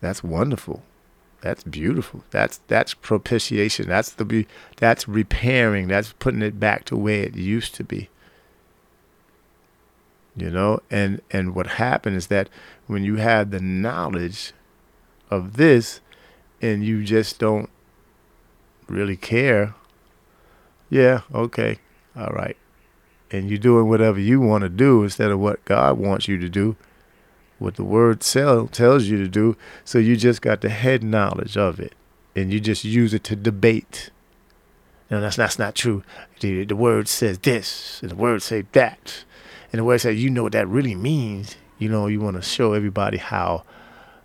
That's 0.00 0.24
wonderful. 0.24 0.82
That's 1.42 1.62
beautiful. 1.62 2.24
That's 2.30 2.60
that's 2.66 2.94
propitiation. 2.94 3.88
That's 3.88 4.10
the 4.10 4.24
be 4.24 4.46
that's 4.76 5.06
repairing. 5.06 5.88
That's 5.88 6.12
putting 6.14 6.42
it 6.42 6.58
back 6.58 6.84
to 6.86 6.96
where 6.96 7.24
it 7.24 7.36
used 7.36 7.74
to 7.76 7.84
be. 7.84 8.08
You 10.36 10.50
know, 10.50 10.80
and 10.90 11.20
and 11.30 11.54
what 11.54 11.66
happened 11.66 12.16
is 12.16 12.28
that 12.28 12.48
when 12.86 13.04
you 13.04 13.16
have 13.16 13.50
the 13.50 13.60
knowledge 13.60 14.52
of 15.30 15.56
this 15.56 16.00
and 16.60 16.84
you 16.84 17.04
just 17.04 17.38
don't 17.38 17.70
really 18.88 19.16
care, 19.16 19.74
yeah, 20.90 21.22
okay, 21.34 21.78
all 22.16 22.30
right. 22.30 22.56
And 23.30 23.48
you're 23.48 23.58
doing 23.58 23.88
whatever 23.88 24.20
you 24.20 24.40
want 24.40 24.62
to 24.62 24.68
do 24.68 25.02
instead 25.02 25.30
of 25.30 25.40
what 25.40 25.64
God 25.64 25.98
wants 25.98 26.28
you 26.28 26.38
to 26.38 26.48
do 26.48 26.76
what 27.58 27.76
the 27.76 27.84
word 27.84 28.20
tell, 28.20 28.66
tells 28.66 29.04
you 29.04 29.18
to 29.18 29.28
do. 29.28 29.56
So 29.84 29.98
you 29.98 30.16
just 30.16 30.42
got 30.42 30.60
the 30.60 30.68
head 30.68 31.02
knowledge 31.02 31.56
of 31.56 31.80
it, 31.80 31.94
and 32.34 32.52
you 32.52 32.60
just 32.60 32.84
use 32.84 33.14
it 33.14 33.24
to 33.24 33.36
debate. 33.36 34.10
No, 35.10 35.20
that's 35.20 35.36
that's 35.36 35.58
not 35.58 35.74
true. 35.74 36.02
The, 36.40 36.64
the 36.64 36.76
word 36.76 37.08
says 37.08 37.38
this, 37.38 38.00
and 38.02 38.10
the 38.10 38.16
word 38.16 38.42
say 38.42 38.64
that, 38.72 39.24
and 39.72 39.78
the 39.80 39.84
word 39.84 40.00
says 40.00 40.22
you 40.22 40.30
know 40.30 40.44
what 40.44 40.52
that 40.52 40.68
really 40.68 40.94
means. 40.94 41.56
You 41.78 41.88
know, 41.88 42.06
you 42.06 42.20
want 42.20 42.36
to 42.36 42.42
show 42.42 42.72
everybody 42.72 43.18
how 43.18 43.64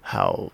how 0.02 0.52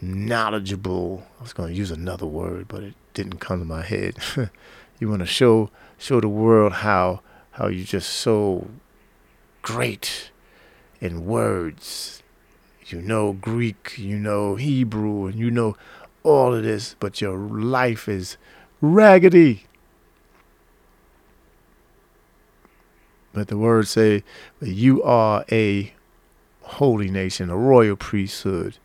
knowledgeable. 0.00 1.26
I 1.38 1.42
was 1.42 1.52
going 1.52 1.72
to 1.72 1.78
use 1.78 1.90
another 1.90 2.26
word, 2.26 2.68
but 2.68 2.82
it 2.82 2.94
didn't 3.14 3.38
come 3.38 3.58
to 3.60 3.64
my 3.64 3.82
head. 3.82 4.16
you 4.98 5.08
want 5.08 5.20
to 5.20 5.26
show 5.26 5.70
show 5.98 6.20
the 6.20 6.28
world 6.28 6.72
how 6.72 7.20
how 7.52 7.68
you're 7.68 7.84
just 7.84 8.10
so 8.10 8.68
great 9.62 10.30
in 11.00 11.26
words. 11.26 12.22
You 12.86 13.00
know 13.00 13.32
Greek, 13.34 13.94
you 13.98 14.18
know 14.18 14.56
Hebrew, 14.56 15.26
and 15.26 15.36
you 15.36 15.50
know 15.50 15.76
all 16.22 16.54
of 16.54 16.64
this, 16.64 16.96
but 16.98 17.20
your 17.20 17.36
life 17.36 18.08
is 18.08 18.36
raggedy. 18.80 19.64
But 23.32 23.48
the 23.48 23.56
words 23.56 23.90
say 23.90 24.24
you 24.60 25.02
are 25.02 25.44
a 25.52 25.92
holy 26.62 27.10
nation, 27.10 27.48
a 27.48 27.56
royal 27.56 27.96
priesthood, 27.96 28.78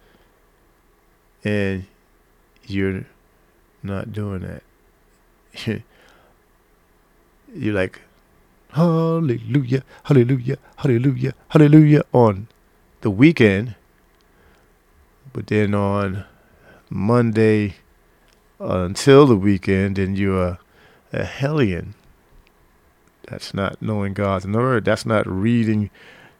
and 1.45 1.85
you're 2.65 3.05
not 3.81 4.11
doing 4.11 4.41
that. 4.41 4.63
you're 7.55 7.73
like 7.73 8.01
hallelujah, 8.75 9.83
hallelujah, 10.03 10.57
hallelujah, 10.75 11.33
hallelujah 11.49 12.03
on 12.11 12.47
the 13.01 13.09
weekend. 13.09 13.75
But 15.31 15.47
then 15.47 15.73
on 15.73 16.25
Monday 16.89 17.75
until 18.59 19.27
the 19.27 19.37
weekend, 19.37 19.95
then 19.95 20.15
you're 20.15 20.59
a 21.13 21.23
hellion. 21.23 21.93
That's 23.27 23.53
not 23.53 23.81
knowing 23.81 24.13
God's 24.13 24.45
word. 24.45 24.85
That's 24.85 25.05
not 25.05 25.25
reading 25.27 25.89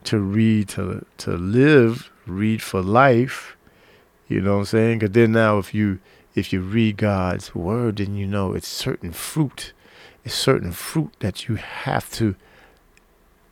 to 0.04 0.20
read 0.20 0.70
to 0.70 1.06
to 1.18 1.32
live, 1.32 2.12
read 2.28 2.62
for 2.62 2.82
life. 2.82 3.55
You 4.28 4.42
know 4.42 4.54
what 4.54 4.60
I'm 4.60 4.66
saying? 4.66 5.00
Because 5.00 5.14
then 5.14 5.32
now 5.32 5.58
if 5.60 5.74
you 5.74 6.00
if 6.34 6.52
you 6.52 6.62
read 6.62 6.98
God's 6.98 7.56
word, 7.56 7.98
then 7.98 8.16
you 8.16 8.28
know 8.28 8.54
it's 8.54 8.68
certain 8.68 9.12
fruit 9.12 9.74
it's 10.26 10.34
certain 10.34 10.72
fruit 10.72 11.14
that 11.20 11.48
you 11.48 11.56
have 11.56 12.12
to 12.14 12.36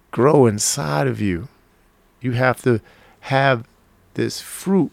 grow 0.10 0.48
inside 0.48 1.08
of 1.08 1.22
you. 1.22 1.48
You 2.20 2.32
have 2.32 2.64
to 2.64 2.82
have 3.22 3.68
this 4.16 4.42
fruit 4.42 4.92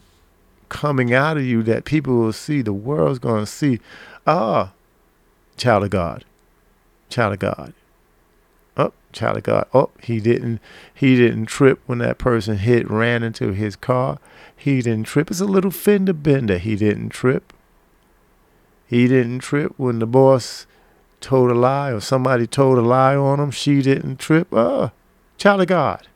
coming 0.69 1.11
out 1.11 1.37
of 1.37 1.43
you 1.43 1.63
that 1.63 1.83
people 1.83 2.15
will 2.17 2.33
see, 2.33 2.61
the 2.61 2.71
world's 2.71 3.19
going 3.19 3.45
to 3.45 3.51
see. 3.51 3.79
Ah, 4.27 4.73
child 5.57 5.83
of 5.83 5.89
God, 5.89 6.23
child 7.09 7.33
of 7.33 7.39
God. 7.39 7.73
Child 9.13 9.37
of 9.37 9.43
God. 9.43 9.67
Oh, 9.73 9.89
he 10.01 10.19
didn't 10.19 10.59
he 10.93 11.15
didn't 11.15 11.45
trip 11.45 11.79
when 11.85 11.99
that 11.99 12.17
person 12.17 12.57
hit 12.57 12.89
ran 12.89 13.23
into 13.23 13.51
his 13.53 13.75
car. 13.75 14.19
He 14.55 14.81
didn't 14.81 15.05
trip. 15.05 15.31
It's 15.31 15.39
a 15.39 15.45
little 15.45 15.71
fender 15.71 16.13
bender. 16.13 16.57
He 16.57 16.75
didn't 16.75 17.09
trip. 17.09 17.53
He 18.87 19.07
didn't 19.07 19.39
trip 19.39 19.73
when 19.77 19.99
the 19.99 20.05
boss 20.05 20.67
told 21.21 21.51
a 21.51 21.55
lie 21.55 21.91
or 21.91 22.01
somebody 22.01 22.45
told 22.47 22.77
a 22.77 22.81
lie 22.81 23.15
on 23.15 23.39
him. 23.39 23.51
she 23.51 23.81
didn't 23.81 24.17
trip. 24.17 24.53
Uh, 24.53 24.89
child 25.37 25.61
of 25.61 25.67
God. 25.67 26.07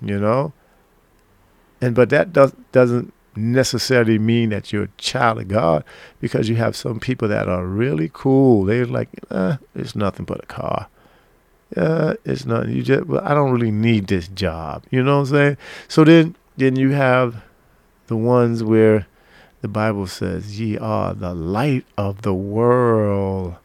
You 0.00 0.18
know? 0.18 0.52
And 1.80 1.94
but 1.94 2.10
that 2.10 2.32
does 2.32 2.54
doesn't 2.72 3.12
necessarily 3.36 4.18
mean 4.18 4.50
that 4.50 4.72
you're 4.72 4.84
a 4.84 4.88
child 4.98 5.38
of 5.38 5.48
God 5.48 5.84
because 6.20 6.48
you 6.48 6.56
have 6.56 6.76
some 6.76 7.00
people 7.00 7.28
that 7.28 7.48
are 7.48 7.64
really 7.64 8.10
cool. 8.12 8.64
They're 8.64 8.86
like, 8.86 9.08
eh, 9.30 9.56
it's 9.74 9.96
nothing 9.96 10.24
but 10.24 10.42
a 10.42 10.46
car. 10.46 10.88
Uh, 11.76 12.14
it's 12.24 12.44
nothing. 12.44 12.70
You 12.76 12.82
just, 12.82 13.06
well, 13.06 13.22
I 13.24 13.34
don't 13.34 13.50
really 13.50 13.70
need 13.70 14.06
this 14.06 14.28
job. 14.28 14.84
You 14.90 15.02
know 15.02 15.20
what 15.20 15.28
I'm 15.28 15.34
saying? 15.34 15.56
So 15.88 16.04
then, 16.04 16.36
then 16.56 16.76
you 16.76 16.90
have 16.90 17.42
the 18.06 18.16
ones 18.16 18.62
where 18.62 19.06
the 19.62 19.68
Bible 19.68 20.06
says, 20.06 20.58
"Ye 20.60 20.76
are 20.76 21.14
the 21.14 21.34
light 21.34 21.86
of 21.96 22.22
the 22.22 22.34
world." 22.34 23.56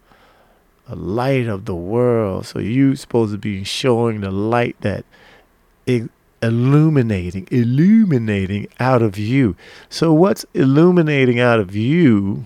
The 0.88 0.96
light 0.96 1.48
of 1.48 1.66
the 1.66 1.76
world. 1.76 2.46
So 2.46 2.60
you 2.60 2.96
supposed 2.96 3.34
to 3.34 3.38
be 3.38 3.66
showing 3.66 4.22
the 4.22 4.32
light 4.32 4.78
that 4.80 5.04
illuminating, 6.42 7.48
illuminating 7.52 8.68
out 8.80 9.02
of 9.02 9.18
you. 9.18 9.56
So 9.90 10.14
what's 10.14 10.46
illuminating 10.54 11.40
out 11.40 11.60
of 11.60 11.76
you 11.76 12.46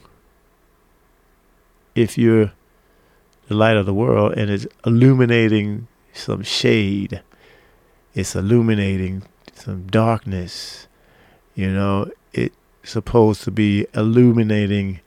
if 1.93 2.17
you're 2.17 2.51
the 3.51 3.57
light 3.57 3.75
of 3.75 3.85
the 3.85 3.93
world 3.93 4.31
and 4.37 4.49
it's 4.49 4.65
illuminating 4.85 5.85
some 6.13 6.41
shade? 6.41 7.21
It's 8.13 8.33
illuminating 8.33 9.23
some 9.53 9.87
darkness. 9.87 10.87
You 11.53 11.69
know, 11.69 12.09
it's 12.31 12.55
supposed 12.83 13.43
to 13.43 13.51
be 13.51 13.85
illuminating 13.93 15.01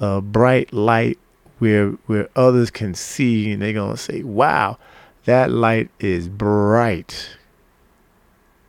a 0.00 0.22
bright 0.22 0.72
light 0.72 1.18
where 1.58 1.90
where 2.06 2.30
others 2.34 2.70
can 2.70 2.94
see 2.94 3.52
and 3.52 3.60
they're 3.60 3.74
gonna 3.74 3.98
say, 3.98 4.22
"Wow, 4.22 4.78
that 5.26 5.50
light 5.50 5.90
is 6.00 6.28
bright." 6.28 7.36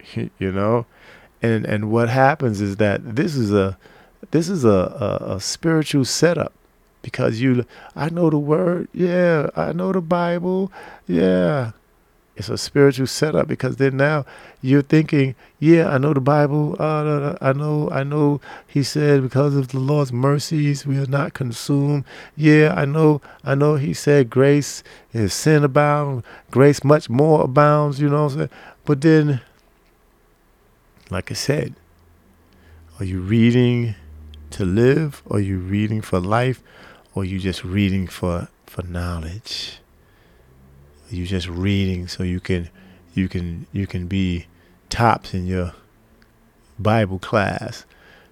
you 0.13 0.51
know, 0.51 0.85
and 1.41 1.65
and 1.65 1.89
what 1.89 2.09
happens 2.09 2.59
is 2.59 2.75
that 2.75 3.15
this 3.15 3.37
is 3.37 3.53
a 3.53 3.77
this 4.31 4.49
is 4.49 4.65
a, 4.65 5.19
a, 5.29 5.35
a 5.35 5.39
spiritual 5.39 6.03
setup 6.03 6.51
because 7.03 7.39
you 7.41 7.65
I 7.95 8.09
know 8.09 8.31
the 8.31 8.39
word, 8.39 8.87
yeah, 8.93 9.49
I 9.55 9.73
know 9.73 9.91
the 9.93 10.01
Bible, 10.01 10.71
yeah, 11.07 11.73
It's 12.35 12.49
a 12.49 12.57
spiritual 12.57 13.05
setup 13.05 13.47
because 13.47 13.75
then 13.77 13.97
now 13.97 14.25
you're 14.61 14.81
thinking, 14.81 15.35
yeah, 15.59 15.87
I 15.89 15.99
know 15.99 16.13
the 16.15 16.21
Bible. 16.21 16.75
Uh, 16.79 17.37
I 17.41 17.53
know, 17.53 17.89
I 17.91 18.03
know. 18.03 18.41
He 18.65 18.81
said 18.81 19.21
because 19.21 19.55
of 19.55 19.67
the 19.67 19.79
Lord's 19.79 20.11
mercies 20.11 20.85
we 20.87 20.97
are 20.97 21.05
not 21.05 21.35
consumed. 21.35 22.05
Yeah, 22.35 22.73
I 22.75 22.85
know, 22.85 23.21
I 23.43 23.53
know. 23.53 23.75
He 23.75 23.93
said 23.93 24.31
grace 24.31 24.81
is 25.13 25.31
sin 25.33 25.63
abound, 25.63 26.23
grace 26.49 26.83
much 26.83 27.07
more 27.07 27.43
abounds. 27.43 27.99
You 27.99 28.09
know 28.09 28.23
what 28.23 28.33
I'm 28.33 28.37
saying? 28.39 28.49
But 28.85 29.01
then, 29.01 29.41
like 31.11 31.29
I 31.29 31.35
said, 31.35 31.75
are 32.99 33.05
you 33.05 33.21
reading 33.21 33.93
to 34.51 34.65
live? 34.65 35.21
Are 35.29 35.39
you 35.39 35.59
reading 35.59 36.01
for 36.01 36.19
life? 36.19 36.63
Or 37.15 37.23
you 37.23 37.39
just 37.39 37.63
reading 37.63 38.07
for 38.07 38.49
for 38.65 38.83
knowledge? 38.83 39.79
you 41.13 41.25
just 41.25 41.47
reading 41.47 42.07
so 42.07 42.23
you 42.23 42.39
can 42.39 42.69
you 43.13 43.29
can 43.29 43.67
you 43.71 43.85
can 43.87 44.07
be 44.07 44.47
tops 44.89 45.33
in 45.33 45.45
your 45.45 45.73
Bible 46.79 47.19
class. 47.19 47.85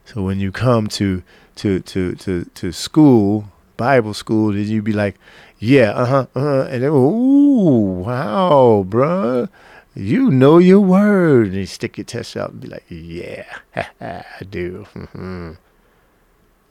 So 0.06 0.24
when 0.24 0.39
you 0.39 0.52
come 0.52 0.88
to 0.88 1.24
to 1.58 1.80
to 1.80 2.15
to 2.15 2.46
to 2.46 2.72
school, 2.72 3.46
Bible 3.78 4.13
school, 4.13 4.52
then 4.54 4.67
you 4.67 4.82
be 4.82 4.94
like, 4.94 5.17
yeah, 5.60 5.91
uh 5.91 6.06
huh, 6.06 6.26
uh 6.36 6.39
huh, 6.39 6.62
and 6.70 6.84
then 6.84 6.91
ooh, 6.91 8.04
wow, 8.06 8.86
bruh, 8.88 9.48
you 9.94 10.32
know 10.32 10.58
your 10.58 10.80
word, 10.80 11.48
and 11.48 11.56
you 11.56 11.65
stick 11.65 11.98
your 11.98 12.06
test 12.06 12.36
out 12.36 12.52
and 12.52 12.62
be 12.62 12.67
like, 12.67 12.86
yeah, 12.89 13.46
I 13.76 14.44
do, 14.50 14.88
mm-hmm. 14.96 15.54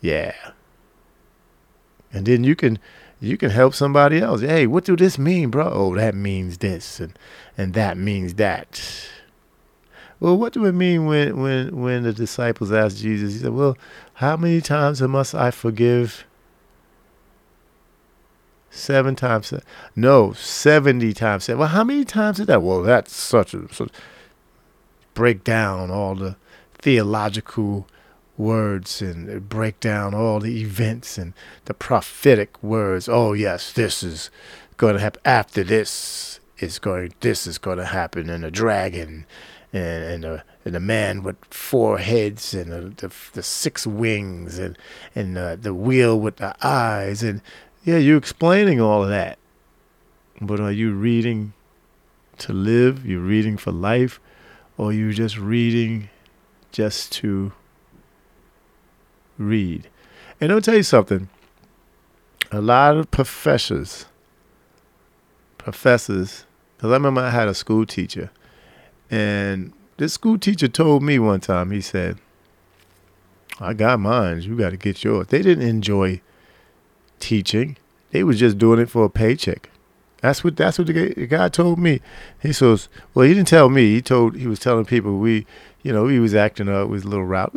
yeah, 0.01 0.35
and 2.13 2.27
then 2.27 2.45
you 2.45 2.57
can 2.57 2.79
you 3.21 3.37
can 3.37 3.51
help 3.51 3.75
somebody 3.75 4.19
else. 4.19 4.41
Hey, 4.41 4.67
what 4.67 4.85
do 4.85 4.97
this 4.97 5.19
mean, 5.19 5.51
bro? 5.51 5.71
Oh, 5.73 5.95
that 5.97 6.15
means 6.15 6.59
this 6.59 7.01
and 7.01 7.19
and 7.57 7.75
that 7.75 7.97
means 7.97 8.35
that. 8.35 8.83
Well, 10.19 10.37
what 10.37 10.53
do 10.53 10.65
it 10.67 10.73
mean 10.73 11.07
when 11.07 11.41
when 11.41 11.81
when 11.81 12.03
the 12.03 12.13
disciples 12.13 12.73
asked 12.73 12.99
Jesus? 12.99 13.35
He 13.35 13.39
said, 13.41 13.53
"Well, 13.53 13.77
how 14.15 14.37
many 14.37 14.61
times 14.61 15.01
must 15.01 15.35
I 15.35 15.51
forgive?" 15.51 16.27
Seven 18.71 19.17
times. 19.17 19.49
Seven. 19.49 19.65
No, 19.97 20.33
seventy 20.35 21.13
times. 21.13 21.45
Seven. 21.45 21.59
Well, 21.59 21.69
how 21.69 21.85
many 21.85 22.05
times 22.05 22.39
is 22.39 22.47
that? 22.47 22.63
Well, 22.63 22.83
that's 22.83 23.15
such 23.15 23.55
a 23.55 23.73
such, 23.73 23.91
break 25.15 25.43
down 25.43 25.91
all 25.91 26.15
the 26.15 26.37
theological 26.75 27.87
words 28.41 29.03
and 29.03 29.49
break 29.49 29.79
down 29.81 30.15
all 30.15 30.41
the 30.41 30.61
events 30.61 31.19
and 31.19 31.35
the 31.67 31.75
prophetic 31.75 32.61
words. 32.63 33.09
Oh 33.09 33.33
yes, 33.33 33.73
this 33.73 34.03
is 34.03 34.31
going 34.77 34.95
to 34.95 35.01
happen. 35.01 35.21
After 35.25 35.63
this 35.63 36.41
is 36.59 36.79
going, 36.79 37.15
this 37.21 37.47
is 37.47 37.59
going 37.59 37.79
to 37.79 37.87
happen, 37.87 38.29
and 38.31 38.45
a 38.45 38.51
dragon, 38.51 39.27
and 39.73 40.05
and 40.05 40.25
a 40.25 40.45
and 40.65 40.75
a 40.75 40.81
man 40.81 41.23
with 41.23 41.37
four 41.51 41.99
heads 41.99 42.55
and 42.55 42.73
a, 42.73 42.81
the 42.89 43.15
the 43.33 43.43
six 43.43 43.87
wings 43.87 44.59
and 44.59 44.77
and 45.15 45.39
uh, 45.39 45.57
the 45.57 45.75
wheel 45.75 46.19
with 46.19 46.37
the 46.37 46.55
eyes 46.67 47.23
and 47.23 47.41
yeah, 47.83 47.97
you're 47.97 48.19
explaining 48.19 48.79
all 48.81 49.03
of 49.03 49.09
that, 49.09 49.39
but 50.41 50.61
are 50.61 50.73
you 50.73 50.93
reading 50.93 51.55
to 52.39 52.53
live? 52.53 53.07
You're 53.07 53.21
reading 53.21 53.57
for 53.57 53.73
life, 53.73 54.21
or 54.77 54.93
you 54.93 55.15
just 55.15 55.39
reading 55.39 56.11
just 56.73 57.11
to 57.13 57.53
read. 59.41 59.89
And 60.41 60.53
I'll 60.53 60.61
tell 60.61 60.77
you 60.77 60.83
something. 60.83 61.29
A 62.53 62.61
lot 62.61 62.97
of 62.97 63.11
professors, 63.11 64.07
professors, 65.59 66.45
because 66.77 66.91
I 66.91 66.95
remember 66.95 67.21
I 67.21 67.31
had 67.31 67.49
a 67.49 67.55
school 67.55 67.87
teacher, 67.87 68.31
and 69.11 69.73
this 69.99 70.15
school 70.15 70.39
teacher 70.39 70.67
told 70.67 71.03
me 71.03 71.19
one 71.19 71.41
time, 71.41 71.71
he 71.71 71.81
said, 71.81 72.19
I 73.61 73.75
got 73.75 74.01
mine, 74.01 74.43
you 74.43 74.57
got 74.57 74.71
to 74.71 74.77
get 74.77 75.05
yours. 75.05 75.29
They 75.29 75.43
didn't 75.43 75.69
enjoy 75.69 76.21
teaching, 77.21 77.77
they 78.11 78.25
was 78.25 78.39
just 78.39 78.59
doing 78.59 78.81
it 78.81 78.91
for 78.91 79.05
a 79.05 79.11
paycheck. 79.11 79.71
That's 80.21 80.45
what 80.45 80.57
that's 80.57 80.79
what 80.79 80.87
the 80.87 81.27
guy 81.27 81.49
told 81.49 81.79
me. 81.79 82.01
He 82.43 82.53
says, 82.53 82.89
well, 83.15 83.27
he 83.27 83.33
didn't 83.33 83.49
tell 83.49 83.71
me. 83.71 83.95
He 83.95 84.03
told 84.03 84.37
he 84.37 84.47
was 84.47 84.59
telling 84.59 84.85
people 84.85 85.19
we, 85.19 85.47
you 85.83 85.93
know, 85.93 86.09
he 86.09 86.19
was 86.19 86.35
acting 86.35 86.69
up, 86.69 86.89
was 86.89 87.05
a 87.05 87.09
little 87.09 87.25
route. 87.25 87.55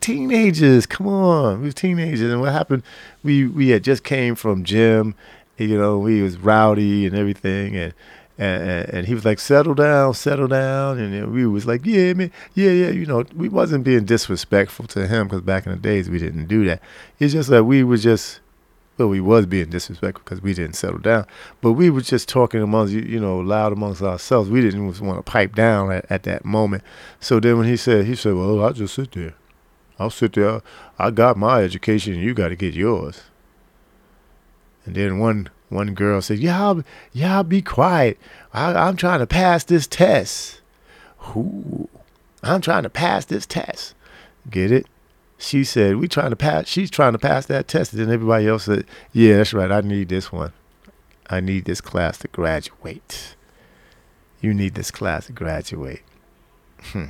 Teenagers. 0.00 0.86
Come 0.86 1.06
on, 1.06 1.60
we 1.60 1.66
was 1.66 1.74
teenagers. 1.74 2.32
And 2.32 2.40
what 2.40 2.52
happened? 2.52 2.82
We 3.22 3.46
we 3.46 3.68
had 3.68 3.84
just 3.84 4.04
came 4.04 4.34
from 4.34 4.64
gym. 4.64 5.14
You 5.58 5.78
know, 5.78 5.98
we 5.98 6.22
was 6.22 6.38
rowdy 6.38 7.06
and 7.06 7.14
everything, 7.14 7.76
and 7.76 7.94
and, 8.38 8.88
and 8.88 9.06
he 9.06 9.14
was 9.14 9.26
like, 9.26 9.38
settle 9.38 9.74
down, 9.74 10.14
settle 10.14 10.48
down. 10.48 10.98
And 10.98 11.30
we 11.32 11.46
was 11.46 11.66
like, 11.66 11.84
yeah, 11.84 12.14
man, 12.14 12.32
yeah, 12.54 12.70
yeah. 12.70 12.88
You 12.88 13.04
know, 13.04 13.24
we 13.36 13.50
wasn't 13.50 13.84
being 13.84 14.06
disrespectful 14.06 14.86
to 14.88 15.06
him 15.06 15.28
because 15.28 15.42
back 15.42 15.66
in 15.66 15.72
the 15.72 15.78
days 15.78 16.08
we 16.08 16.18
didn't 16.18 16.46
do 16.46 16.64
that. 16.64 16.80
It's 17.18 17.34
just 17.34 17.50
that 17.50 17.64
we 17.64 17.84
was 17.84 18.02
just 18.02 18.40
well, 19.00 19.08
we 19.08 19.20
was 19.20 19.46
being 19.46 19.70
disrespectful 19.70 20.22
because 20.24 20.42
we 20.42 20.52
didn't 20.52 20.76
settle 20.76 20.98
down. 20.98 21.26
But 21.62 21.72
we 21.72 21.88
were 21.88 22.02
just 22.02 22.28
talking 22.28 22.62
amongst, 22.62 22.92
you 22.92 23.18
know, 23.18 23.38
loud 23.38 23.72
amongst 23.72 24.02
ourselves. 24.02 24.50
We 24.50 24.60
didn't 24.60 24.86
want 25.00 25.18
to 25.18 25.22
pipe 25.22 25.54
down 25.54 25.90
at, 25.90 26.04
at 26.10 26.22
that 26.24 26.44
moment. 26.44 26.82
So 27.18 27.40
then 27.40 27.56
when 27.56 27.66
he 27.66 27.78
said, 27.78 28.04
he 28.04 28.14
said, 28.14 28.34
well, 28.34 28.62
I'll 28.62 28.74
just 28.74 28.94
sit 28.94 29.12
there. 29.12 29.34
I'll 30.00 30.10
sit 30.10 30.32
there. 30.32 30.62
I 30.98 31.10
got 31.10 31.36
my 31.36 31.62
education 31.62 32.18
you 32.18 32.34
got 32.34 32.48
to 32.48 32.56
get 32.56 32.74
yours. 32.74 33.22
And 34.84 34.96
then 34.96 35.18
one 35.18 35.50
one 35.68 35.94
girl 35.94 36.20
said, 36.20 36.40
y'all, 36.40 36.82
y'all 37.12 37.44
be 37.44 37.62
quiet. 37.62 38.18
I, 38.52 38.74
I'm 38.74 38.96
trying 38.96 39.20
to 39.20 39.26
pass 39.26 39.62
this 39.62 39.86
test. 39.86 40.60
Who? 41.18 41.88
I'm 42.42 42.60
trying 42.60 42.82
to 42.82 42.90
pass 42.90 43.24
this 43.26 43.46
test. 43.46 43.94
Get 44.50 44.72
it? 44.72 44.86
she 45.40 45.64
said, 45.64 45.96
"We 45.96 46.06
trying 46.06 46.30
to 46.30 46.36
pass." 46.36 46.68
She's 46.68 46.90
trying 46.90 47.12
to 47.12 47.18
pass 47.18 47.46
that 47.46 47.66
test, 47.66 47.92
and 47.92 48.02
then 48.02 48.10
everybody 48.10 48.46
else 48.46 48.64
said, 48.64 48.84
"Yeah, 49.12 49.38
that's 49.38 49.54
right. 49.54 49.72
I 49.72 49.80
need 49.80 50.08
this 50.08 50.30
one. 50.30 50.52
I 51.28 51.40
need 51.40 51.64
this 51.64 51.80
class 51.80 52.18
to 52.18 52.28
graduate. 52.28 53.36
You 54.40 54.52
need 54.52 54.74
this 54.74 54.90
class 54.90 55.26
to 55.26 55.32
graduate. 55.32 56.02
Hmm. 56.80 57.06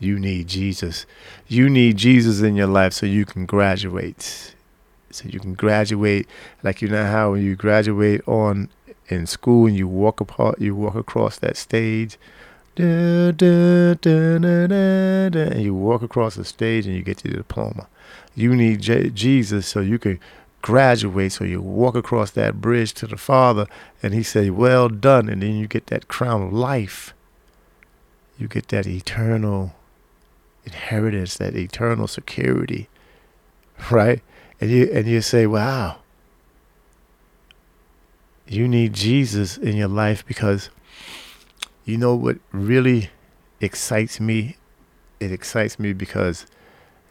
You 0.00 0.18
need 0.18 0.48
Jesus. 0.48 1.04
You 1.46 1.68
need 1.68 1.98
Jesus 1.98 2.40
in 2.40 2.56
your 2.56 2.66
life 2.66 2.94
so 2.94 3.06
you 3.06 3.26
can 3.26 3.44
graduate. 3.44 4.54
So 5.10 5.28
you 5.28 5.38
can 5.38 5.54
graduate 5.54 6.26
like 6.62 6.80
you 6.80 6.88
know 6.88 7.04
how 7.04 7.32
when 7.32 7.44
you 7.44 7.54
graduate 7.54 8.26
on 8.26 8.70
in 9.08 9.26
school 9.26 9.66
and 9.66 9.76
you 9.76 9.86
walk 9.86 10.20
apart, 10.20 10.60
you 10.60 10.74
walk 10.74 10.94
across 10.94 11.38
that 11.38 11.56
stage." 11.56 12.18
Da, 12.76 13.32
da, 13.32 13.94
da, 13.94 14.16
and 14.38 15.62
you 15.62 15.74
walk 15.74 16.02
across 16.02 16.36
the 16.36 16.44
stage 16.44 16.86
and 16.86 16.94
you 16.94 17.02
get 17.02 17.24
your 17.24 17.34
diploma. 17.34 17.88
You 18.34 18.56
need 18.56 18.80
J- 18.80 19.10
Jesus 19.10 19.66
so 19.66 19.80
you 19.80 19.98
can 19.98 20.18
graduate, 20.62 21.32
so 21.32 21.44
you 21.44 21.60
walk 21.60 21.94
across 21.94 22.30
that 22.30 22.60
bridge 22.60 22.94
to 22.94 23.06
the 23.06 23.16
Father, 23.18 23.66
and 24.02 24.14
He 24.14 24.22
say, 24.22 24.48
"Well 24.48 24.88
done," 24.88 25.28
and 25.28 25.42
then 25.42 25.56
you 25.56 25.66
get 25.66 25.88
that 25.88 26.08
crown 26.08 26.42
of 26.42 26.52
life. 26.52 27.12
You 28.38 28.48
get 28.48 28.68
that 28.68 28.86
eternal 28.86 29.74
inheritance, 30.64 31.36
that 31.38 31.56
eternal 31.56 32.06
security, 32.06 32.88
right? 33.90 34.22
And 34.60 34.70
you 34.70 34.90
and 34.92 35.06
you 35.06 35.20
say, 35.20 35.46
"Wow." 35.46 35.98
You 38.46 38.66
need 38.66 38.94
Jesus 38.94 39.56
in 39.56 39.76
your 39.76 39.88
life 39.88 40.26
because 40.26 40.70
you 41.84 41.96
know 41.96 42.16
what 42.16 42.38
really 42.50 43.10
excites 43.60 44.18
me? 44.18 44.56
It 45.20 45.30
excites 45.30 45.78
me 45.78 45.92
because 45.92 46.46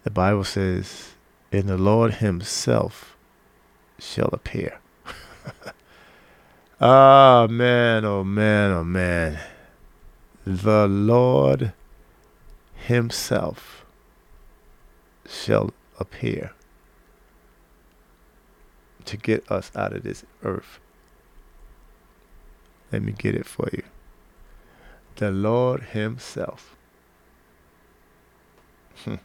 the 0.03 0.11
Bible 0.11 0.43
says, 0.43 1.15
"In 1.51 1.67
the 1.67 1.77
Lord 1.77 2.15
Himself 2.15 3.15
shall 3.99 4.29
appear." 4.33 4.79
Ah, 6.81 7.41
oh, 7.41 7.47
man, 7.49 8.05
oh 8.05 8.23
man, 8.23 8.71
oh 8.71 8.85
man. 8.85 9.37
The 10.45 10.87
Lord 10.87 11.73
Himself 12.89 13.85
shall 15.27 15.69
appear 15.99 16.53
to 19.05 19.15
get 19.15 19.43
us 19.51 19.71
out 19.75 19.93
of 19.93 20.01
this 20.01 20.25
earth. 20.41 20.79
Let 22.91 23.03
me 23.03 23.11
get 23.11 23.35
it 23.35 23.45
for 23.45 23.69
you 23.71 23.83
the 25.17 25.29
Lord 25.29 25.83
Himself. 25.93 26.75
With 29.05 29.19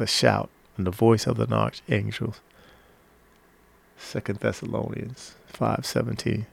a 0.00 0.08
shout 0.08 0.50
and 0.76 0.88
the 0.88 0.90
voice 0.90 1.28
of 1.28 1.36
the 1.36 1.46
archangels. 1.54 2.40
Second 3.96 4.40
Thessalonians 4.40 5.36
five 5.46 5.86
seventeen. 5.86 6.46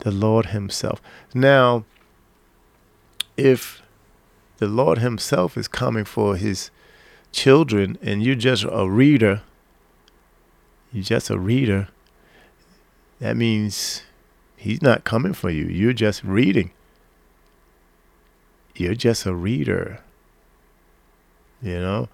The 0.00 0.10
Lord 0.10 0.46
Himself. 0.46 1.00
Now, 1.34 1.84
if 3.36 3.82
the 4.58 4.66
Lord 4.66 4.98
Himself 4.98 5.56
is 5.56 5.68
coming 5.68 6.04
for 6.04 6.36
His 6.36 6.70
children, 7.32 7.98
and 8.02 8.22
you're 8.22 8.34
just 8.34 8.64
a 8.70 8.88
reader, 8.88 9.42
you're 10.92 11.04
just 11.04 11.30
a 11.30 11.38
reader 11.38 11.88
that 13.20 13.36
means 13.36 14.02
he's 14.56 14.82
not 14.82 15.04
coming 15.04 15.34
for 15.34 15.50
you. 15.50 15.66
You're 15.66 15.92
just 15.92 16.24
reading. 16.24 16.72
You're 18.74 18.94
just 18.94 19.26
a 19.26 19.34
reader. 19.34 20.00
You 21.62 21.78
know? 21.78 22.08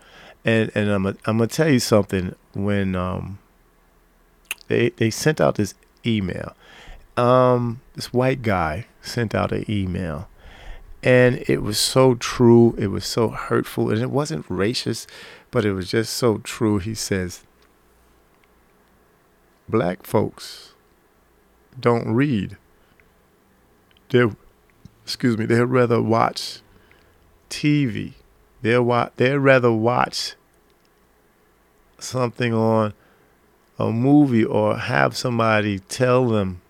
And 0.45 0.71
and 0.75 0.91
I'm 0.91 1.07
a, 1.07 1.11
I'm 1.27 1.39
gonna 1.39 1.47
tell 1.47 1.69
you 1.69 1.79
something 1.79 2.35
when 2.53 2.95
um 2.97 3.39
they 4.69 4.91
they 4.91 5.11
sent 5.11 5.41
out 5.41 5.55
this 5.55 5.75
email. 6.05 6.55
Um 7.17 7.81
this 7.95 8.13
white 8.13 8.43
guy 8.43 8.87
sent 9.01 9.35
out 9.35 9.53
an 9.53 9.65
email 9.69 10.29
and 11.03 11.45
it 11.49 11.63
was 11.63 11.79
so 11.79 12.15
true, 12.17 12.75
it 12.77 12.89
was 12.89 13.07
so 13.07 13.29
hurtful 13.29 13.91
and 13.91 14.03
it 14.03 14.11
wasn't 14.11 14.49
racist, 14.49 15.07
but 15.51 15.65
it 15.65 15.73
was 15.73 15.91
just 15.91 16.13
so 16.13 16.39
true. 16.39 16.79
He 16.79 16.95
says 16.95 17.45
black 19.69 20.05
folks 20.05 20.75
don't 21.79 22.13
read. 22.13 22.57
They, 24.09 24.25
excuse 25.05 25.37
me, 25.37 25.47
they'd 25.47 25.61
rather 25.61 26.03
watch 26.03 26.61
TV. 27.51 28.15
They'll. 28.63 29.11
They'd 29.17 29.37
rather 29.37 29.73
watch 29.73 30.35
something 31.99 32.53
on 32.53 32.95
a 33.79 33.91
movie 33.91 34.45
or 34.45 34.77
have 34.77 35.17
somebody 35.17 35.79
tell 35.79 36.29
them 36.29 36.63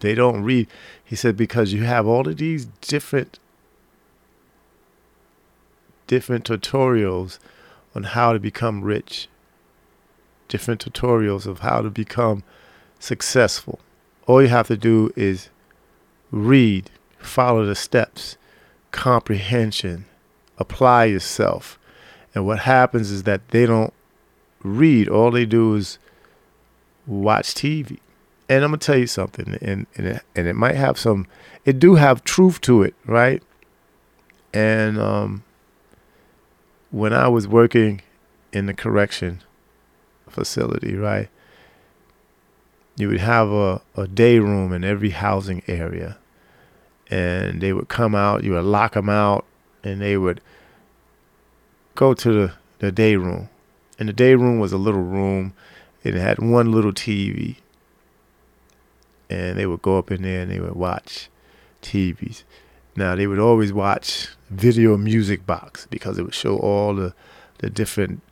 they 0.00 0.14
don't 0.14 0.42
read. 0.42 0.68
He 1.04 1.16
said 1.16 1.36
because 1.36 1.72
you 1.72 1.84
have 1.84 2.06
all 2.06 2.26
of 2.28 2.36
these 2.36 2.66
different 2.80 3.38
different 6.06 6.44
tutorials 6.44 7.38
on 7.94 8.02
how 8.02 8.32
to 8.32 8.38
become 8.38 8.82
rich, 8.82 9.28
different 10.48 10.84
tutorials 10.84 11.46
of 11.46 11.60
how 11.60 11.82
to 11.82 11.90
become 11.90 12.42
successful. 12.98 13.78
All 14.26 14.42
you 14.42 14.48
have 14.48 14.68
to 14.68 14.76
do 14.76 15.12
is 15.16 15.50
read, 16.30 16.90
follow 17.18 17.64
the 17.66 17.74
steps, 17.74 18.36
comprehension, 18.90 20.06
apply 20.58 21.06
yourself. 21.06 21.78
And 22.34 22.46
what 22.46 22.60
happens 22.60 23.10
is 23.10 23.24
that 23.24 23.48
they 23.48 23.66
don't 23.66 23.92
read, 24.62 25.08
all 25.08 25.30
they 25.30 25.46
do 25.46 25.74
is 25.74 25.98
watch 27.06 27.54
TV. 27.54 27.98
And 28.48 28.64
I'm 28.64 28.70
gonna 28.70 28.78
tell 28.78 28.96
you 28.96 29.06
something, 29.06 29.58
and 29.60 29.86
and 29.96 30.06
it, 30.06 30.22
and 30.34 30.46
it 30.46 30.54
might 30.54 30.74
have 30.74 30.98
some, 30.98 31.26
it 31.64 31.78
do 31.78 31.96
have 31.96 32.24
truth 32.24 32.60
to 32.62 32.82
it, 32.82 32.94
right? 33.04 33.42
And 34.54 34.98
um, 34.98 35.44
when 36.90 37.12
I 37.12 37.28
was 37.28 37.46
working 37.46 38.00
in 38.52 38.66
the 38.66 38.74
correction 38.74 39.42
facility, 40.28 40.96
right, 40.96 41.28
you 42.96 43.08
would 43.08 43.20
have 43.20 43.50
a, 43.50 43.80
a 43.96 44.08
day 44.08 44.38
room 44.38 44.72
in 44.72 44.84
every 44.84 45.10
housing 45.10 45.62
area. 45.66 46.18
And 47.10 47.60
they 47.60 47.72
would 47.72 47.88
come 47.88 48.14
out, 48.14 48.44
you 48.44 48.52
would 48.52 48.64
lock 48.64 48.94
them 48.94 49.08
out, 49.08 49.46
and 49.82 50.00
they 50.00 50.16
would 50.16 50.40
go 51.94 52.12
to 52.14 52.32
the, 52.32 52.52
the 52.80 52.92
day 52.92 53.16
room. 53.16 53.48
And 53.98 54.08
the 54.08 54.12
day 54.12 54.34
room 54.34 54.58
was 54.58 54.72
a 54.72 54.78
little 54.78 55.02
room. 55.02 55.54
It 56.02 56.14
had 56.14 56.38
one 56.38 56.72
little 56.72 56.92
TV. 56.92 57.56
And 59.30 59.58
they 59.58 59.66
would 59.66 59.82
go 59.82 59.98
up 59.98 60.10
in 60.10 60.22
there 60.22 60.42
and 60.42 60.50
they 60.50 60.60
would 60.60 60.74
watch 60.74 61.28
TVs. 61.82 62.44
Now 62.96 63.14
they 63.14 63.26
would 63.26 63.38
always 63.38 63.72
watch 63.72 64.28
video 64.50 64.96
music 64.96 65.46
box 65.46 65.86
because 65.90 66.18
it 66.18 66.22
would 66.22 66.34
show 66.34 66.56
all 66.58 66.94
the 66.94 67.14
the 67.58 67.70
different 67.70 68.22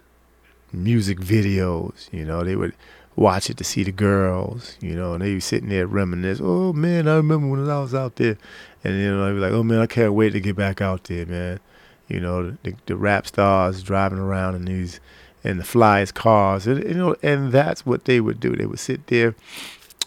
music 0.73 1.19
videos. 1.19 2.13
You 2.13 2.25
know, 2.25 2.43
they 2.43 2.57
would 2.57 2.75
watch 3.17 3.49
it 3.49 3.57
to 3.57 3.65
see 3.65 3.83
the 3.83 3.93
girls, 3.93 4.77
you 4.81 4.95
know, 4.95 5.15
and 5.15 5.23
they 5.23 5.35
be 5.35 5.41
sitting 5.41 5.69
there 5.69 5.87
reminisce. 5.87 6.41
Oh 6.43 6.73
man, 6.73 7.09
I 7.09 7.17
remember 7.17 7.49
when 7.49 7.69
I 7.69 7.81
was 7.81 7.95
out 7.95 8.17
there, 8.17 8.37
and 8.85 8.95
you 8.99 9.11
know, 9.11 9.27
they 9.27 9.33
be 9.33 9.41
like, 9.41 9.53
oh 9.53 9.63
man, 9.63 9.81
I 9.81 9.87
can't 9.87 10.15
wait 10.15 10.31
to 10.31 10.41
get 10.41 10.57
back 10.57 10.81
out 10.81 11.05
there, 11.05 11.27
man. 11.27 11.61
You 12.09 12.21
know, 12.21 12.57
the, 12.63 12.75
the 12.87 12.97
rap 12.97 13.27
stars 13.27 13.83
driving 13.83 14.19
around 14.19 14.55
in 14.55 14.65
these 14.67 15.01
in 15.43 15.59
the 15.59 15.65
flyest 15.65 16.15
cars, 16.15 16.67
and 16.67 16.83
you 16.85 16.95
know, 16.95 17.17
and 17.23 17.53
that's 17.53 17.87
what 17.87 18.05
they 18.05 18.21
would 18.21 18.41
do. 18.41 18.55
They 18.55 18.67
would 18.67 18.79
sit 18.79 19.07
there, 19.07 19.35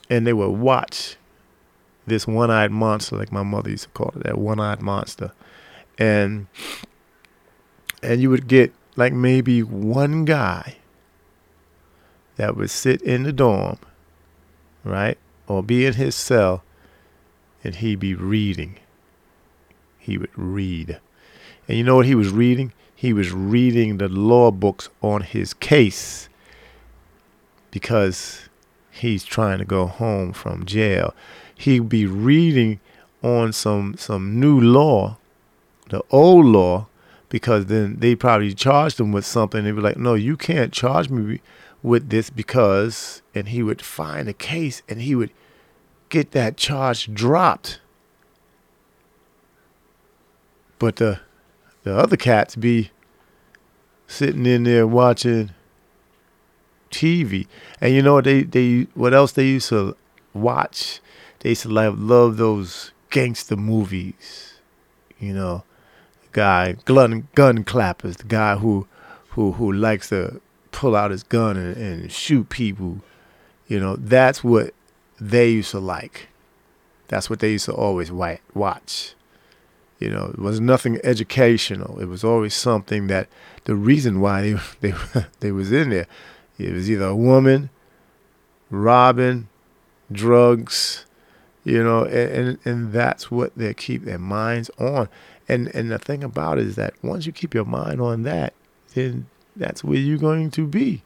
and 0.09 0.25
they 0.25 0.33
would 0.33 0.49
watch 0.51 1.17
this 2.07 2.27
one-eyed 2.27 2.71
monster, 2.71 3.15
like 3.15 3.31
my 3.31 3.43
mother 3.43 3.69
used 3.69 3.83
to 3.83 3.89
call 3.89 4.11
it, 4.15 4.23
that 4.23 4.37
one-eyed 4.37 4.81
monster, 4.81 5.31
and 5.97 6.47
and 8.01 8.21
you 8.21 8.29
would 8.29 8.47
get 8.47 8.73
like 8.95 9.13
maybe 9.13 9.61
one 9.61 10.25
guy 10.25 10.77
that 12.37 12.55
would 12.55 12.69
sit 12.69 13.01
in 13.01 13.23
the 13.23 13.33
dorm, 13.33 13.77
right, 14.83 15.17
or 15.47 15.61
be 15.61 15.85
in 15.85 15.93
his 15.93 16.15
cell, 16.15 16.63
and 17.63 17.75
he'd 17.75 17.99
be 17.99 18.15
reading. 18.15 18.77
He 19.97 20.17
would 20.17 20.35
read. 20.35 20.99
And 21.67 21.77
you 21.77 21.83
know 21.83 21.97
what 21.97 22.05
he 22.05 22.15
was 22.15 22.29
reading? 22.29 22.73
He 22.95 23.13
was 23.13 23.31
reading 23.31 23.97
the 23.97 24.09
law 24.09 24.51
books 24.51 24.89
on 25.01 25.21
his 25.21 25.53
case 25.53 26.27
because 27.71 28.48
he's 28.99 29.23
trying 29.23 29.59
to 29.59 29.65
go 29.65 29.85
home 29.85 30.33
from 30.33 30.65
jail. 30.65 31.13
He'd 31.55 31.89
be 31.89 32.05
reading 32.05 32.79
on 33.21 33.51
some 33.51 33.95
some 33.97 34.39
new 34.39 34.59
law, 34.59 35.17
the 35.89 36.03
old 36.09 36.45
law, 36.45 36.87
because 37.27 37.65
then 37.65 37.97
they 37.99 38.15
probably 38.15 38.53
charged 38.53 38.99
him 38.99 39.11
with 39.11 39.25
something. 39.25 39.63
They'd 39.63 39.71
be 39.75 39.81
like, 39.81 39.97
"No, 39.97 40.13
you 40.13 40.37
can't 40.37 40.71
charge 40.71 41.09
me 41.09 41.41
with 41.81 42.09
this 42.09 42.29
because, 42.29 43.21
and 43.33 43.49
he 43.49 43.63
would 43.63 43.81
find 43.81 44.27
a 44.27 44.33
case 44.33 44.81
and 44.89 45.01
he 45.01 45.15
would 45.15 45.31
get 46.09 46.31
that 46.31 46.57
charge 46.57 47.13
dropped. 47.13 47.79
But 50.77 50.97
the 50.97 51.19
the 51.83 51.95
other 51.95 52.17
cats 52.17 52.55
be 52.55 52.91
sitting 54.07 54.45
in 54.45 54.63
there 54.63 54.87
watching 54.87 55.51
TV. 56.91 57.47
And 57.81 57.93
you 57.93 58.01
know 58.01 58.15
what 58.15 58.25
they, 58.25 58.43
they 58.43 58.87
what 58.93 59.13
else 59.13 59.31
they 59.33 59.45
used 59.45 59.69
to 59.69 59.95
watch? 60.33 60.99
They 61.39 61.49
used 61.49 61.63
to 61.63 61.69
love, 61.69 61.99
love 61.99 62.37
those 62.37 62.91
gangster 63.09 63.55
movies. 63.55 64.53
You 65.19 65.33
know, 65.33 65.63
the 66.21 66.27
guy 66.31 66.71
gun 66.85 67.27
gun 67.35 67.63
clappers, 67.63 68.17
the 68.17 68.25
guy 68.25 68.55
who 68.55 68.87
who 69.29 69.53
who 69.53 69.71
likes 69.71 70.09
to 70.09 70.41
pull 70.71 70.95
out 70.95 71.11
his 71.11 71.23
gun 71.23 71.57
and, 71.57 71.77
and 71.77 72.11
shoot 72.11 72.49
people. 72.49 72.99
You 73.67 73.79
know, 73.79 73.95
that's 73.95 74.43
what 74.43 74.73
they 75.19 75.49
used 75.49 75.71
to 75.71 75.79
like. 75.79 76.29
That's 77.07 77.29
what 77.29 77.39
they 77.39 77.51
used 77.51 77.65
to 77.65 77.73
always 77.73 78.11
watch. 78.11 79.15
You 79.99 80.09
know, 80.09 80.31
it 80.33 80.39
was 80.39 80.61
nothing 80.61 80.99
educational. 81.03 81.99
It 81.99 82.05
was 82.05 82.23
always 82.23 82.53
something 82.53 83.07
that 83.07 83.27
the 83.65 83.75
reason 83.75 84.21
why 84.21 84.41
they 84.41 84.53
they 84.91 84.93
they 85.41 85.51
was 85.51 85.71
in 85.71 85.89
there, 85.89 86.07
it 86.59 86.73
was 86.73 86.91
either 86.91 87.05
a 87.05 87.15
woman, 87.15 87.69
robbing, 88.69 89.47
drugs, 90.11 91.05
you 91.63 91.83
know, 91.83 92.03
and, 92.03 92.31
and, 92.31 92.59
and 92.65 92.93
that's 92.93 93.31
what 93.31 93.55
they 93.55 93.73
keep 93.73 94.03
their 94.03 94.19
minds 94.19 94.69
on. 94.77 95.09
And 95.47 95.73
and 95.73 95.89
the 95.91 95.97
thing 95.97 96.23
about 96.23 96.59
it 96.59 96.67
is 96.67 96.75
that 96.75 96.93
once 97.01 97.25
you 97.25 97.31
keep 97.31 97.53
your 97.53 97.65
mind 97.65 98.01
on 98.01 98.23
that, 98.23 98.53
then 98.93 99.27
that's 99.55 99.83
where 99.83 99.97
you're 99.97 100.17
going 100.17 100.51
to 100.51 100.67
be. 100.67 101.03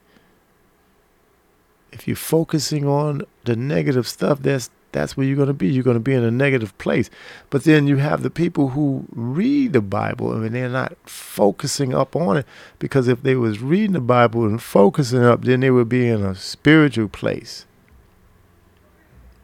If 1.91 2.07
you're 2.07 2.17
focusing 2.17 2.87
on 2.87 3.21
the 3.45 3.55
negative 3.55 4.07
stuff, 4.07 4.39
that's 4.41 4.69
that's 4.93 5.17
where 5.17 5.25
you're 5.25 5.35
going 5.35 5.47
to 5.47 5.53
be. 5.53 5.67
You're 5.67 5.83
going 5.83 5.95
to 5.95 5.99
be 5.99 6.13
in 6.13 6.23
a 6.23 6.31
negative 6.31 6.77
place. 6.77 7.09
But 7.49 7.63
then 7.63 7.87
you 7.87 7.97
have 7.97 8.23
the 8.23 8.29
people 8.29 8.69
who 8.69 9.05
read 9.11 9.73
the 9.73 9.81
Bible 9.81 10.31
and 10.31 10.55
they're 10.55 10.69
not 10.69 10.97
focusing 11.07 11.93
up 11.93 12.15
on 12.15 12.37
it 12.37 12.45
because 12.79 13.07
if 13.07 13.21
they 13.21 13.35
was 13.35 13.61
reading 13.61 13.93
the 13.93 13.99
Bible 13.99 14.45
and 14.45 14.61
focusing 14.61 15.23
up, 15.23 15.43
then 15.43 15.59
they 15.59 15.71
would 15.71 15.89
be 15.89 16.07
in 16.07 16.23
a 16.23 16.35
spiritual 16.35 17.09
place. 17.09 17.65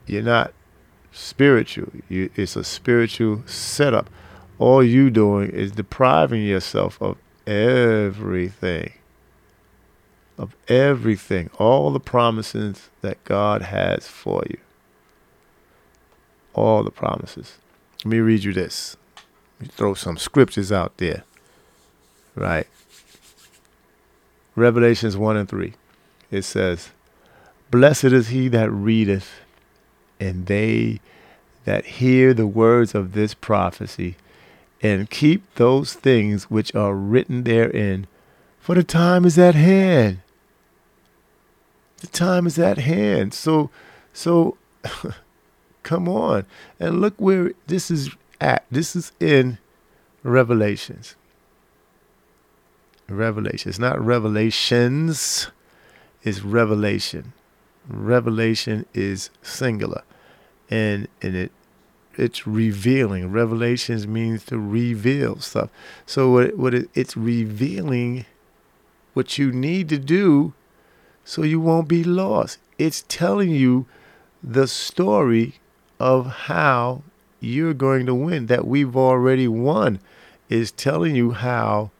You're 0.06 0.22
not 0.22 0.52
spiritual. 1.12 1.92
You, 2.08 2.30
it's 2.34 2.56
a 2.56 2.64
spiritual 2.64 3.42
setup. 3.46 4.08
All 4.58 4.82
you 4.82 5.10
doing 5.10 5.50
is 5.50 5.72
depriving 5.72 6.42
yourself 6.42 7.00
of 7.00 7.16
everything 7.46 8.92
of 10.40 10.56
everything, 10.68 11.50
all 11.58 11.90
the 11.90 12.00
promises 12.00 12.88
that 13.02 13.22
God 13.24 13.60
has 13.60 14.08
for 14.08 14.42
you. 14.48 14.56
All 16.54 16.82
the 16.82 16.90
promises. 16.90 17.58
Let 17.98 18.10
me 18.10 18.18
read 18.18 18.44
you 18.44 18.52
this. 18.52 18.96
Let 19.58 19.68
me 19.68 19.72
throw 19.76 19.94
some 19.94 20.16
scriptures 20.16 20.72
out 20.72 20.96
there. 20.96 21.24
Right. 22.34 22.66
Revelations 24.56 25.16
1 25.16 25.36
and 25.36 25.48
3. 25.48 25.74
It 26.30 26.42
says, 26.42 26.90
Blessed 27.70 28.04
is 28.04 28.28
he 28.28 28.48
that 28.48 28.70
readeth, 28.70 29.30
and 30.18 30.46
they 30.46 31.00
that 31.64 31.84
hear 31.84 32.34
the 32.34 32.46
words 32.46 32.94
of 32.94 33.12
this 33.12 33.34
prophecy, 33.34 34.16
and 34.82 35.10
keep 35.10 35.54
those 35.54 35.92
things 35.92 36.50
which 36.50 36.74
are 36.74 36.94
written 36.94 37.44
therein, 37.44 38.06
for 38.58 38.74
the 38.74 38.82
time 38.82 39.24
is 39.24 39.38
at 39.38 39.54
hand. 39.54 40.20
The 41.98 42.06
time 42.06 42.46
is 42.46 42.58
at 42.58 42.78
hand. 42.78 43.34
So 43.34 43.70
So 44.12 44.56
come 45.82 46.08
on 46.08 46.46
and 46.78 47.00
look 47.00 47.14
where 47.18 47.52
this 47.66 47.90
is 47.90 48.10
at. 48.40 48.64
This 48.70 48.94
is 48.94 49.12
in 49.20 49.58
Revelations. 50.22 51.16
Revelation. 53.08 53.68
It's 53.68 53.78
not 53.78 54.00
revelations, 54.00 55.50
it's 56.22 56.42
revelation. 56.42 57.32
Revelation 57.88 58.86
is 58.94 59.30
singular. 59.42 60.02
And 60.70 61.08
and 61.20 61.34
it 61.34 61.52
it's 62.16 62.46
revealing. 62.46 63.32
Revelations 63.32 64.06
means 64.06 64.44
to 64.46 64.58
reveal 64.58 65.40
stuff. 65.40 65.70
So 66.06 66.30
what 66.30 66.56
what 66.56 66.74
it, 66.74 66.90
it's 66.94 67.16
revealing 67.16 68.26
what 69.14 69.38
you 69.38 69.50
need 69.50 69.88
to 69.88 69.98
do 69.98 70.52
so 71.24 71.42
you 71.42 71.60
won't 71.60 71.88
be 71.88 72.04
lost. 72.04 72.58
It's 72.78 73.04
telling 73.08 73.50
you 73.50 73.86
the 74.42 74.68
story 74.68 75.54
of 76.00 76.26
how 76.26 77.02
you're 77.38 77.74
going 77.74 78.06
to 78.06 78.14
win 78.14 78.46
that 78.46 78.66
we've 78.66 78.96
already 78.96 79.46
won. 79.46 80.00
Is 80.48 80.72
telling 80.72 81.14
you 81.14 81.30
how 81.30 81.92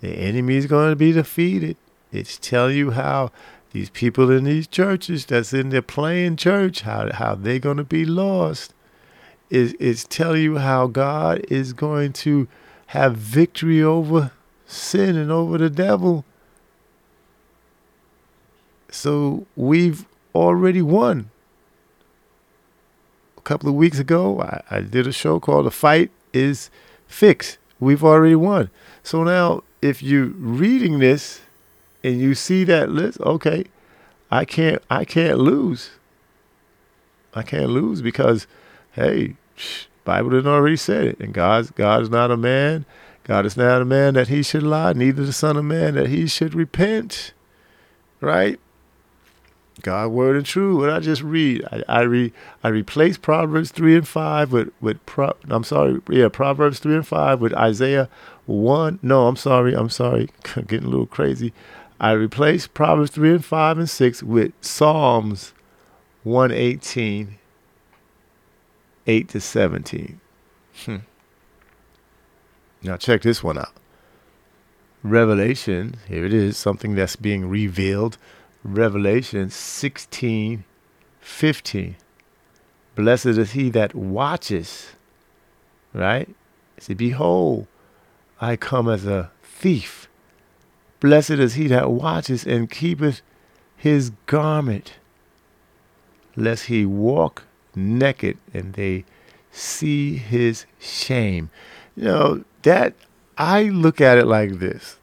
the 0.00 0.10
enemy 0.10 0.56
is 0.56 0.66
going 0.66 0.90
to 0.90 0.96
be 0.96 1.12
defeated. 1.12 1.78
It's 2.12 2.36
telling 2.36 2.76
you 2.76 2.90
how 2.90 3.30
these 3.72 3.88
people 3.88 4.30
in 4.30 4.44
these 4.44 4.66
churches 4.66 5.24
that's 5.24 5.54
in 5.54 5.70
there 5.70 5.80
playing 5.80 6.36
church, 6.36 6.82
how 6.82 7.10
how 7.12 7.36
they're 7.36 7.58
going 7.58 7.78
to 7.78 7.84
be 7.84 8.04
lost. 8.04 8.74
Is 9.48 9.74
it's 9.80 10.04
telling 10.04 10.42
you 10.42 10.58
how 10.58 10.88
God 10.88 11.44
is 11.48 11.72
going 11.72 12.12
to 12.14 12.48
have 12.88 13.16
victory 13.16 13.82
over 13.82 14.32
sin 14.66 15.16
and 15.16 15.30
over 15.30 15.56
the 15.56 15.70
devil. 15.70 16.24
So 18.90 19.46
we've 19.56 20.04
already 20.34 20.82
won. 20.82 21.30
Couple 23.46 23.68
of 23.68 23.76
weeks 23.76 24.00
ago, 24.00 24.40
I, 24.40 24.60
I 24.68 24.80
did 24.80 25.06
a 25.06 25.12
show 25.12 25.38
called 25.38 25.66
The 25.66 25.70
Fight 25.70 26.10
is 26.32 26.68
Fixed. 27.06 27.58
We've 27.78 28.02
already 28.02 28.34
won. 28.34 28.70
So 29.04 29.22
now 29.22 29.62
if 29.80 30.02
you're 30.02 30.26
reading 30.26 30.98
this 30.98 31.42
and 32.02 32.20
you 32.20 32.34
see 32.34 32.64
that 32.64 32.90
list, 32.90 33.20
okay, 33.20 33.66
I 34.32 34.46
can't 34.46 34.82
I 34.90 35.04
can't 35.04 35.38
lose. 35.38 35.90
I 37.34 37.44
can't 37.44 37.70
lose 37.70 38.02
because 38.02 38.48
hey, 38.94 39.36
Bible 40.02 40.30
didn't 40.30 40.50
already 40.50 40.76
said 40.76 41.04
it. 41.04 41.20
And 41.20 41.32
God's 41.32 41.70
God 41.70 42.02
is 42.02 42.10
not 42.10 42.32
a 42.32 42.36
man. 42.36 42.84
God 43.22 43.46
is 43.46 43.56
not 43.56 43.80
a 43.80 43.84
man 43.84 44.14
that 44.14 44.26
he 44.26 44.42
should 44.42 44.64
lie, 44.64 44.92
neither 44.92 45.24
the 45.24 45.32
son 45.32 45.56
of 45.56 45.64
man 45.64 45.94
that 45.94 46.08
he 46.08 46.26
should 46.26 46.52
repent. 46.52 47.32
Right? 48.20 48.58
God 49.82 50.08
word 50.08 50.36
and 50.36 50.46
true. 50.46 50.78
What 50.78 50.90
I 50.90 51.00
just 51.00 51.22
read, 51.22 51.64
I, 51.70 51.82
I 51.88 52.00
re 52.02 52.32
I 52.64 52.68
replaced 52.68 53.22
Proverbs 53.22 53.70
three 53.70 53.94
and 53.94 54.08
five 54.08 54.52
with 54.52 54.72
with 54.80 55.04
Pro, 55.06 55.32
I'm 55.48 55.64
sorry, 55.64 56.00
yeah, 56.08 56.28
Proverbs 56.28 56.78
three 56.78 56.94
and 56.94 57.06
five 57.06 57.40
with 57.40 57.52
Isaiah 57.54 58.08
one. 58.46 58.98
No, 59.02 59.26
I'm 59.26 59.36
sorry, 59.36 59.74
I'm 59.74 59.90
sorry, 59.90 60.30
getting 60.66 60.86
a 60.86 60.90
little 60.90 61.06
crazy. 61.06 61.52
I 62.00 62.12
replace 62.12 62.66
Proverbs 62.66 63.10
three 63.10 63.32
and 63.32 63.44
five 63.44 63.78
and 63.78 63.88
six 63.88 64.22
with 64.22 64.52
Psalms 64.60 65.52
one 66.22 66.52
eighteen, 66.52 67.36
eight 69.06 69.28
to 69.28 69.40
seventeen. 69.40 70.20
Hmm. 70.84 70.96
Now 72.82 72.96
check 72.96 73.22
this 73.22 73.42
one 73.42 73.58
out. 73.58 73.72
Revelation, 75.02 75.96
here 76.08 76.24
it 76.24 76.32
is, 76.32 76.56
something 76.56 76.94
that's 76.94 77.16
being 77.16 77.48
revealed 77.48 78.16
Revelation 78.66 79.48
16 79.48 80.64
15. 81.20 81.96
Blessed 82.96 83.26
is 83.26 83.52
he 83.52 83.70
that 83.70 83.94
watches, 83.94 84.92
right? 85.92 86.28
See, 86.78 86.94
behold, 86.94 87.68
I 88.40 88.56
come 88.56 88.88
as 88.88 89.06
a 89.06 89.30
thief. 89.42 90.08
Blessed 90.98 91.30
is 91.30 91.54
he 91.54 91.68
that 91.68 91.92
watches 91.92 92.44
and 92.44 92.68
keepeth 92.68 93.22
his 93.76 94.10
garment, 94.26 94.94
lest 96.34 96.64
he 96.66 96.84
walk 96.84 97.44
naked 97.76 98.36
and 98.52 98.72
they 98.72 99.04
see 99.52 100.16
his 100.16 100.66
shame. 100.80 101.50
You 101.94 102.04
know, 102.04 102.44
that 102.62 102.94
I 103.38 103.64
look 103.64 104.00
at 104.00 104.18
it 104.18 104.26
like 104.26 104.58
this. 104.58 104.98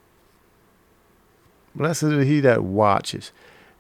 Blessed 1.76 2.04
is 2.04 2.28
he 2.28 2.42
that 2.42 2.64
watches 2.64 3.32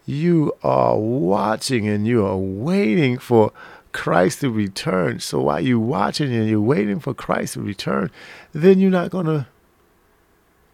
you 0.05 0.53
are 0.63 0.97
watching 0.97 1.87
and 1.87 2.05
you 2.05 2.25
are 2.25 2.37
waiting 2.37 3.17
for 3.17 3.51
Christ 3.91 4.41
to 4.41 4.49
return. 4.49 5.19
So 5.19 5.41
while 5.41 5.59
you're 5.59 5.79
watching 5.79 6.33
and 6.33 6.49
you're 6.49 6.59
waiting 6.59 6.99
for 6.99 7.13
Christ 7.13 7.53
to 7.53 7.61
return, 7.61 8.11
then 8.51 8.79
you're 8.79 8.91
not 8.91 9.11
gonna 9.11 9.47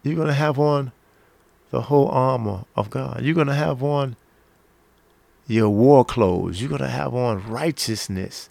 you're 0.04 0.16
gonna 0.16 0.34
have 0.34 0.58
on 0.58 0.92
the 1.70 1.82
whole 1.82 2.08
armor 2.08 2.66
of 2.76 2.90
God. 2.90 3.22
You're 3.22 3.36
gonna 3.36 3.54
have 3.54 3.84
on 3.84 4.16
your 5.48 5.70
war 5.70 6.06
clothes. 6.06 6.62
You're 6.62 6.72
gonna 6.72 6.88
have 6.90 7.14
on 7.14 7.48
righteousness 7.48 8.50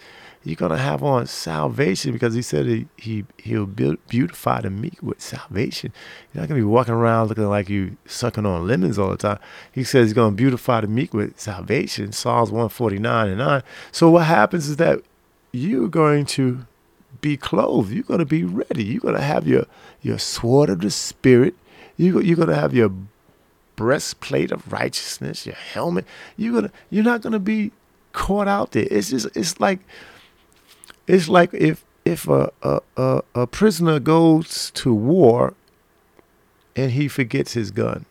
you're 0.48 0.56
going 0.56 0.70
to 0.70 0.78
have 0.78 1.02
on 1.02 1.26
salvation 1.26 2.12
because 2.12 2.32
he 2.32 2.40
said 2.40 2.64
he, 2.64 2.86
he, 2.96 3.24
he'll 3.36 3.66
beautify 3.66 4.62
the 4.62 4.70
meek 4.70 5.02
with 5.02 5.20
salvation. 5.20 5.92
You're 6.32 6.40
not 6.40 6.48
going 6.48 6.58
to 6.58 6.66
be 6.66 6.70
walking 6.70 6.94
around 6.94 7.28
looking 7.28 7.44
like 7.44 7.68
you 7.68 7.98
sucking 8.06 8.46
on 8.46 8.66
lemons 8.66 8.98
all 8.98 9.10
the 9.10 9.18
time. 9.18 9.38
He 9.70 9.84
says 9.84 10.06
he's 10.06 10.14
going 10.14 10.32
to 10.32 10.36
beautify 10.36 10.80
the 10.80 10.86
meek 10.86 11.12
with 11.12 11.38
salvation, 11.38 12.12
Psalms 12.12 12.50
149 12.50 13.28
and 13.28 13.38
9. 13.38 13.62
So 13.92 14.08
what 14.08 14.24
happens 14.24 14.70
is 14.70 14.76
that 14.76 15.02
you're 15.52 15.88
going 15.88 16.24
to 16.26 16.66
be 17.20 17.36
clothed. 17.36 17.92
You're 17.92 18.04
going 18.04 18.20
to 18.20 18.24
be 18.24 18.44
ready. 18.44 18.84
You're 18.84 19.00
going 19.00 19.16
to 19.16 19.20
have 19.20 19.46
your, 19.46 19.66
your 20.00 20.18
sword 20.18 20.70
of 20.70 20.80
the 20.80 20.90
Spirit. 20.90 21.54
You, 21.98 22.20
you're 22.20 22.36
going 22.36 22.48
to 22.48 22.54
have 22.54 22.72
your 22.72 22.90
breastplate 23.76 24.50
of 24.50 24.72
righteousness, 24.72 25.44
your 25.44 25.56
helmet. 25.56 26.06
You're 26.38 26.54
gonna, 26.54 26.72
you're 26.88 27.04
not 27.04 27.20
going 27.20 27.34
to 27.34 27.38
be 27.38 27.72
caught 28.14 28.48
out 28.48 28.72
there. 28.72 28.86
It's 28.90 29.10
just, 29.10 29.28
it's 29.36 29.60
like 29.60 29.80
it's 31.08 31.28
like 31.28 31.52
if 31.54 31.84
if 32.04 32.28
a, 32.28 32.52
a, 32.62 32.80
a, 32.96 33.22
a 33.34 33.46
prisoner 33.46 33.98
goes 33.98 34.70
to 34.72 34.94
war 34.94 35.54
and 36.76 36.92
he 36.92 37.08
forgets 37.08 37.54
his 37.54 37.70
gun, 37.70 38.06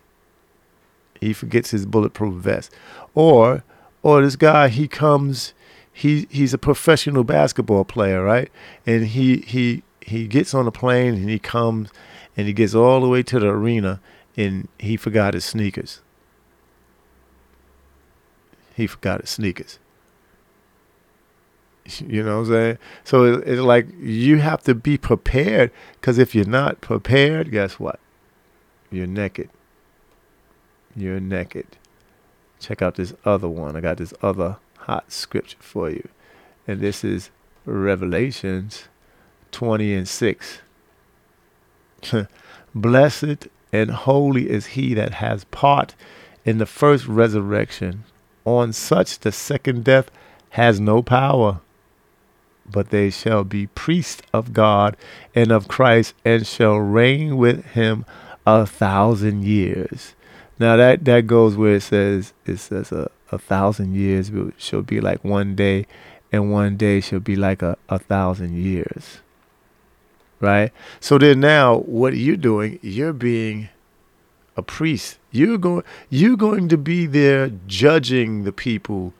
he 1.22 1.34
forgets 1.34 1.72
his 1.72 1.86
bulletproof 1.86 2.34
vest, 2.34 2.74
or 3.16 3.64
or 4.04 4.22
this 4.22 4.36
guy 4.36 4.68
he 4.68 4.88
comes 4.88 5.54
he 5.94 6.28
he's 6.30 6.54
a 6.54 6.58
professional 6.58 7.24
basketball 7.24 7.86
player, 7.86 8.24
right? 8.24 8.52
And 8.86 9.08
he 9.08 9.38
he 9.38 9.84
he 10.02 10.28
gets 10.28 10.54
on 10.54 10.68
a 10.68 10.72
plane 10.72 11.16
and 11.16 11.30
he 11.30 11.40
comes 11.40 11.90
and 12.36 12.48
he 12.48 12.54
gets 12.54 12.76
all 12.76 13.02
the 13.02 13.08
way 13.08 13.24
to 13.24 13.40
the 13.40 13.48
arena 13.48 14.00
and 14.36 14.68
he 14.78 14.96
forgot 14.96 15.34
his 15.34 15.44
sneakers. 15.46 16.02
He 18.76 18.86
forgot 18.86 19.22
his 19.22 19.32
sneakers. 19.32 19.80
You 22.06 22.24
know 22.24 22.42
what 22.42 22.48
I'm 22.48 22.54
saying? 22.54 22.78
So 23.04 23.24
it, 23.24 23.48
it's 23.48 23.62
like 23.62 23.88
you 24.00 24.38
have 24.38 24.62
to 24.64 24.76
be 24.76 24.98
prepared 24.98 25.72
because 25.94 26.18
if 26.18 26.36
you're 26.36 26.46
not 26.46 26.82
prepared, 26.82 27.52
guess 27.52 27.80
what? 27.80 28.00
You're 28.92 29.08
naked. 29.08 29.50
You're 30.96 31.20
naked. 31.20 31.78
Check 32.60 32.82
out 32.82 32.96
this 32.96 33.14
other 33.24 33.48
one. 33.48 33.76
I 33.76 33.82
got 33.82 33.98
this 33.98 34.14
other 34.22 34.58
hot 34.80 35.12
scripture 35.12 35.58
for 35.60 35.90
you. 35.90 36.08
And 36.68 36.82
this 36.82 37.04
is 37.04 37.30
Revelations 37.66 38.88
20 39.52 39.94
and 39.94 40.08
6. 40.08 40.60
Blessed 42.76 43.48
and 43.72 43.92
holy 43.92 44.50
is 44.50 44.68
he 44.68 44.94
that 44.94 45.16
has 45.16 45.44
part 45.46 45.96
in 46.46 46.58
the 46.58 46.66
first 46.66 47.08
resurrection. 47.08 48.04
On 48.46 48.72
such 48.74 49.20
the 49.20 49.32
second 49.32 49.84
death 49.84 50.10
has 50.52 50.80
no 50.80 51.02
power 51.02 51.62
but 52.70 52.90
they 52.90 53.10
shall 53.10 53.44
be 53.44 53.68
priests 53.68 54.22
of 54.34 54.54
God 54.54 54.98
and 55.34 55.52
of 55.52 55.68
Christ 55.68 56.14
and 56.26 56.46
shall 56.46 56.78
reign 56.78 57.38
with 57.38 57.66
him 57.66 58.06
a 58.46 58.66
thousand 58.66 59.44
years. 59.44 60.16
Now 60.60 60.76
that, 60.78 61.06
that 61.06 61.28
goes 61.28 61.56
where 61.56 61.76
it 61.76 61.84
says 61.84 62.34
it 62.46 62.58
says 62.58 62.92
a, 62.92 63.10
a 63.32 63.38
thousand 63.38 63.96
years 63.96 64.32
shall 64.58 64.82
be 64.82 65.00
like 65.00 65.24
one 65.24 65.56
day 65.56 65.86
and 66.32 66.52
one 66.52 66.78
day 66.78 67.00
shall 67.00 67.20
be 67.20 67.36
like 67.36 67.62
a, 67.62 67.78
a 67.90 68.00
thousand 68.00 68.58
years. 68.58 69.20
Right? 70.40 70.72
So 71.00 71.18
then 71.18 71.40
now 71.40 71.78
what 71.80 72.14
are 72.14 72.18
you 72.18 72.38
doing? 72.38 72.80
You're 72.82 73.14
being 73.14 73.70
a 74.56 74.62
priest. 74.62 75.20
You're 75.32 75.58
going 75.58 75.84
you're 76.10 76.38
going 76.38 76.68
to 76.70 76.78
be 76.78 77.06
there 77.06 77.52
judging 77.68 78.44
the 78.44 78.52
people 78.52 79.14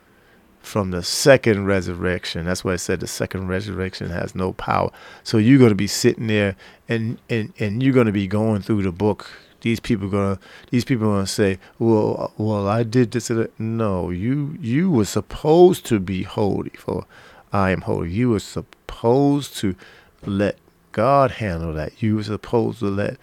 from 0.68 0.92
the 0.92 1.02
second 1.02 1.66
resurrection. 1.66 2.46
That's 2.46 2.64
why 2.64 2.74
I 2.74 2.76
said 2.76 3.00
the 3.00 3.08
second 3.08 3.48
resurrection 3.48 4.10
has 4.10 4.36
no 4.36 4.54
power. 4.54 4.92
So 5.24 5.38
you're 5.38 5.60
going 5.60 5.70
to 5.70 5.76
be 5.76 5.88
sitting 5.88 6.28
there 6.28 6.56
and, 6.88 7.18
and, 7.30 7.54
and 7.58 7.82
you're 7.82 7.94
going 7.94 8.06
to 8.06 8.12
be 8.12 8.28
going 8.28 8.62
through 8.62 8.84
the 8.84 8.92
book, 8.92 9.30
these 9.62 9.80
people 9.80 10.08
gonna 10.08 10.40
these 10.70 10.86
people 10.86 11.08
gonna 11.08 11.28
say, 11.28 11.58
well, 11.80 12.32
well, 12.38 12.68
I 12.68 12.84
did 12.84 13.12
this. 13.12 13.30
And 13.30 13.40
that. 13.40 13.60
No, 13.60 14.10
you 14.10 14.58
you 14.62 14.92
were 14.92 15.06
supposed 15.06 15.86
to 15.88 16.00
be 16.00 16.24
holy, 16.24 16.72
for 16.78 17.06
I 17.52 17.72
am 17.72 17.82
holy. 17.82 18.12
You 18.12 18.30
were 18.30 18.40
supposed 18.40 19.58
to 19.58 19.76
let 20.26 20.58
God 20.92 21.32
handle 21.32 21.74
that. 21.74 22.02
You 22.02 22.18
were 22.18 22.24
supposed 22.24 22.80
to 22.80 22.90
let 22.90 23.18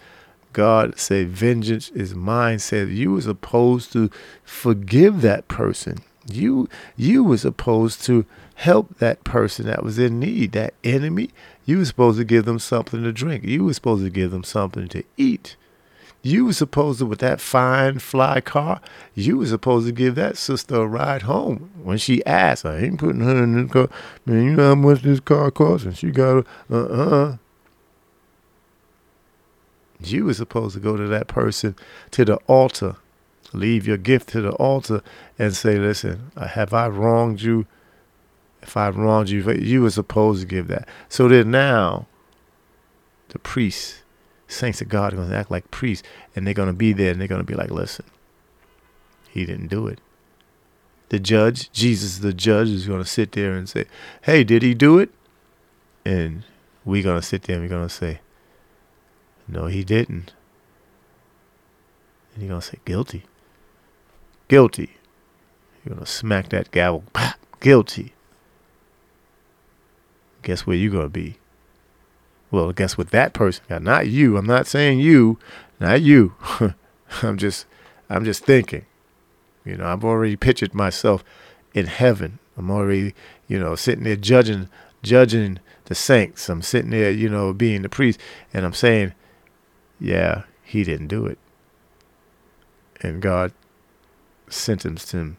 God 0.53 0.99
say, 0.99 1.23
vengeance 1.25 1.89
is 1.89 2.15
mine. 2.15 2.59
Said 2.59 2.89
you 2.89 3.13
were 3.13 3.21
supposed 3.21 3.91
to 3.93 4.09
forgive 4.43 5.21
that 5.21 5.47
person. 5.47 5.99
You 6.27 6.67
you 6.95 7.23
were 7.23 7.37
supposed 7.37 8.03
to 8.05 8.25
help 8.55 8.97
that 8.97 9.23
person 9.23 9.65
that 9.67 9.83
was 9.83 9.99
in 9.99 10.19
need, 10.19 10.53
that 10.53 10.73
enemy. 10.83 11.29
You 11.65 11.79
were 11.79 11.85
supposed 11.85 12.17
to 12.17 12.25
give 12.25 12.45
them 12.45 12.59
something 12.59 13.03
to 13.03 13.11
drink. 13.11 13.43
You 13.43 13.65
were 13.65 13.73
supposed 13.73 14.03
to 14.03 14.09
give 14.09 14.31
them 14.31 14.43
something 14.43 14.87
to 14.89 15.03
eat. 15.17 15.55
You 16.21 16.45
were 16.45 16.53
supposed 16.53 16.97
to, 16.99 17.05
with 17.05 17.19
that 17.19 17.39
fine 17.39 17.99
fly 17.99 18.41
car, 18.41 18.81
you 19.13 19.37
were 19.37 19.45
supposed 19.45 19.85
to 19.85 19.91
give 19.91 20.15
that 20.15 20.37
sister 20.37 20.77
a 20.77 20.87
ride 20.87 21.21
home. 21.21 21.69
When 21.83 21.99
she 21.99 22.25
asked, 22.25 22.65
I 22.65 22.77
ain't 22.77 22.99
putting 22.99 23.21
her 23.21 23.43
in 23.43 23.61
this 23.61 23.71
car. 23.71 23.89
Man, 24.25 24.43
you 24.43 24.55
know 24.55 24.69
how 24.69 24.75
much 24.75 25.03
this 25.03 25.19
car 25.19 25.51
costs? 25.51 25.85
And 25.85 25.95
she 25.95 26.09
got, 26.09 26.47
uh-uh. 26.71 27.37
You 29.99 30.25
were 30.25 30.33
supposed 30.33 30.73
to 30.73 30.79
go 30.79 30.97
to 30.97 31.07
that 31.07 31.27
person, 31.27 31.75
to 32.11 32.25
the 32.25 32.37
altar, 32.47 32.95
leave 33.55 33.87
your 33.87 33.97
gift 33.97 34.29
to 34.29 34.41
the 34.41 34.51
altar 34.51 35.01
and 35.39 35.55
say, 35.55 35.77
listen, 35.77 36.31
uh, 36.35 36.47
have 36.47 36.73
I 36.73 36.87
wronged 36.87 37.41
you? 37.41 37.65
If 38.61 38.75
I've 38.75 38.97
wronged 38.97 39.29
you, 39.29 39.49
you 39.53 39.81
were 39.81 39.91
supposed 39.91 40.41
to 40.41 40.47
give 40.47 40.67
that. 40.69 40.87
So 41.07 41.27
then 41.27 41.51
now, 41.51 42.07
the 43.29 43.39
priests, 43.39 44.01
saints 44.47 44.81
of 44.81 44.89
God 44.89 45.13
are 45.13 45.17
going 45.17 45.29
to 45.29 45.35
act 45.35 45.51
like 45.51 45.69
priests, 45.71 46.07
and 46.35 46.45
they're 46.45 46.53
going 46.53 46.69
to 46.69 46.73
be 46.73 46.93
there, 46.93 47.11
and 47.11 47.21
they're 47.21 47.27
going 47.27 47.41
to 47.41 47.45
be 47.45 47.53
like, 47.53 47.69
listen, 47.69 48.05
he 49.29 49.45
didn't 49.45 49.67
do 49.67 49.87
it. 49.87 49.99
The 51.09 51.19
judge, 51.19 51.71
Jesus, 51.71 52.19
the 52.19 52.33
judge, 52.33 52.69
is 52.69 52.87
going 52.87 53.03
to 53.03 53.09
sit 53.09 53.33
there 53.33 53.53
and 53.53 53.69
say, 53.69 53.85
hey, 54.23 54.43
did 54.43 54.63
he 54.63 54.73
do 54.73 54.97
it? 54.97 55.11
And 56.03 56.43
we're 56.83 57.03
going 57.03 57.19
to 57.19 57.25
sit 57.25 57.43
there 57.43 57.57
and 57.57 57.65
we're 57.65 57.69
going 57.69 57.87
to 57.87 57.93
say, 57.93 58.21
no, 59.47 59.67
he 59.67 59.83
didn't. 59.83 60.33
And 62.33 62.43
you're 62.43 62.49
going 62.49 62.61
to 62.61 62.67
say, 62.67 62.79
guilty. 62.85 63.23
Guilty. 64.47 64.91
You're 65.83 65.95
going 65.95 66.05
to 66.05 66.11
smack 66.11 66.49
that 66.49 66.71
gavel. 66.71 67.03
Guilty. 67.59 68.13
Guess 70.41 70.67
where 70.67 70.75
you're 70.75 70.91
going 70.91 71.05
to 71.05 71.09
be? 71.09 71.37
Well, 72.51 72.71
guess 72.71 72.97
what 72.97 73.09
that 73.09 73.33
person 73.33 73.63
got? 73.67 73.81
Not 73.81 74.07
you. 74.07 74.37
I'm 74.37 74.45
not 74.45 74.67
saying 74.67 74.99
you. 74.99 75.39
Not 75.79 76.01
you. 76.01 76.35
I'm 77.21 77.37
just, 77.37 77.65
I'm 78.09 78.23
just 78.23 78.45
thinking. 78.45 78.85
You 79.63 79.77
know, 79.77 79.87
I've 79.87 80.05
already 80.05 80.35
pictured 80.35 80.73
myself 80.73 81.23
in 81.73 81.87
heaven. 81.87 82.39
I'm 82.57 82.69
already, 82.69 83.13
you 83.47 83.59
know, 83.59 83.75
sitting 83.75 84.03
there 84.03 84.15
judging, 84.15 84.69
judging 85.01 85.59
the 85.85 85.95
saints. 85.95 86.47
I'm 86.49 86.61
sitting 86.61 86.91
there, 86.91 87.11
you 87.11 87.29
know, 87.29 87.51
being 87.51 87.81
the 87.81 87.89
priest, 87.89 88.19
and 88.53 88.65
I'm 88.65 88.73
saying, 88.73 89.13
yeah, 89.99 90.43
he 90.63 90.83
didn't 90.83 91.07
do 91.07 91.25
it. 91.25 91.37
And 93.01 93.21
God 93.21 93.51
sentenced 94.55 95.11
him 95.11 95.37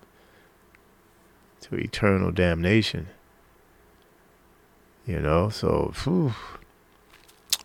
to 1.62 1.76
eternal 1.76 2.30
damnation. 2.30 3.08
You 5.06 5.20
know, 5.20 5.48
so 5.50 5.92
whew, 6.02 6.34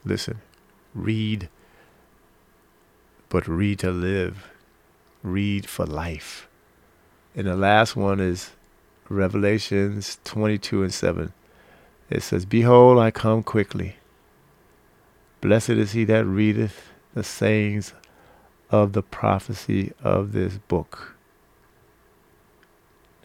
listen, 0.05 0.41
read, 0.93 1.49
but 3.29 3.47
read 3.47 3.79
to 3.79 3.91
live, 3.91 4.51
read 5.23 5.67
for 5.67 5.85
life. 5.85 6.47
And 7.35 7.47
the 7.47 7.55
last 7.55 7.95
one 7.95 8.19
is 8.19 8.51
Revelations 9.09 10.19
22 10.23 10.83
and 10.83 10.93
7. 10.93 11.33
It 12.09 12.23
says, 12.23 12.45
Behold, 12.45 12.99
I 12.99 13.09
come 13.09 13.41
quickly. 13.41 13.95
Blessed 15.39 15.71
is 15.71 15.93
he 15.93 16.03
that 16.05 16.25
readeth 16.25 16.91
the 17.13 17.23
sayings 17.23 17.93
of 18.69 18.93
the 18.93 19.01
prophecy 19.01 19.91
of 20.03 20.31
this 20.33 20.57
book. 20.67 21.11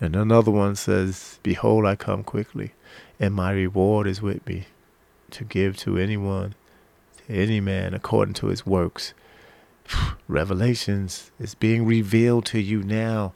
And 0.01 0.15
another 0.15 0.51
one 0.51 0.77
says, 0.77 1.39
Behold, 1.43 1.87
I 1.87 1.97
come 1.97 2.23
quickly, 2.23 2.73
and 3.19 3.35
my 3.35 3.53
reward 3.53 4.07
is 4.07 4.21
with 4.21 4.47
me 4.47 4.67
to 5.31 5.45
give 5.45 5.77
to 5.79 5.97
anyone, 5.97 6.55
to 7.27 7.33
any 7.35 7.61
man, 7.61 7.95
according 7.95 8.35
to 8.35 8.49
his 8.49 8.67
works. 8.67 9.15
Revelations 10.29 11.31
is 11.39 11.55
being 11.55 11.87
revealed 11.87 12.45
to 12.47 12.61
you 12.61 12.83
now. 12.83 13.33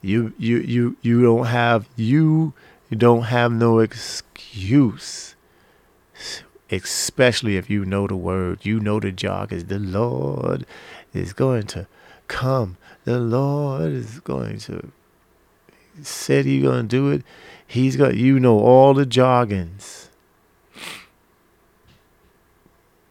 You 0.00 0.32
you 0.36 0.58
you 0.58 0.96
you 1.00 1.22
don't 1.22 1.46
have 1.46 1.88
you, 1.94 2.54
you 2.90 2.96
don't 2.96 3.24
have 3.24 3.52
no 3.52 3.78
excuse 3.78 5.36
especially 6.72 7.58
if 7.58 7.68
you 7.68 7.84
know 7.84 8.06
the 8.06 8.16
word, 8.16 8.60
you 8.62 8.80
know 8.80 8.98
the 8.98 9.12
jargon. 9.12 9.66
The 9.66 9.78
Lord 9.78 10.64
is 11.12 11.32
going 11.34 11.64
to 11.68 11.86
come. 12.26 12.78
The 13.04 13.18
Lord 13.18 13.92
is 13.92 14.20
going 14.20 14.58
to 14.60 14.90
said 16.02 16.44
he's 16.44 16.62
to 16.64 16.82
do 16.82 17.10
it. 17.10 17.22
He's 17.66 17.96
got 17.96 18.16
you 18.16 18.38
know 18.38 18.58
all 18.58 18.94
the 18.94 19.06
jargons. 19.06 20.10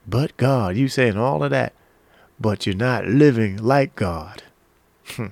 But 0.07 0.35
God, 0.37 0.75
you 0.75 0.87
saying 0.87 1.17
all 1.17 1.43
of 1.43 1.51
that, 1.51 1.73
but 2.39 2.65
you're 2.65 2.75
not 2.75 3.05
living 3.05 3.57
like 3.57 3.95
God. 3.95 4.43
Hmm. 5.05 5.27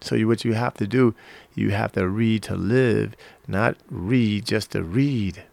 so 0.00 0.14
you, 0.14 0.26
what 0.26 0.44
you 0.44 0.54
have 0.54 0.74
to 0.74 0.86
do, 0.86 1.14
you 1.54 1.70
have 1.70 1.92
to 1.92 2.08
read 2.08 2.42
to 2.44 2.56
live, 2.56 3.14
not 3.46 3.76
read 3.90 4.46
just 4.46 4.70
to 4.72 4.82
read. 4.82 5.44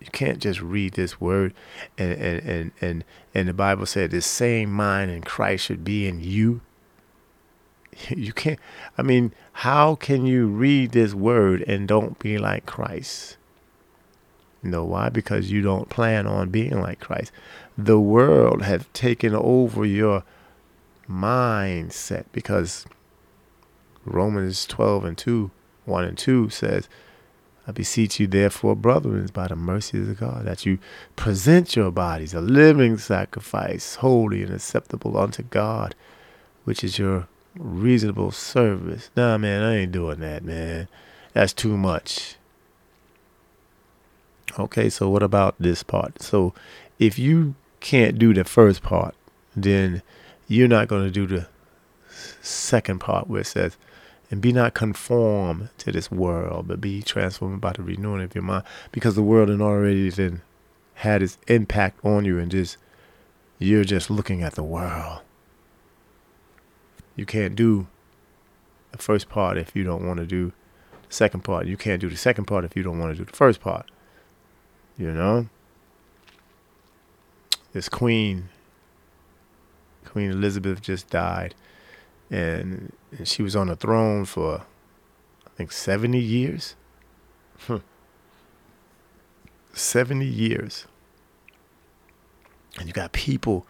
You 0.00 0.06
can't 0.12 0.38
just 0.38 0.60
read 0.60 0.94
this 0.94 1.20
word 1.20 1.54
and 1.96 2.12
and 2.12 2.40
and 2.44 2.72
and, 2.80 3.04
and 3.34 3.48
the 3.48 3.52
Bible 3.52 3.86
said 3.86 4.10
the 4.10 4.20
same 4.20 4.70
mind 4.72 5.10
in 5.10 5.22
Christ 5.22 5.64
should 5.64 5.84
be 5.84 6.06
in 6.06 6.20
you. 6.20 6.60
You 8.16 8.32
can't 8.32 8.58
I 8.96 9.02
mean, 9.02 9.32
how 9.52 9.94
can 9.94 10.26
you 10.26 10.46
read 10.46 10.92
this 10.92 11.14
word 11.14 11.62
and 11.62 11.88
don't 11.88 12.18
be 12.18 12.38
like 12.38 12.66
Christ? 12.66 13.36
You 14.62 14.70
know 14.70 14.84
why? 14.84 15.08
Because 15.08 15.50
you 15.50 15.62
don't 15.62 15.88
plan 15.88 16.26
on 16.26 16.50
being 16.50 16.80
like 16.80 17.00
Christ. 17.00 17.32
The 17.76 18.00
world 18.00 18.62
has 18.62 18.84
taken 18.92 19.34
over 19.34 19.84
your 19.84 20.24
mindset 21.08 22.24
because 22.32 22.84
Romans 24.04 24.66
12 24.66 25.04
and 25.04 25.18
2, 25.18 25.50
1 25.84 26.04
and 26.04 26.18
2 26.18 26.50
says, 26.50 26.88
I 27.68 27.70
beseech 27.70 28.18
you, 28.18 28.26
therefore, 28.26 28.74
brethren, 28.74 29.28
by 29.32 29.48
the 29.48 29.54
mercies 29.54 30.08
of 30.08 30.18
God, 30.18 30.46
that 30.46 30.64
you 30.64 30.78
present 31.16 31.76
your 31.76 31.90
bodies 31.90 32.32
a 32.32 32.40
living 32.40 32.96
sacrifice, 32.96 33.96
holy 33.96 34.42
and 34.42 34.54
acceptable 34.54 35.18
unto 35.18 35.42
God, 35.42 35.94
which 36.64 36.82
is 36.82 36.98
your 36.98 37.28
reasonable 37.58 38.30
service. 38.30 39.10
Nah, 39.16 39.36
man, 39.36 39.62
I 39.62 39.76
ain't 39.78 39.92
doing 39.92 40.20
that, 40.20 40.44
man. 40.44 40.88
That's 41.32 41.52
too 41.52 41.76
much. 41.76 42.36
Okay, 44.58 44.88
so 44.88 45.08
what 45.10 45.22
about 45.22 45.54
this 45.58 45.82
part? 45.82 46.22
So 46.22 46.54
if 46.98 47.18
you 47.18 47.54
can't 47.80 48.18
do 48.18 48.32
the 48.32 48.44
first 48.44 48.82
part, 48.82 49.14
then 49.54 50.02
you're 50.46 50.68
not 50.68 50.88
going 50.88 51.04
to 51.04 51.10
do 51.10 51.26
the 51.26 51.46
second 52.42 53.00
part 53.00 53.28
where 53.28 53.42
it 53.42 53.46
says, 53.46 53.76
and 54.30 54.40
be 54.40 54.52
not 54.52 54.74
conformed 54.74 55.70
to 55.78 55.92
this 55.92 56.10
world, 56.10 56.68
but 56.68 56.80
be 56.80 57.02
transformed 57.02 57.60
by 57.60 57.72
the 57.72 57.82
renewing 57.82 58.22
of 58.22 58.34
your 58.34 58.44
mind, 58.44 58.64
because 58.92 59.14
the 59.14 59.22
world 59.22 59.48
had 59.48 59.60
already 59.60 60.10
then 60.10 60.42
had 60.94 61.22
its 61.22 61.38
impact 61.46 62.04
on 62.04 62.24
you, 62.24 62.38
and 62.38 62.50
just 62.50 62.76
you're 63.58 63.84
just 63.84 64.10
looking 64.10 64.42
at 64.42 64.54
the 64.54 64.62
world. 64.62 65.20
You 67.18 67.26
can't 67.26 67.56
do 67.56 67.88
the 68.92 68.98
first 68.98 69.28
part 69.28 69.58
if 69.58 69.74
you 69.74 69.82
don't 69.82 70.06
want 70.06 70.20
to 70.20 70.26
do 70.26 70.52
the 71.08 71.14
second 71.14 71.42
part. 71.42 71.66
You 71.66 71.76
can't 71.76 72.00
do 72.00 72.08
the 72.08 72.16
second 72.16 72.44
part 72.44 72.64
if 72.64 72.76
you 72.76 72.84
don't 72.84 72.98
want 72.98 73.12
to 73.12 73.18
do 73.18 73.24
the 73.24 73.36
first 73.36 73.60
part. 73.60 73.90
You 74.96 75.12
know, 75.12 75.48
this 77.72 77.88
queen, 77.88 78.50
Queen 80.04 80.30
Elizabeth, 80.30 80.80
just 80.80 81.10
died 81.10 81.54
and, 82.30 82.92
she 83.24 83.42
was 83.42 83.56
on 83.56 83.68
the 83.68 83.76
throne 83.76 84.26
for 84.26 84.62
I 85.46 85.50
think 85.56 85.72
70 85.72 86.18
years. 86.18 86.76
Hmm. 87.60 87.78
70 89.72 90.24
years. 90.26 90.86
And 92.78 92.86
you 92.86 92.92
got 92.92 93.12
people 93.12 93.66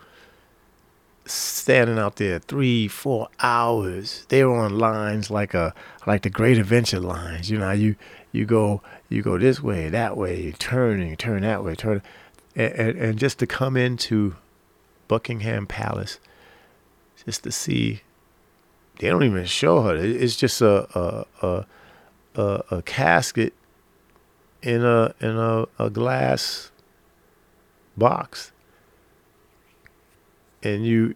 standing 1.30 1.98
out 1.98 2.16
there 2.16 2.38
three, 2.38 2.88
four 2.88 3.28
hours. 3.40 4.26
They 4.28 4.44
were 4.44 4.56
on 4.56 4.78
lines 4.78 5.30
like 5.30 5.54
a 5.54 5.74
like 6.06 6.22
the 6.22 6.30
Great 6.30 6.58
Adventure 6.58 7.00
lines. 7.00 7.50
You 7.50 7.58
know, 7.58 7.72
you 7.72 7.96
you 8.32 8.44
go 8.44 8.82
you 9.08 9.22
go 9.22 9.38
this 9.38 9.62
way, 9.62 9.88
that 9.88 10.16
way, 10.16 10.52
turn 10.52 11.00
and 11.00 11.18
turn 11.18 11.42
that 11.42 11.64
way, 11.64 11.74
turn, 11.74 12.02
and, 12.54 12.72
and, 12.72 12.98
and 12.98 13.18
just 13.18 13.38
to 13.38 13.46
come 13.46 13.76
into 13.76 14.36
Buckingham 15.06 15.66
Palace 15.66 16.18
just 17.24 17.44
to 17.44 17.52
see. 17.52 18.02
They 18.98 19.08
don't 19.08 19.22
even 19.22 19.44
show 19.44 19.82
her. 19.82 19.96
It's 19.96 20.34
just 20.34 20.60
a 20.60 20.88
a 20.98 21.26
a, 21.46 21.66
a, 22.34 22.64
a 22.70 22.82
casket 22.82 23.52
in 24.62 24.84
a 24.84 25.14
in 25.20 25.36
a, 25.36 25.66
a 25.78 25.90
glass 25.90 26.70
box, 27.96 28.52
and 30.62 30.86
you 30.86 31.14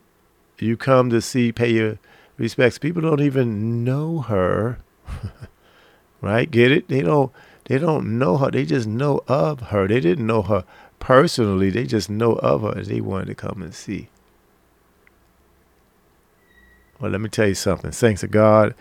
you 0.59 0.77
come 0.77 1.11
to 1.11 1.21
see 1.21 1.53
pay 1.53 1.73
your 1.73 1.99
respects. 2.37 2.79
People 2.79 3.03
don't 3.03 3.21
even 3.21 3.85
know 3.85 4.21
her, 4.21 4.79
right? 6.21 6.51
Get 6.51 6.73
it? 6.73 6.89
They 6.89 7.03
don't 7.03 7.33
they 7.65 7.79
don't 7.79 8.19
know 8.19 8.37
her. 8.39 8.51
They 8.51 8.65
just 8.65 8.87
know 8.87 9.23
of 9.29 9.61
her. 9.61 9.87
They 9.89 10.01
didn't 10.01 10.27
know 10.27 10.43
her 10.43 10.65
personally. 10.99 11.71
They 11.71 11.85
just 11.87 12.11
know 12.11 12.33
of 12.35 12.63
her. 12.63 12.77
As 12.77 12.89
they 12.89 13.01
wanted 13.01 13.27
to 13.27 13.35
come 13.35 13.63
and 13.63 13.75
see. 13.75 14.09
Well, 17.01 17.11
let 17.11 17.21
me 17.21 17.29
tell 17.29 17.49
you 17.49 17.55
something. 17.55 17.91
Thanks 17.91 18.21
to 18.21 18.29
God, 18.29 18.75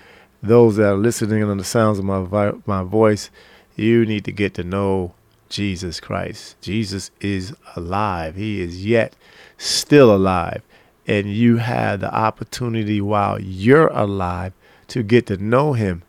those 0.43 0.75
that 0.75 0.93
are 0.93 0.97
listening 0.97 1.43
on 1.43 1.57
the 1.57 1.63
sounds 1.63 1.97
of 1.99 2.05
my 2.05 2.23
vi- 2.23 2.53
my 2.65 2.83
voice, 2.83 3.31
you 3.75 4.05
need 4.05 4.25
to 4.25 4.31
get 4.31 4.53
to 4.55 4.63
know 4.63 5.13
Jesus 5.51 5.99
Christ. 5.99 6.59
Jesus 6.61 7.11
is 7.19 7.53
alive. 7.75 8.35
He 8.35 8.61
is 8.61 8.83
yet 8.85 9.15
still 9.57 10.13
alive. 10.13 10.63
And 11.07 11.31
you 11.31 11.57
have 11.57 11.99
the 11.99 12.13
opportunity 12.13 13.01
while 13.01 13.39
you're 13.39 13.87
alive 13.87 14.53
to 14.87 15.03
get 15.03 15.27
to 15.27 15.37
know 15.37 15.73
him. 15.73 16.03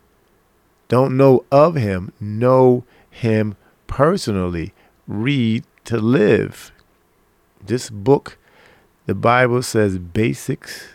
Don't 0.87 1.15
know 1.15 1.45
of 1.51 1.75
him, 1.75 2.11
know 2.19 2.83
him 3.09 3.55
personally. 3.85 4.73
Read 5.07 5.63
to 5.85 5.97
live. 5.97 6.71
This 7.63 7.89
book, 7.89 8.37
the 9.05 9.15
Bible 9.15 9.61
says 9.61 9.97
basics 9.97 10.87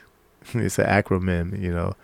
it's 0.55 0.79
an 0.79 0.87
acronym, 0.87 1.61
you 1.61 1.73
know. 1.73 1.95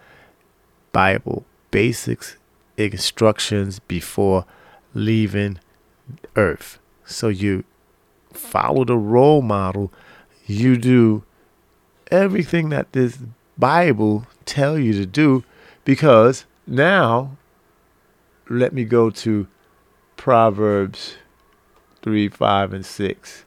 Bible 0.92 1.44
basics 1.70 2.36
instructions 2.76 3.78
before 3.80 4.44
leaving 4.92 5.58
earth. 6.36 6.78
So 7.04 7.28
you 7.28 7.64
follow 8.32 8.84
the 8.84 8.96
role 8.96 9.42
model, 9.42 9.92
you 10.46 10.76
do 10.76 11.24
everything 12.10 12.68
that 12.70 12.92
this 12.92 13.18
Bible 13.56 14.26
tell 14.44 14.78
you 14.78 14.92
to 14.94 15.06
do 15.06 15.44
because 15.84 16.44
now 16.66 17.36
let 18.48 18.72
me 18.72 18.84
go 18.84 19.10
to 19.10 19.46
Proverbs 20.16 21.16
3, 22.02 22.28
5, 22.28 22.72
and 22.72 22.86
6. 22.86 23.44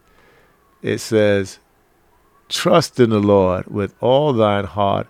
It 0.82 0.98
says, 1.00 1.60
Trust 2.50 3.00
in 3.00 3.10
the 3.10 3.20
Lord 3.20 3.68
with 3.68 3.94
all 4.02 4.34
thine 4.34 4.66
heart, 4.66 5.08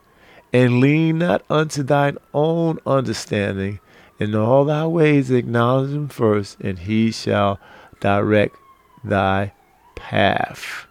and 0.52 0.80
lean 0.80 1.20
not 1.20 1.44
unto 1.50 1.84
thine 1.84 2.18
own 2.34 2.80
understanding. 2.86 3.80
In 4.20 4.34
all 4.34 4.66
thy 4.66 4.86
ways 4.88 5.30
acknowledge 5.30 5.92
him 5.92 6.08
first, 6.08 6.60
and 6.60 6.80
he 6.80 7.12
shall 7.12 7.60
direct 8.00 8.56
thy 9.04 9.54
path. 9.96 10.88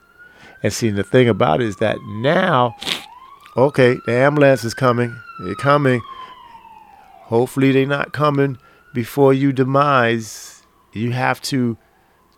And 0.62 0.72
see, 0.72 0.90
the 0.90 1.04
thing 1.04 1.28
about 1.28 1.60
it 1.60 1.66
is 1.66 1.76
that 1.76 1.98
now, 2.02 2.76
okay, 3.56 3.96
the 4.06 4.12
ambulance 4.12 4.64
is 4.64 4.74
coming. 4.74 5.14
They're 5.40 5.54
coming. 5.54 6.02
Hopefully, 7.24 7.72
they're 7.72 7.86
not 7.86 8.12
coming 8.12 8.58
before 8.94 9.34
you 9.34 9.52
demise. 9.52 10.62
You 10.92 11.10
have 11.10 11.42
to 11.42 11.76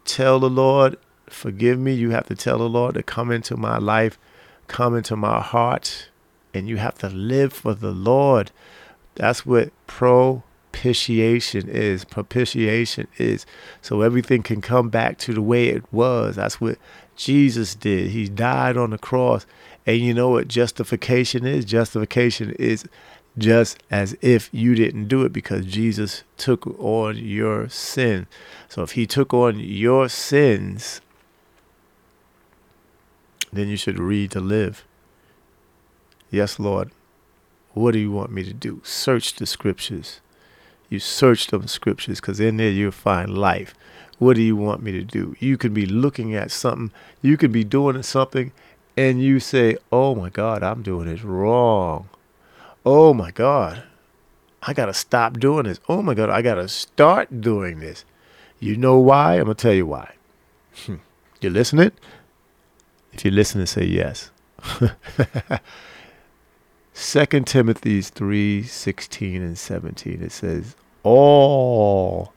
tell 0.05 0.41
the 0.41 0.51
Lord, 0.51 0.97
forgive 1.29 1.79
me. 1.79 1.93
You 1.93 2.11
have 2.11 2.27
to 2.29 2.35
tell 2.35 2.59
the 2.59 2.69
Lord 2.69 2.95
to 2.95 3.03
come 3.03 3.31
into 3.31 3.57
my 3.57 3.79
life, 3.79 4.19
come 4.67 4.97
into 4.97 5.17
my 5.17 5.41
heart, 5.41 6.09
and 6.55 6.67
you 6.67 6.79
have 6.79 6.97
to 6.99 7.09
live 7.09 7.53
for 7.53 7.75
the 7.75 7.93
Lord. 7.93 8.51
That's 9.15 9.45
what 9.45 9.71
propitiation 10.73 11.69
is. 11.69 12.05
Propitiation 12.05 13.09
is. 13.17 13.47
So 13.83 14.03
everything 14.03 14.43
can 14.43 14.61
come 14.61 14.89
back 14.91 15.19
to 15.19 15.33
the 15.33 15.43
way 15.43 15.69
it 15.69 15.85
was. 15.93 16.37
That's 16.37 16.61
what 16.61 16.79
Jesus 17.17 17.75
did. 17.75 18.11
He 18.11 18.29
died 18.29 18.77
on 18.77 18.91
the 18.91 18.99
cross. 18.99 19.47
And 19.87 19.99
you 19.99 20.15
know 20.15 20.31
what 20.31 20.49
justification 20.49 21.47
is? 21.47 21.65
Justification 21.65 22.51
is 22.59 22.85
just 23.37 23.83
as 23.91 24.17
if 24.21 24.51
you 24.53 24.75
didn't 24.75 25.09
do 25.09 25.23
it 25.23 25.33
because 25.33 25.65
Jesus 25.65 26.25
took 26.37 26.67
on 26.79 27.17
your 27.17 27.69
sin. 27.69 28.27
So 28.69 28.83
if 28.83 28.93
he 28.93 29.07
took 29.07 29.33
on 29.33 29.59
your 29.59 30.09
sins, 30.09 31.01
then 33.53 33.69
you 33.69 33.77
should 33.77 33.99
read 33.99 34.31
to 34.33 34.41
live. 34.41 34.85
Yes, 36.31 36.59
Lord. 36.59 36.91
What 37.73 37.93
do 37.93 37.99
you 37.99 38.11
want 38.11 38.33
me 38.33 38.45
to 38.45 38.53
do? 38.53 38.81
Search 38.85 39.35
the 39.35 39.47
scriptures. 39.47 40.21
You 40.89 40.99
search 40.99 41.49
them 41.49 41.67
scriptures 41.67 42.21
because 42.21 42.41
in 42.41 42.57
there 42.57 42.71
you'll 42.71 42.93
find 42.93 43.37
life. 43.37 43.75
What 44.19 44.35
do 44.35 44.43
you 44.43 44.57
want 44.57 44.83
me 44.83 44.93
to 44.93 45.03
do? 45.03 45.37
You 45.39 45.57
could 45.57 45.75
be 45.75 45.87
looking 45.87 46.35
at 46.35 46.51
something, 46.51 46.91
you 47.23 47.37
could 47.37 47.53
be 47.53 47.65
doing 47.65 48.03
something, 48.03 48.53
and 48.97 49.23
you 49.23 49.39
say, 49.39 49.77
Oh 49.93 50.15
my 50.15 50.29
God, 50.29 50.63
I'm 50.63 50.83
doing 50.83 51.09
it 51.09 51.23
wrong. 51.23 52.09
Oh 52.85 53.15
my 53.15 53.31
God, 53.31 53.83
I 54.63 54.73
got 54.73 54.87
to 54.87 54.95
stop 54.95 55.39
doing 55.39 55.65
this. 55.65 55.79
Oh 55.89 56.03
my 56.03 56.15
God, 56.15 56.31
I 56.31 56.43
got 56.43 56.57
to 56.57 56.69
start 56.69 57.41
doing 57.41 57.81
this. 57.81 58.05
You 58.59 58.77
know 58.77 58.99
why? 58.99 59.35
I'm 59.35 59.45
going 59.45 59.57
to 59.57 59.63
tell 59.63 59.73
you 59.73 59.87
why. 59.87 60.15
you 61.41 61.51
listening? 61.51 61.93
If 63.13 63.25
you 63.25 63.31
listen 63.31 63.61
and 63.61 63.69
say 63.69 63.85
yes. 63.85 64.31
Second 67.01 67.47
Timothy 67.47 68.03
3 68.03 68.65
16 68.65 69.41
and 69.41 69.57
17. 69.57 70.21
It 70.21 70.33
says, 70.33 70.75
All, 71.05 72.33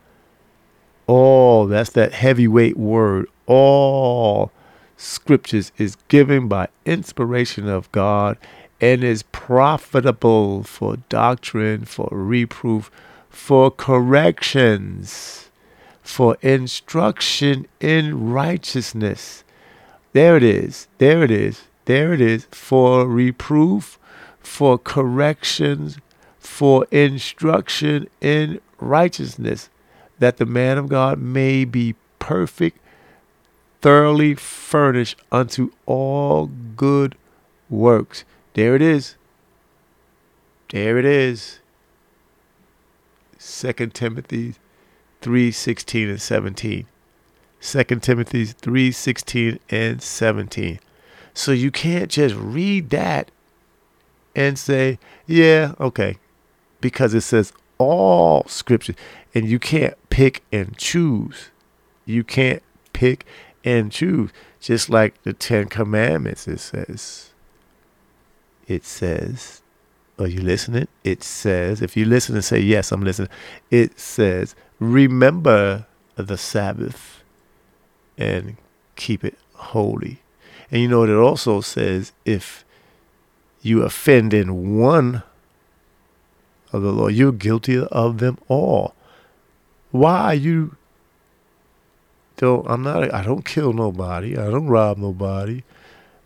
all, 1.08 1.66
that's 1.66 1.90
that 1.90 2.14
heavyweight 2.14 2.78
word, 2.78 3.26
all 3.48 4.52
scriptures 4.98 5.72
is 5.80 5.98
given 6.10 6.48
by 6.48 6.68
inspiration 6.86 7.68
of 7.68 7.92
God 7.92 8.38
and 8.80 9.04
is 9.04 9.24
profitable 9.24 10.62
for 10.62 10.98
doctrine, 11.10 11.84
for 11.84 12.08
reproof, 12.12 12.92
for 13.32 13.72
corrections, 13.72 15.50
for 16.04 16.38
instruction 16.44 17.66
in 17.80 18.30
righteousness. 18.30 19.44
There 20.14 20.38
it 20.38 20.44
is. 20.44 20.88
There 21.00 21.24
it 21.24 21.32
is. 21.32 21.64
There 21.86 22.14
it 22.14 22.22
is. 22.22 22.46
For 22.52 23.08
reproof, 23.08 23.98
for 24.42 24.78
corrections, 24.78 25.98
for 26.40 26.86
instruction 26.92 28.08
in 28.20 28.60
righteousness, 28.80 29.70
that 30.20 30.38
the 30.38 30.46
man 30.46 30.78
of 30.78 30.90
God 30.90 31.20
may 31.20 31.66
be 31.66 31.96
perfect, 32.20 32.78
thoroughly 33.82 34.36
furnished 34.36 35.18
unto 35.32 35.72
all 35.86 36.50
good 36.76 37.16
works. 37.70 38.24
There 38.54 38.76
it 38.76 38.82
is. 38.82 39.16
There 40.70 40.98
it 40.98 41.06
is. 41.06 41.60
Second 43.38 43.94
Timothy 43.94 44.56
3 45.22 45.52
16 45.52 46.10
and 46.10 46.22
17. 46.22 46.86
2 47.62 47.84
Timothy 47.84 48.46
3 48.46 48.92
16 48.92 49.60
and 49.70 50.02
17. 50.02 50.80
So 51.34 51.52
you 51.52 51.72
can't 51.72 52.10
just 52.10 52.36
read 52.36 52.90
that 52.92 53.32
and 54.36 54.58
say, 54.58 55.00
yeah, 55.28 55.74
okay, 55.80 56.18
because 56.80 57.14
it 57.14 57.22
says 57.22 57.54
all 57.78 58.44
scripture, 58.48 58.96
and 59.34 59.48
you 59.48 59.60
can't 59.60 59.96
pick 60.10 60.44
and 60.52 60.78
choose. 60.78 61.50
You 62.06 62.24
can't 62.24 62.62
pick 62.94 63.26
and 63.64 63.92
choose. 63.92 64.32
Just 64.60 64.90
like 64.90 65.22
the 65.24 65.34
Ten 65.34 65.68
Commandments, 65.68 66.48
it 66.48 66.60
says. 66.60 67.32
It 68.68 68.86
says, 68.86 69.62
are 70.20 70.28
you 70.28 70.42
listening? 70.42 70.88
It 71.04 71.24
says, 71.24 71.82
if 71.82 71.98
you 71.98 72.06
listen 72.06 72.36
and 72.36 72.46
say, 72.46 72.60
yes, 72.60 72.92
I'm 72.92 73.04
listening, 73.04 73.30
it 73.72 74.00
says, 74.00 74.56
remember 74.80 75.88
the 76.16 76.38
Sabbath 76.38 77.24
and 78.18 78.58
keep 78.96 79.24
it 79.24 79.38
holy. 79.54 80.22
And 80.70 80.82
you 80.82 80.88
know 80.88 81.00
what 81.00 81.10
it 81.10 81.16
also 81.16 81.62
says 81.62 82.14
if 82.24 82.64
you 83.62 83.84
offend 83.84 84.34
in 84.34 84.80
one 84.80 85.24
of 86.74 86.82
the 86.82 86.92
law, 86.92 87.08
you're 87.08 87.32
guilty 87.32 87.80
of 87.80 88.20
them 88.20 88.38
all. 88.48 88.96
Why 89.92 90.34
you 90.34 90.76
don't 92.38 92.68
I'm 92.70 92.82
not 92.82 93.14
I 93.14 93.24
don't 93.24 93.46
kill 93.46 93.74
nobody, 93.74 94.38
I 94.38 94.50
don't 94.50 94.68
rob 94.68 94.98
nobody, 94.98 95.64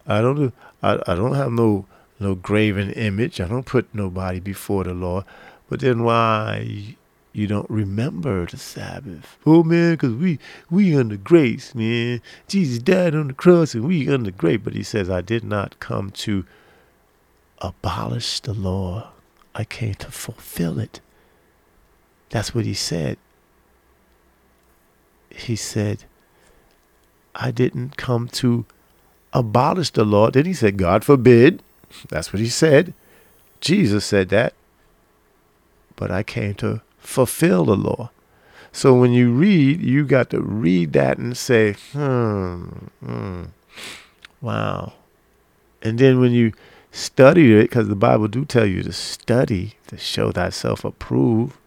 I 0.08 0.22
don't 0.22 0.36
do 0.36 0.52
I, 0.82 0.94
I 1.08 1.16
don't 1.16 1.34
have 1.34 1.52
no 1.52 1.86
no 2.20 2.36
graven 2.36 2.92
image, 2.92 3.42
I 3.42 3.48
don't 3.48 3.66
put 3.66 3.94
nobody 3.94 4.40
before 4.40 4.84
the 4.84 4.94
law. 4.94 5.26
But 5.68 5.80
then 5.80 6.04
why 6.04 6.96
you 7.34 7.48
don't 7.48 7.70
remember 7.70 8.46
the 8.46 8.56
Sabbath. 8.56 9.38
Oh 9.46 9.62
man, 9.62 9.96
because 9.96 10.14
we 10.14 10.40
we 10.70 10.96
under 10.96 11.18
grace, 11.18 11.76
man. 11.76 12.22
Jesus 12.48 12.82
died 12.82 13.14
on 13.14 13.28
the 13.28 13.34
cross 13.34 13.74
and 13.74 13.84
we 13.84 14.08
under 14.10 14.32
grace. 14.32 14.62
But 14.64 14.74
he 14.74 14.84
says, 14.84 15.10
I 15.10 15.20
did 15.20 15.44
not 15.44 15.80
come 15.82 16.12
to 16.12 16.46
abolish 17.60 18.40
the 18.40 18.54
law. 18.54 19.12
I 19.54 19.64
came 19.64 19.94
to 19.96 20.12
fulfill 20.12 20.80
it. 20.80 21.00
That's 22.30 22.54
what 22.54 22.66
he 22.66 22.74
said. 22.74 23.18
He 25.30 25.56
said, 25.56 26.06
I 27.34 27.52
didn't 27.52 27.98
come 27.98 28.28
to 28.30 28.66
abolish 29.34 29.92
the 29.92 30.06
law. 30.06 30.30
Then 30.32 30.46
he 30.46 30.54
said, 30.54 30.78
God 30.78 31.04
forbid. 31.04 31.62
That's 32.10 32.34
what 32.34 32.40
he 32.40 32.50
said. 32.50 32.94
Jesus 33.62 34.06
said 34.06 34.30
that. 34.30 34.54
But 35.96 36.12
I 36.12 36.24
came 36.24 36.56
to 36.56 36.82
fulfill 36.98 37.66
the 37.66 37.76
law. 37.76 38.12
So 38.72 38.94
when 38.94 39.14
you 39.14 39.32
read, 39.32 39.82
you 39.82 40.06
got 40.06 40.30
to 40.32 40.42
read 40.42 40.94
that 40.94 41.18
and 41.18 41.38
say, 41.38 41.74
hmm, 41.94 42.66
hmm 43.04 43.44
wow. 44.42 44.94
And 45.82 45.98
then 45.98 46.20
when 46.20 46.32
you 46.32 46.52
study 46.96 47.54
it, 47.54 47.64
because 47.64 47.90
the 47.90 47.96
Bible 47.96 48.30
do 48.30 48.46
tell 48.46 48.66
you 48.66 48.82
to 48.82 48.94
study 48.94 49.74
to 49.88 49.98
show 49.98 50.32
thyself 50.32 50.86
approved, 50.86 51.58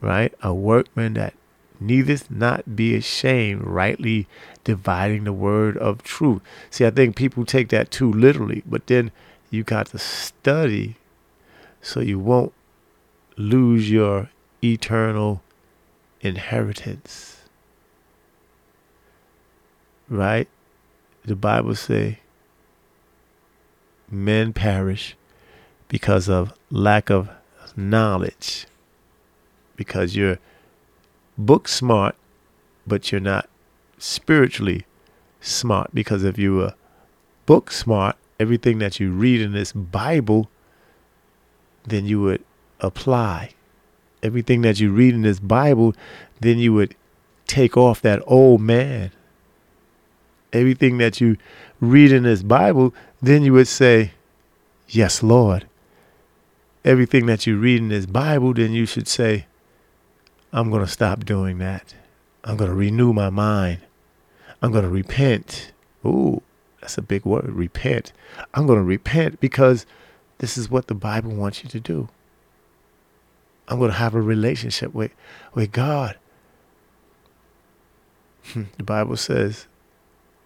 right? 0.00 0.32
A 0.42 0.54
workman 0.54 1.14
that 1.14 1.34
needeth 1.78 2.30
not 2.30 2.74
be 2.74 2.96
ashamed, 2.96 3.62
rightly 3.64 4.26
dividing 4.64 5.24
the 5.24 5.32
word 5.32 5.76
of 5.76 6.02
truth. 6.02 6.40
See, 6.70 6.86
I 6.86 6.90
think 6.90 7.16
people 7.16 7.44
take 7.44 7.68
that 7.68 7.90
too 7.90 8.10
literally, 8.10 8.62
but 8.66 8.86
then 8.86 9.12
you 9.50 9.62
got 9.62 9.88
to 9.88 9.98
study 9.98 10.96
so 11.82 12.00
you 12.00 12.18
won't 12.18 12.52
lose 13.36 13.90
your 13.90 14.30
eternal 14.64 15.42
inheritance. 16.22 17.42
Right? 20.08 20.48
The 21.24 21.36
Bible 21.36 21.74
say 21.74 22.20
men 24.10 24.52
perish 24.52 25.16
because 25.88 26.28
of 26.28 26.52
lack 26.70 27.10
of 27.10 27.30
knowledge. 27.76 28.66
Because 29.76 30.16
you're 30.16 30.38
book 31.36 31.68
smart, 31.68 32.16
but 32.86 33.12
you're 33.12 33.20
not 33.20 33.48
spiritually 33.98 34.84
smart. 35.40 35.94
Because 35.94 36.24
if 36.24 36.38
you 36.38 36.56
were 36.56 36.74
book 37.46 37.70
smart, 37.70 38.16
everything 38.40 38.78
that 38.78 38.98
you 38.98 39.12
read 39.12 39.40
in 39.40 39.52
this 39.52 39.72
Bible, 39.72 40.50
then 41.84 42.06
you 42.06 42.20
would 42.20 42.44
apply 42.80 43.50
everything 44.22 44.62
that 44.62 44.80
you 44.80 44.90
read 44.90 45.14
in 45.14 45.22
this 45.22 45.38
Bible, 45.38 45.94
then 46.40 46.58
you 46.58 46.72
would 46.72 46.94
take 47.46 47.76
off 47.76 48.00
that 48.02 48.22
old 48.26 48.60
man. 48.60 49.10
Everything 50.52 50.98
that 50.98 51.20
you 51.20 51.36
read 51.80 52.10
in 52.10 52.22
this 52.22 52.42
Bible, 52.42 52.94
then 53.20 53.42
you 53.42 53.52
would 53.52 53.68
say, 53.68 54.12
Yes, 54.88 55.22
Lord. 55.22 55.66
Everything 56.84 57.26
that 57.26 57.46
you 57.46 57.58
read 57.58 57.78
in 57.78 57.88
this 57.88 58.06
Bible, 58.06 58.54
then 58.54 58.72
you 58.72 58.86
should 58.86 59.08
say, 59.08 59.46
I'm 60.52 60.70
going 60.70 60.84
to 60.84 60.90
stop 60.90 61.24
doing 61.24 61.58
that. 61.58 61.94
I'm 62.44 62.56
going 62.56 62.70
to 62.70 62.76
renew 62.76 63.12
my 63.12 63.28
mind. 63.28 63.80
I'm 64.62 64.72
going 64.72 64.84
to 64.84 64.90
repent. 64.90 65.72
Ooh, 66.06 66.40
that's 66.80 66.96
a 66.96 67.02
big 67.02 67.26
word, 67.26 67.50
repent. 67.50 68.12
I'm 68.54 68.66
going 68.66 68.78
to 68.78 68.84
repent 68.84 69.40
because 69.40 69.84
this 70.38 70.56
is 70.56 70.70
what 70.70 70.86
the 70.86 70.94
Bible 70.94 71.32
wants 71.32 71.62
you 71.62 71.68
to 71.68 71.80
do. 71.80 72.08
I'm 73.66 73.78
going 73.78 73.90
to 73.90 73.96
have 73.98 74.14
a 74.14 74.22
relationship 74.22 74.94
with, 74.94 75.12
with 75.54 75.72
God. 75.72 76.16
The 78.78 78.82
Bible 78.82 79.18
says, 79.18 79.66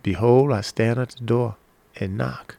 Behold, 0.02 0.50
I 0.50 0.60
stand 0.62 0.98
at 0.98 1.10
the 1.10 1.22
door 1.22 1.54
and 1.94 2.18
knock. 2.18 2.56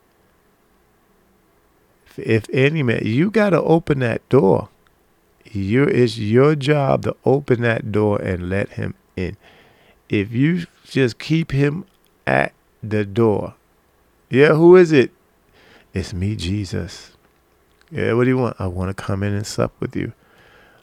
If, 2.17 2.47
any 2.51 2.83
man, 2.83 3.01
you 3.03 3.31
got 3.31 3.51
to 3.51 3.61
open 3.61 3.99
that 3.99 4.27
door. 4.29 4.69
Your, 5.51 5.89
it's 5.89 6.17
your 6.17 6.55
job 6.55 7.03
to 7.03 7.15
open 7.25 7.61
that 7.61 7.91
door 7.91 8.19
and 8.21 8.49
let 8.49 8.69
him 8.69 8.95
in. 9.15 9.37
If 10.09 10.31
you 10.31 10.65
just 10.85 11.19
keep 11.19 11.51
him 11.51 11.85
at 12.25 12.53
the 12.81 13.05
door, 13.05 13.55
yeah, 14.29 14.53
who 14.53 14.75
is 14.75 14.91
it? 14.91 15.11
It's 15.93 16.13
me, 16.13 16.35
Jesus. 16.35 17.11
Yeah, 17.91 18.13
what 18.13 18.23
do 18.23 18.29
you 18.29 18.37
want? 18.37 18.55
I 18.59 18.67
want 18.67 18.95
to 18.95 19.03
come 19.03 19.21
in 19.21 19.33
and 19.33 19.45
sup 19.45 19.71
with 19.79 19.95
you. 19.95 20.13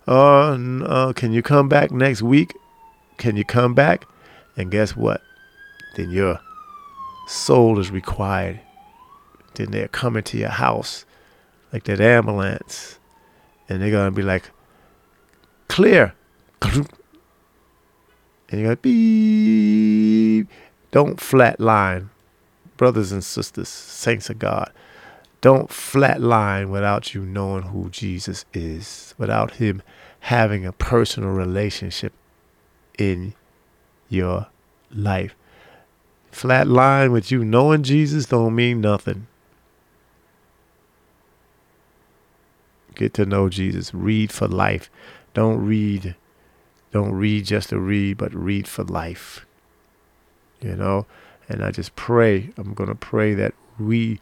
Uh, 0.06 0.12
oh, 0.12 0.56
no, 0.56 0.86
uh, 0.86 1.12
can 1.12 1.32
you 1.32 1.42
come 1.42 1.68
back 1.68 1.90
next 1.90 2.22
week? 2.22 2.54
Can 3.16 3.36
you 3.36 3.44
come 3.44 3.74
back? 3.74 4.06
And 4.56 4.70
guess 4.70 4.96
what? 4.96 5.20
Then 5.96 6.10
your 6.10 6.40
soul 7.26 7.78
is 7.78 7.90
required. 7.90 8.60
Then 9.54 9.72
they're 9.72 9.88
coming 9.88 10.22
to 10.24 10.38
your 10.38 10.50
house 10.50 11.04
like 11.72 11.84
that 11.84 12.00
ambulance. 12.00 12.98
And 13.68 13.80
they're 13.80 13.90
to 14.06 14.10
be 14.10 14.22
like, 14.22 14.50
clear. 15.68 16.14
And 16.62 16.86
you're 18.52 18.74
to 18.74 18.82
beep. 18.82 20.48
Don't 20.90 21.20
flat 21.20 21.60
line. 21.60 22.10
Brothers 22.76 23.12
and 23.12 23.22
sisters, 23.22 23.68
saints 23.68 24.30
of 24.30 24.38
God. 24.38 24.72
Don't 25.40 25.70
flatline 25.70 26.70
without 26.70 27.14
you 27.14 27.24
knowing 27.24 27.62
who 27.64 27.88
Jesus 27.90 28.44
is, 28.52 29.14
without 29.16 29.52
Him 29.52 29.82
having 30.20 30.66
a 30.66 30.72
personal 30.72 31.30
relationship 31.30 32.12
in 32.98 33.34
your 34.08 34.48
life. 34.90 35.34
Flatline 36.32 37.12
with 37.12 37.30
you 37.30 37.44
knowing 37.44 37.82
Jesus 37.82 38.26
don't 38.26 38.54
mean 38.54 38.80
nothing. 38.80 39.26
Get 42.94 43.14
to 43.14 43.26
know 43.26 43.48
Jesus. 43.48 43.94
Read 43.94 44.32
for 44.32 44.48
life. 44.48 44.90
Don't 45.34 45.64
read. 45.64 46.14
Don't 46.92 47.12
read 47.12 47.44
just 47.44 47.68
to 47.70 47.78
read, 47.78 48.18
but 48.18 48.34
read 48.34 48.66
for 48.66 48.84
life. 48.84 49.46
You 50.60 50.76
know? 50.76 51.06
And 51.48 51.64
I 51.64 51.70
just 51.70 51.96
pray, 51.96 52.50
I'm 52.56 52.74
to 52.74 52.94
pray 52.94 53.34
that 53.34 53.54
we 53.78 54.20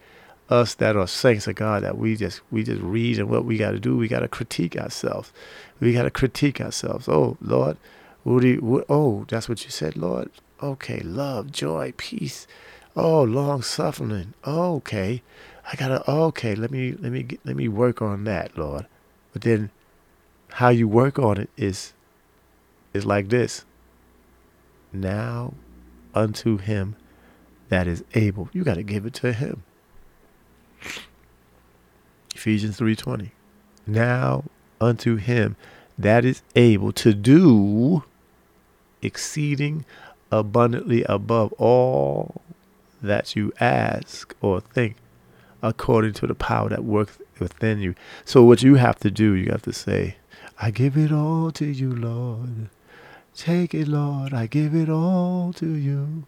us 0.51 0.75
that 0.75 0.97
are 0.97 1.07
saints 1.07 1.47
of 1.47 1.55
God 1.55 1.83
that 1.83 1.99
we 1.99 2.17
just 2.17 2.41
we 2.51 2.63
just 2.65 2.81
read 2.81 3.19
and 3.19 3.29
what 3.29 3.45
we 3.45 3.59
got 3.59 3.73
to 3.73 3.79
do 3.79 3.97
we 3.97 4.09
got 4.09 4.21
to 4.21 4.29
critique 4.29 4.77
ourselves 4.77 5.33
we 5.79 5.93
got 5.93 6.05
to 6.05 6.11
critique 6.11 6.61
ourselves 6.61 7.09
oh 7.09 7.37
Lord 7.41 7.77
what 8.23 8.43
do 8.43 8.49
you, 8.49 8.61
what, 8.61 8.85
oh 8.89 9.27
that's 9.29 9.49
what 9.49 9.65
you 9.65 9.71
said 9.71 9.97
Lord 9.97 10.31
okay 10.63 11.01
love 11.01 11.53
joy 11.53 11.93
peace 11.97 12.47
oh 12.97 13.23
long 13.23 13.63
suffering 13.63 14.33
okay 14.47 15.23
I 15.71 15.77
gotta 15.77 16.03
oh, 16.07 16.25
okay 16.25 16.55
let 16.55 16.71
me 16.71 16.93
let 16.93 17.13
me 17.13 17.27
let 17.45 17.55
me 17.55 17.69
work 17.69 18.01
on 18.01 18.25
that 18.25 18.57
Lord. 18.57 18.87
But 19.33 19.43
then 19.43 19.71
how 20.53 20.71
you 20.71 20.89
work 20.89 21.19
on 21.19 21.39
it 21.39 21.51
is 21.57 21.93
is 22.95 23.05
like 23.05 23.29
this. 23.29 23.65
Now 24.93 25.53
unto 26.15 26.57
him 26.57 26.97
that 27.69 27.87
is 27.87 28.03
able. 28.15 28.49
You 28.53 28.65
got 28.65 28.75
to 28.75 28.83
give 28.83 29.05
it 29.05 29.13
to 29.15 29.33
him. 29.35 29.63
Ephesians 32.35 32.79
3:20. 32.79 33.33
Now 33.87 34.45
unto 34.81 35.17
him 35.17 35.57
that 35.99 36.25
is 36.25 36.43
able 36.57 36.93
to 36.93 37.13
do 37.13 38.05
exceeding 39.03 39.85
abundantly 40.31 41.05
above 41.05 41.53
all 41.55 42.41
that 43.03 43.37
you 43.37 43.53
ask 43.61 44.35
or 44.41 44.61
think 44.61 44.97
according 45.63 46.13
to 46.15 46.27
the 46.27 46.35
power 46.35 46.69
that 46.69 46.85
works 46.85 47.19
within 47.39 47.81
you. 47.81 47.95
So 48.25 48.43
what 48.43 48.63
you 48.63 48.77
have 48.77 48.99
to 49.01 49.11
do, 49.11 49.33
you 49.33 49.51
have 49.51 49.63
to 49.63 49.73
say, 49.73 50.17
I 50.61 50.71
give 50.71 50.97
it 50.97 51.13
all 51.13 51.51
to 51.53 51.67
you, 51.67 51.95
Lord. 51.95 52.69
Take 53.35 53.75
it, 53.75 53.87
Lord. 53.87 54.35
I 54.35 54.47
give 54.47 54.75
it 54.75 54.89
all 54.89 55.53
to 55.55 55.75
you. 55.75 56.25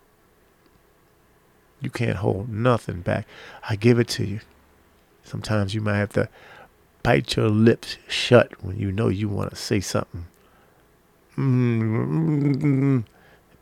You 1.80 1.90
can't 1.90 2.18
hold 2.18 2.48
nothing 2.48 3.00
back. 3.00 3.26
I 3.68 3.76
give 3.76 3.98
it 3.98 4.08
to 4.08 4.24
you. 4.24 4.40
Sometimes 5.24 5.74
you 5.74 5.80
might 5.80 5.96
have 5.96 6.12
to 6.12 6.28
bite 7.02 7.36
your 7.36 7.48
lips 7.48 7.96
shut 8.06 8.62
when 8.62 8.78
you 8.78 8.92
know 8.92 9.08
you 9.08 9.28
want 9.28 9.50
to 9.50 9.56
say 9.56 9.80
something. 9.80 10.26
Mm-hmm. 11.36 13.00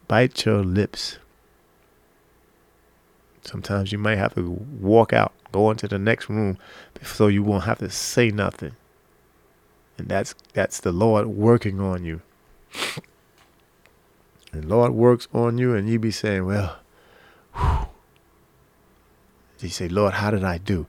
Bite 0.08 0.44
your 0.44 0.64
lips. 0.64 1.18
Sometimes 3.48 3.92
you 3.92 3.98
might 3.98 4.18
have 4.18 4.34
to 4.34 4.50
walk 4.78 5.14
out, 5.14 5.32
go 5.52 5.70
into 5.70 5.88
the 5.88 5.98
next 5.98 6.28
room 6.28 6.58
so 7.02 7.28
you 7.28 7.42
won't 7.42 7.64
have 7.64 7.78
to 7.78 7.88
say 7.88 8.30
nothing. 8.30 8.76
And 9.96 10.06
that's 10.06 10.34
that's 10.52 10.80
the 10.80 10.92
Lord 10.92 11.28
working 11.28 11.80
on 11.80 12.04
you. 12.04 12.20
And 14.52 14.66
Lord 14.66 14.92
works 14.92 15.28
on 15.32 15.56
you 15.56 15.74
and 15.74 15.88
you 15.88 15.98
be 15.98 16.10
saying, 16.10 16.44
Well, 16.44 16.76
whew. 17.56 17.88
you 19.60 19.70
say, 19.70 19.88
Lord, 19.88 20.14
how 20.14 20.30
did 20.30 20.44
I 20.44 20.58
do? 20.58 20.86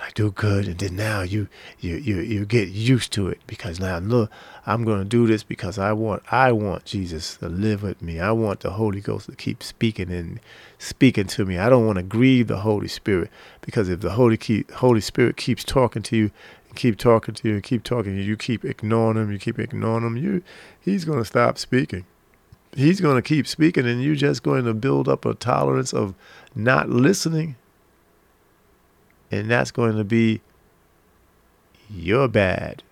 I 0.00 0.10
do 0.14 0.30
good, 0.30 0.66
and 0.66 0.78
then 0.78 0.96
now 0.96 1.22
you 1.22 1.48
you 1.80 1.96
you 1.96 2.18
you 2.18 2.44
get 2.44 2.68
used 2.68 3.12
to 3.12 3.28
it 3.28 3.38
because 3.46 3.80
now 3.80 3.98
look, 3.98 4.30
I'm 4.66 4.84
going 4.84 4.98
to 4.98 5.04
do 5.04 5.26
this 5.26 5.42
because 5.42 5.78
I 5.78 5.92
want 5.92 6.22
I 6.32 6.52
want 6.52 6.84
Jesus 6.84 7.36
to 7.36 7.48
live 7.48 7.82
with 7.82 8.02
me. 8.02 8.20
I 8.20 8.32
want 8.32 8.60
the 8.60 8.70
Holy 8.70 9.00
Ghost 9.00 9.30
to 9.30 9.36
keep 9.36 9.62
speaking 9.62 10.10
and 10.10 10.40
speaking 10.78 11.26
to 11.28 11.44
me. 11.44 11.58
I 11.58 11.68
don't 11.68 11.86
want 11.86 11.96
to 11.96 12.02
grieve 12.02 12.48
the 12.48 12.58
Holy 12.58 12.88
Spirit 12.88 13.30
because 13.60 13.88
if 13.88 14.00
the 14.00 14.10
Holy 14.10 14.36
keep, 14.36 14.70
Holy 14.72 15.00
Spirit 15.00 15.36
keeps 15.36 15.64
talking 15.64 16.02
to 16.02 16.16
you 16.16 16.30
keep 16.74 16.98
talking 16.98 17.34
to 17.34 17.48
you 17.48 17.54
and 17.54 17.62
keep 17.62 17.84
talking 17.84 18.12
to 18.12 18.18
you, 18.18 18.24
you 18.24 18.36
keep 18.36 18.64
ignoring 18.64 19.16
him, 19.16 19.32
you 19.32 19.38
keep 19.38 19.58
ignoring 19.58 20.04
him, 20.04 20.16
you 20.16 20.42
he's 20.80 21.04
going 21.04 21.18
to 21.18 21.24
stop 21.24 21.58
speaking. 21.58 22.04
He's 22.76 23.00
going 23.00 23.16
to 23.16 23.22
keep 23.22 23.46
speaking 23.46 23.86
and 23.86 24.02
you're 24.02 24.16
just 24.16 24.42
going 24.42 24.64
to 24.64 24.74
build 24.74 25.08
up 25.08 25.24
a 25.24 25.34
tolerance 25.34 25.92
of 25.92 26.14
not 26.54 26.88
listening. 26.88 27.56
And 29.38 29.50
that's 29.50 29.72
going 29.72 29.96
to 29.96 30.04
be 30.04 30.40
your 31.90 32.28
bad. 32.28 32.82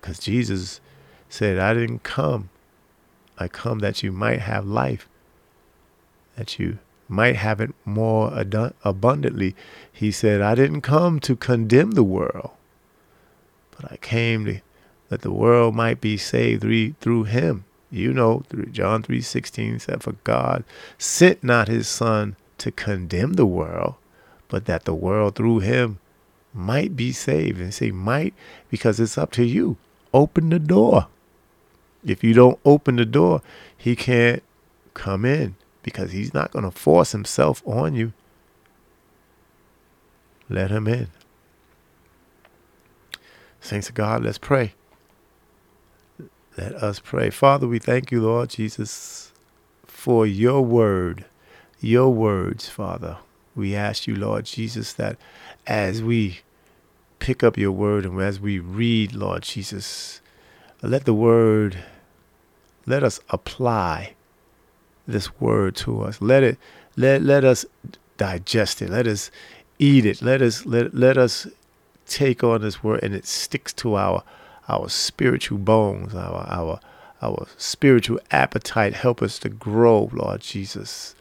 Because 0.00 0.18
Jesus 0.18 0.80
said, 1.28 1.58
I 1.58 1.72
didn't 1.72 2.02
come. 2.02 2.50
I 3.38 3.46
come 3.48 3.78
that 3.80 4.02
you 4.02 4.10
might 4.10 4.40
have 4.40 4.66
life, 4.66 5.08
that 6.36 6.58
you 6.58 6.78
might 7.08 7.36
have 7.36 7.60
it 7.60 7.74
more 7.84 8.36
ad- 8.36 8.74
abundantly. 8.82 9.54
He 9.92 10.10
said, 10.10 10.40
I 10.40 10.54
didn't 10.54 10.80
come 10.80 11.20
to 11.20 11.36
condemn 11.36 11.92
the 11.92 12.02
world, 12.02 12.50
but 13.76 13.92
I 13.92 13.98
came 13.98 14.46
to, 14.46 14.60
that 15.10 15.22
the 15.22 15.32
world 15.32 15.76
might 15.76 16.00
be 16.00 16.16
saved 16.16 16.62
through, 16.62 16.94
through 17.00 17.24
him. 17.24 17.64
You 17.90 18.12
know, 18.12 18.42
through 18.48 18.66
John 18.66 19.04
3.16 19.04 19.80
said, 19.80 20.02
For 20.02 20.12
God 20.24 20.64
sent 20.98 21.44
not 21.44 21.68
his 21.68 21.86
son 21.86 22.36
to 22.58 22.70
condemn 22.70 23.34
the 23.34 23.46
world, 23.46 23.94
but 24.48 24.66
that 24.66 24.84
the 24.84 24.94
world 24.94 25.34
through 25.34 25.60
him 25.60 25.98
might 26.54 26.96
be 26.96 27.12
saved. 27.12 27.60
And 27.60 27.72
say 27.72 27.90
might 27.90 28.34
because 28.70 28.98
it's 29.00 29.18
up 29.18 29.30
to 29.32 29.44
you 29.44 29.76
open 30.12 30.48
the 30.48 30.58
door. 30.58 31.08
If 32.04 32.24
you 32.24 32.32
don't 32.32 32.58
open 32.64 32.96
the 32.96 33.04
door, 33.04 33.42
he 33.76 33.96
can't 33.96 34.42
come 34.94 35.24
in 35.24 35.56
because 35.82 36.12
he's 36.12 36.32
not 36.32 36.52
going 36.52 36.64
to 36.64 36.70
force 36.70 37.12
himself 37.12 37.62
on 37.66 37.94
you. 37.94 38.12
Let 40.48 40.70
him 40.70 40.86
in. 40.86 41.08
Saints 43.60 43.88
of 43.88 43.94
God, 43.94 44.24
let's 44.24 44.38
pray. 44.38 44.74
Let 46.56 46.74
us 46.76 47.00
pray. 47.00 47.30
Father, 47.30 47.66
we 47.66 47.78
thank 47.78 48.10
you, 48.10 48.22
Lord 48.22 48.50
Jesus, 48.50 49.32
for 49.84 50.26
your 50.26 50.62
word, 50.62 51.24
your 51.80 52.12
words, 52.12 52.68
Father. 52.68 53.18
We 53.54 53.74
ask 53.74 54.06
you, 54.06 54.14
Lord 54.14 54.44
Jesus, 54.44 54.92
that 54.94 55.16
as 55.66 56.02
we 56.02 56.40
pick 57.18 57.42
up 57.42 57.56
your 57.56 57.72
word 57.72 58.04
and 58.04 58.20
as 58.20 58.38
we 58.40 58.58
read, 58.58 59.14
Lord 59.14 59.42
Jesus, 59.42 60.20
let 60.82 61.04
the 61.04 61.14
word, 61.14 61.78
let 62.86 63.02
us 63.02 63.18
apply 63.30 64.14
this 65.06 65.40
word 65.40 65.76
to 65.76 66.02
us. 66.02 66.20
Let 66.20 66.42
it, 66.42 66.58
let, 66.96 67.22
let 67.22 67.44
us 67.44 67.64
digest 68.16 68.82
it. 68.82 68.90
Let 68.90 69.06
us 69.06 69.30
eat 69.78 70.04
it. 70.04 70.20
Let 70.20 70.42
us, 70.42 70.66
let, 70.66 70.94
let 70.94 71.16
us 71.16 71.46
take 72.06 72.44
on 72.44 72.60
this 72.60 72.82
word 72.84 73.02
and 73.02 73.14
it 73.14 73.26
sticks 73.26 73.72
to 73.74 73.96
our, 73.96 74.22
our 74.68 74.88
spiritual 74.88 75.58
bones, 75.58 76.14
our, 76.14 76.46
our, 76.48 76.80
our 77.22 77.46
spiritual 77.56 78.20
appetite. 78.30 78.94
Help 78.94 79.22
us 79.22 79.38
to 79.40 79.48
grow, 79.48 80.10
Lord 80.12 80.42
Jesus 80.42 81.15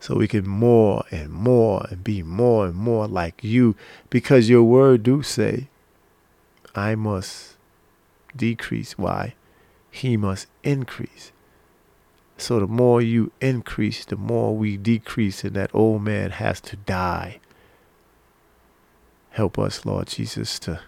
so 0.00 0.16
we 0.16 0.28
can 0.28 0.46
more 0.46 1.04
and 1.10 1.30
more 1.30 1.86
and 1.90 2.04
be 2.04 2.22
more 2.22 2.66
and 2.66 2.74
more 2.74 3.08
like 3.08 3.42
you. 3.42 3.74
Because 4.10 4.48
your 4.48 4.62
word 4.62 5.02
do 5.02 5.22
say 5.22 5.68
i 6.74 6.94
must 6.94 7.56
decrease. 8.36 8.96
Why? 8.96 9.34
He 9.90 10.16
must 10.16 10.46
increase. 10.62 11.32
So 12.36 12.60
the 12.60 12.68
more 12.68 13.02
you 13.02 13.32
increase 13.40 14.04
the 14.04 14.16
more 14.16 14.56
we 14.56 14.76
decrease 14.76 15.42
and 15.42 15.56
that 15.56 15.74
old 15.74 16.02
man 16.02 16.30
has 16.30 16.60
to 16.62 16.76
die. 16.76 17.40
Help 19.30 19.58
us 19.58 19.84
lord 19.84 20.08
jesus 20.08 20.58
to 20.58 20.80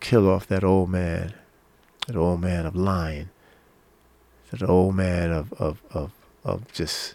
kill 0.00 0.28
off 0.28 0.46
that 0.48 0.64
old 0.64 0.90
man 0.90 1.34
that 2.06 2.16
old 2.16 2.40
man 2.40 2.66
of 2.66 2.74
lying 2.74 3.28
that 4.50 4.68
old 4.68 4.96
man 4.96 5.30
of 5.30 5.52
of 5.52 5.80
of, 5.92 6.10
of 6.42 6.72
just 6.72 7.14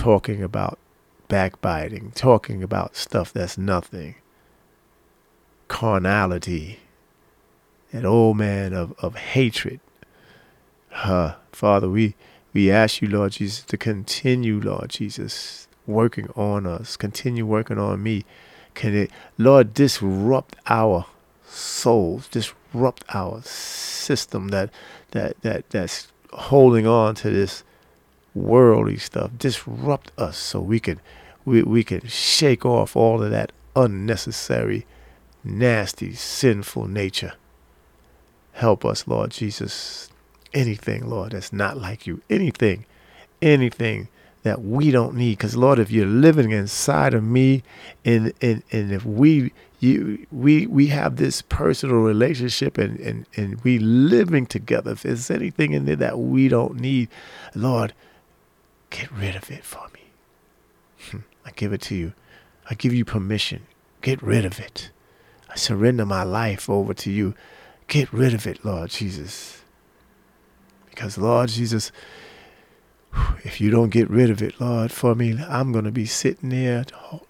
talking 0.00 0.42
about 0.42 0.78
backbiting, 1.28 2.10
talking 2.14 2.62
about 2.62 2.96
stuff 2.96 3.34
that's 3.34 3.58
nothing, 3.58 4.14
carnality, 5.68 6.78
that 7.92 8.06
old 8.06 8.38
man 8.38 8.72
of, 8.72 8.94
of 8.98 9.14
hatred. 9.14 9.78
Uh, 10.94 11.34
Father, 11.52 11.86
we, 11.86 12.14
we 12.54 12.70
ask 12.70 13.02
you, 13.02 13.08
Lord 13.08 13.32
Jesus, 13.32 13.62
to 13.64 13.76
continue, 13.76 14.58
Lord 14.58 14.88
Jesus, 14.88 15.68
working 15.86 16.30
on 16.34 16.64
us, 16.64 16.96
continue 16.96 17.44
working 17.44 17.76
on 17.78 18.02
me. 18.02 18.24
Can 18.72 18.94
it, 18.94 19.10
Lord, 19.36 19.74
disrupt 19.74 20.56
our 20.66 21.04
souls, 21.46 22.26
disrupt 22.28 23.04
our 23.12 23.42
system 23.42 24.48
that 24.48 24.70
that 25.10 25.38
that 25.42 25.68
that's 25.68 26.08
holding 26.32 26.86
on 26.86 27.16
to 27.16 27.28
this 27.28 27.64
worldly 28.34 28.96
stuff 28.96 29.30
disrupt 29.38 30.12
us 30.18 30.36
so 30.36 30.60
we 30.60 30.78
can 30.78 31.00
we, 31.44 31.62
we 31.62 31.82
can 31.82 32.06
shake 32.06 32.64
off 32.64 32.94
all 32.94 33.22
of 33.22 33.30
that 33.30 33.50
unnecessary 33.74 34.86
nasty 35.42 36.12
sinful 36.14 36.86
nature. 36.86 37.32
Help 38.52 38.84
us 38.84 39.06
lord 39.06 39.30
jesus. 39.30 40.10
Anything 40.52 41.08
lord 41.08 41.32
that's 41.32 41.52
not 41.52 41.78
like 41.78 42.06
you. 42.06 42.22
Anything 42.28 42.84
anything 43.40 44.08
that 44.42 44.62
we 44.62 44.90
don't 44.90 45.14
need. 45.14 45.38
Because 45.38 45.56
lord 45.56 45.78
if 45.78 45.90
you're 45.90 46.06
living 46.06 46.50
inside 46.50 47.14
of 47.14 47.24
me 47.24 47.62
and 48.04 48.32
and, 48.40 48.62
and 48.70 48.92
if 48.92 49.04
we 49.04 49.52
you 49.80 50.26
we 50.30 50.66
we 50.66 50.88
have 50.88 51.16
this 51.16 51.42
personal 51.42 51.96
relationship 51.96 52.76
and, 52.76 53.00
and 53.00 53.26
and 53.36 53.60
we 53.62 53.78
living 53.78 54.46
together 54.46 54.92
if 54.92 55.02
there's 55.02 55.30
anything 55.30 55.72
in 55.72 55.86
there 55.86 55.96
that 55.96 56.18
we 56.18 56.48
don't 56.48 56.78
need 56.78 57.08
lord 57.54 57.94
Get 58.90 59.10
rid 59.10 59.36
of 59.36 59.50
it 59.50 59.64
for 59.64 59.88
me. 59.94 60.00
Hmm. 61.10 61.18
I 61.46 61.50
give 61.52 61.72
it 61.72 61.80
to 61.82 61.94
you. 61.94 62.12
I 62.68 62.74
give 62.74 62.92
you 62.92 63.04
permission. 63.04 63.66
Get 64.02 64.22
rid 64.22 64.44
of 64.44 64.60
it. 64.60 64.90
I 65.48 65.56
surrender 65.56 66.06
my 66.06 66.22
life 66.22 66.68
over 66.70 66.94
to 66.94 67.10
you. 67.10 67.34
Get 67.88 68.12
rid 68.12 68.34
of 68.34 68.46
it, 68.46 68.64
Lord 68.64 68.90
Jesus. 68.90 69.62
Because, 70.88 71.18
Lord 71.18 71.48
Jesus, 71.48 71.90
if 73.42 73.60
you 73.60 73.70
don't 73.70 73.90
get 73.90 74.08
rid 74.08 74.30
of 74.30 74.42
it, 74.42 74.60
Lord, 74.60 74.92
for 74.92 75.14
me, 75.14 75.36
I'm 75.48 75.72
going 75.72 75.84
to 75.84 75.90
be 75.90 76.06
sitting 76.06 76.50
there 76.50 76.84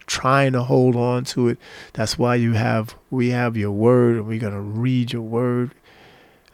trying 0.05 0.53
to 0.53 0.63
hold 0.63 0.95
on 0.95 1.23
to 1.25 1.47
it. 1.47 1.57
That's 1.93 2.17
why 2.17 2.35
you 2.35 2.53
have, 2.53 2.95
we 3.09 3.29
have 3.29 3.57
your 3.57 3.71
word 3.71 4.17
and 4.17 4.27
we're 4.27 4.39
going 4.39 4.53
to 4.53 4.61
read 4.61 5.13
your 5.13 5.23
word. 5.23 5.73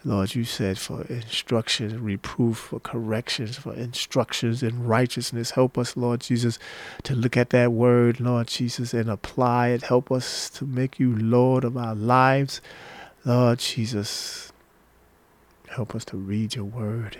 Lord, 0.08 0.36
you 0.36 0.46
said 0.46 0.80
for 0.80 1.02
instruction, 1.08 2.02
reproof, 2.02 2.58
for 2.58 2.80
corrections, 2.80 3.58
for 3.58 3.74
instructions 3.74 4.64
in 4.64 4.86
righteousness. 4.86 5.52
Help 5.52 5.78
us, 5.78 5.98
Lord 5.98 6.22
Jesus, 6.22 6.58
to 7.04 7.14
look 7.14 7.36
at 7.36 7.50
that 7.50 7.74
word, 7.74 8.22
Lord 8.22 8.48
Jesus, 8.48 8.94
and 8.94 9.10
apply 9.10 9.68
it. 9.68 9.82
Help 9.82 10.10
us 10.10 10.50
to 10.52 10.66
make 10.66 10.98
you 10.98 11.14
Lord 11.14 11.66
of 11.66 11.76
our 11.76 11.94
lives. 11.94 12.62
Lord 13.26 13.60
Jesus, 13.60 14.54
help 15.68 15.94
us 15.94 16.06
to 16.06 16.16
read 16.16 16.56
your 16.56 16.64
word. 16.64 17.18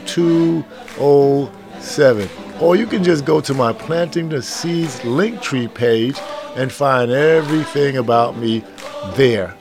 0207. 0.07 2.29
or 2.61 2.77
you 2.77 2.87
can 2.87 3.05
just 3.05 3.27
go 3.27 3.41
to 3.41 3.53
my 3.53 3.73
Planting 3.73 4.29
the 4.29 4.41
Seeds 4.41 5.01
Linktree 5.01 5.75
page 5.75 6.17
and 6.57 6.73
find 6.73 7.11
everything 7.11 7.99
about 7.99 8.37
me 8.37 8.65
there. 9.15 9.55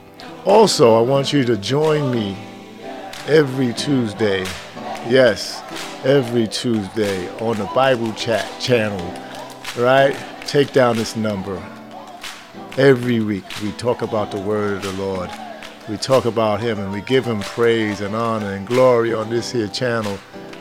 Also, 0.46 0.94
I 0.94 1.02
want 1.02 1.32
you 1.32 1.44
to 1.44 1.56
join 1.56 2.10
me 2.10 2.36
every 3.26 3.74
Tuesday. 3.74 4.44
Yes, 5.08 5.62
every 6.04 6.48
Tuesday 6.48 7.28
on 7.40 7.58
the 7.58 7.66
Bible 7.74 8.12
Chat 8.14 8.48
channel. 8.60 9.14
Right? 9.76 10.16
Take 10.46 10.72
down 10.72 10.96
this 10.96 11.16
number. 11.16 11.60
Every 12.78 13.20
week 13.20 13.44
we 13.62 13.72
talk 13.72 14.02
about 14.02 14.30
the 14.30 14.38
word 14.38 14.74
of 14.74 14.82
the 14.82 14.92
Lord. 15.02 15.30
We 15.88 15.96
talk 15.96 16.26
about 16.26 16.60
him 16.60 16.78
and 16.78 16.92
we 16.92 17.00
give 17.00 17.24
him 17.24 17.40
praise 17.40 18.02
and 18.02 18.14
honor 18.14 18.52
and 18.52 18.66
glory 18.66 19.14
on 19.14 19.30
this 19.30 19.50
here 19.50 19.68
channel. 19.68 20.18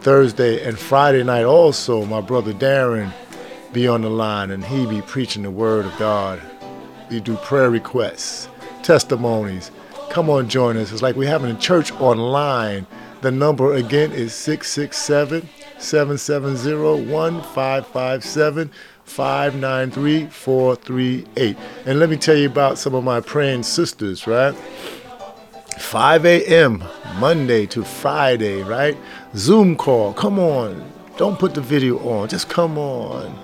Thursday 0.02 0.68
and 0.68 0.78
Friday 0.78 1.24
night 1.24 1.46
also, 1.46 2.04
my 2.04 2.20
brother 2.20 2.52
Darren 2.52 3.14
be 3.72 3.88
on 3.88 4.02
the 4.02 4.10
line 4.10 4.52
and 4.52 4.66
he 4.66 4.86
be 4.86 5.02
preaching 5.02 5.44
the 5.44 5.52
word 5.52 5.86
of 5.86 5.98
God. 5.98 6.42
We 7.10 7.22
do 7.22 7.38
prayer 7.38 7.70
requests, 7.70 8.50
testimonies. 8.84 9.72
Come 10.10 10.30
on, 10.30 10.50
join 10.50 10.78
us. 10.78 10.92
It's 10.92 11.02
like 11.02 11.16
we're 11.16 11.30
having 11.30 11.52
a 11.52 11.60
church 11.60 11.92
online. 11.94 12.86
The 13.22 13.32
number 13.32 13.74
again 13.76 14.12
is 14.12 14.34
667 14.34 15.48
770 15.78 17.12
1557 17.12 18.72
593 19.06 20.28
438. 20.28 21.58
And 21.86 22.00
let 22.00 22.10
me 22.10 22.18
tell 22.18 22.36
you 22.36 22.48
about 22.48 22.78
some 22.78 22.96
of 22.96 23.04
my 23.04 23.20
praying 23.20 23.64
sisters, 23.64 24.26
right? 24.28 24.56
5 25.78 26.26
a.m. 26.26 26.84
Monday 27.20 27.66
to 27.68 27.84
Friday, 27.84 28.64
right? 28.64 28.98
Zoom 29.36 29.76
call. 29.76 30.14
Come 30.14 30.40
on. 30.40 30.92
Don't 31.18 31.38
put 31.38 31.54
the 31.54 31.62
video 31.62 32.00
on. 32.00 32.30
Just 32.30 32.50
come 32.50 32.78
on. 32.78 33.38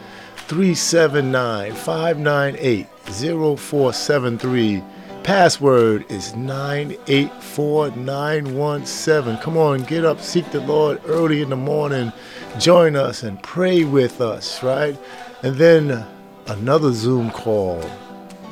379 0.47 1.73
598 1.73 2.87
0473. 3.05 4.83
Password 5.27 6.09
is 6.09 6.33
984917. 6.37 9.37
Come 9.39 9.57
on, 9.57 9.83
get 9.83 10.05
up, 10.05 10.21
seek 10.21 10.49
the 10.51 10.61
Lord 10.61 11.01
early 11.05 11.41
in 11.41 11.49
the 11.49 11.57
morning. 11.57 12.13
Join 12.59 12.95
us 12.95 13.23
and 13.23 13.43
pray 13.43 13.83
with 13.83 14.21
us, 14.21 14.63
right? 14.63 14.97
And 15.43 15.57
then 15.57 16.05
another 16.47 16.93
Zoom 16.93 17.29
call. 17.31 17.83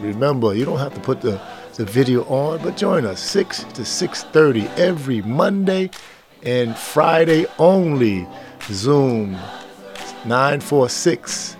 Remember, 0.02 0.54
you 0.54 0.66
don't 0.66 0.80
have 0.80 0.94
to 0.96 1.00
put 1.00 1.22
the, 1.22 1.40
the 1.76 1.86
video 1.86 2.26
on, 2.26 2.62
but 2.62 2.76
join 2.76 3.06
us 3.06 3.22
6 3.22 3.60
to 3.60 3.84
6:30 3.84 4.68
every 4.78 5.22
Monday 5.22 5.92
and 6.44 6.76
Friday 6.76 7.46
only. 7.58 8.28
Zoom 8.64 9.32
946 10.26 11.56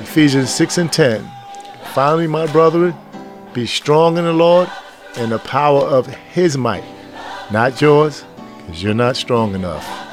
Ephesians 0.00 0.50
6 0.50 0.76
and 0.76 0.92
10. 0.92 1.26
Finally, 1.94 2.26
my 2.26 2.46
brethren, 2.52 2.94
be 3.54 3.64
strong 3.64 4.18
in 4.18 4.24
the 4.24 4.34
Lord 4.34 4.70
and 5.16 5.32
the 5.32 5.38
power 5.38 5.80
of 5.80 6.08
His 6.08 6.58
might, 6.58 6.84
not 7.50 7.80
yours, 7.80 8.22
because 8.58 8.82
you're 8.82 8.92
not 8.92 9.16
strong 9.16 9.54
enough. 9.54 10.03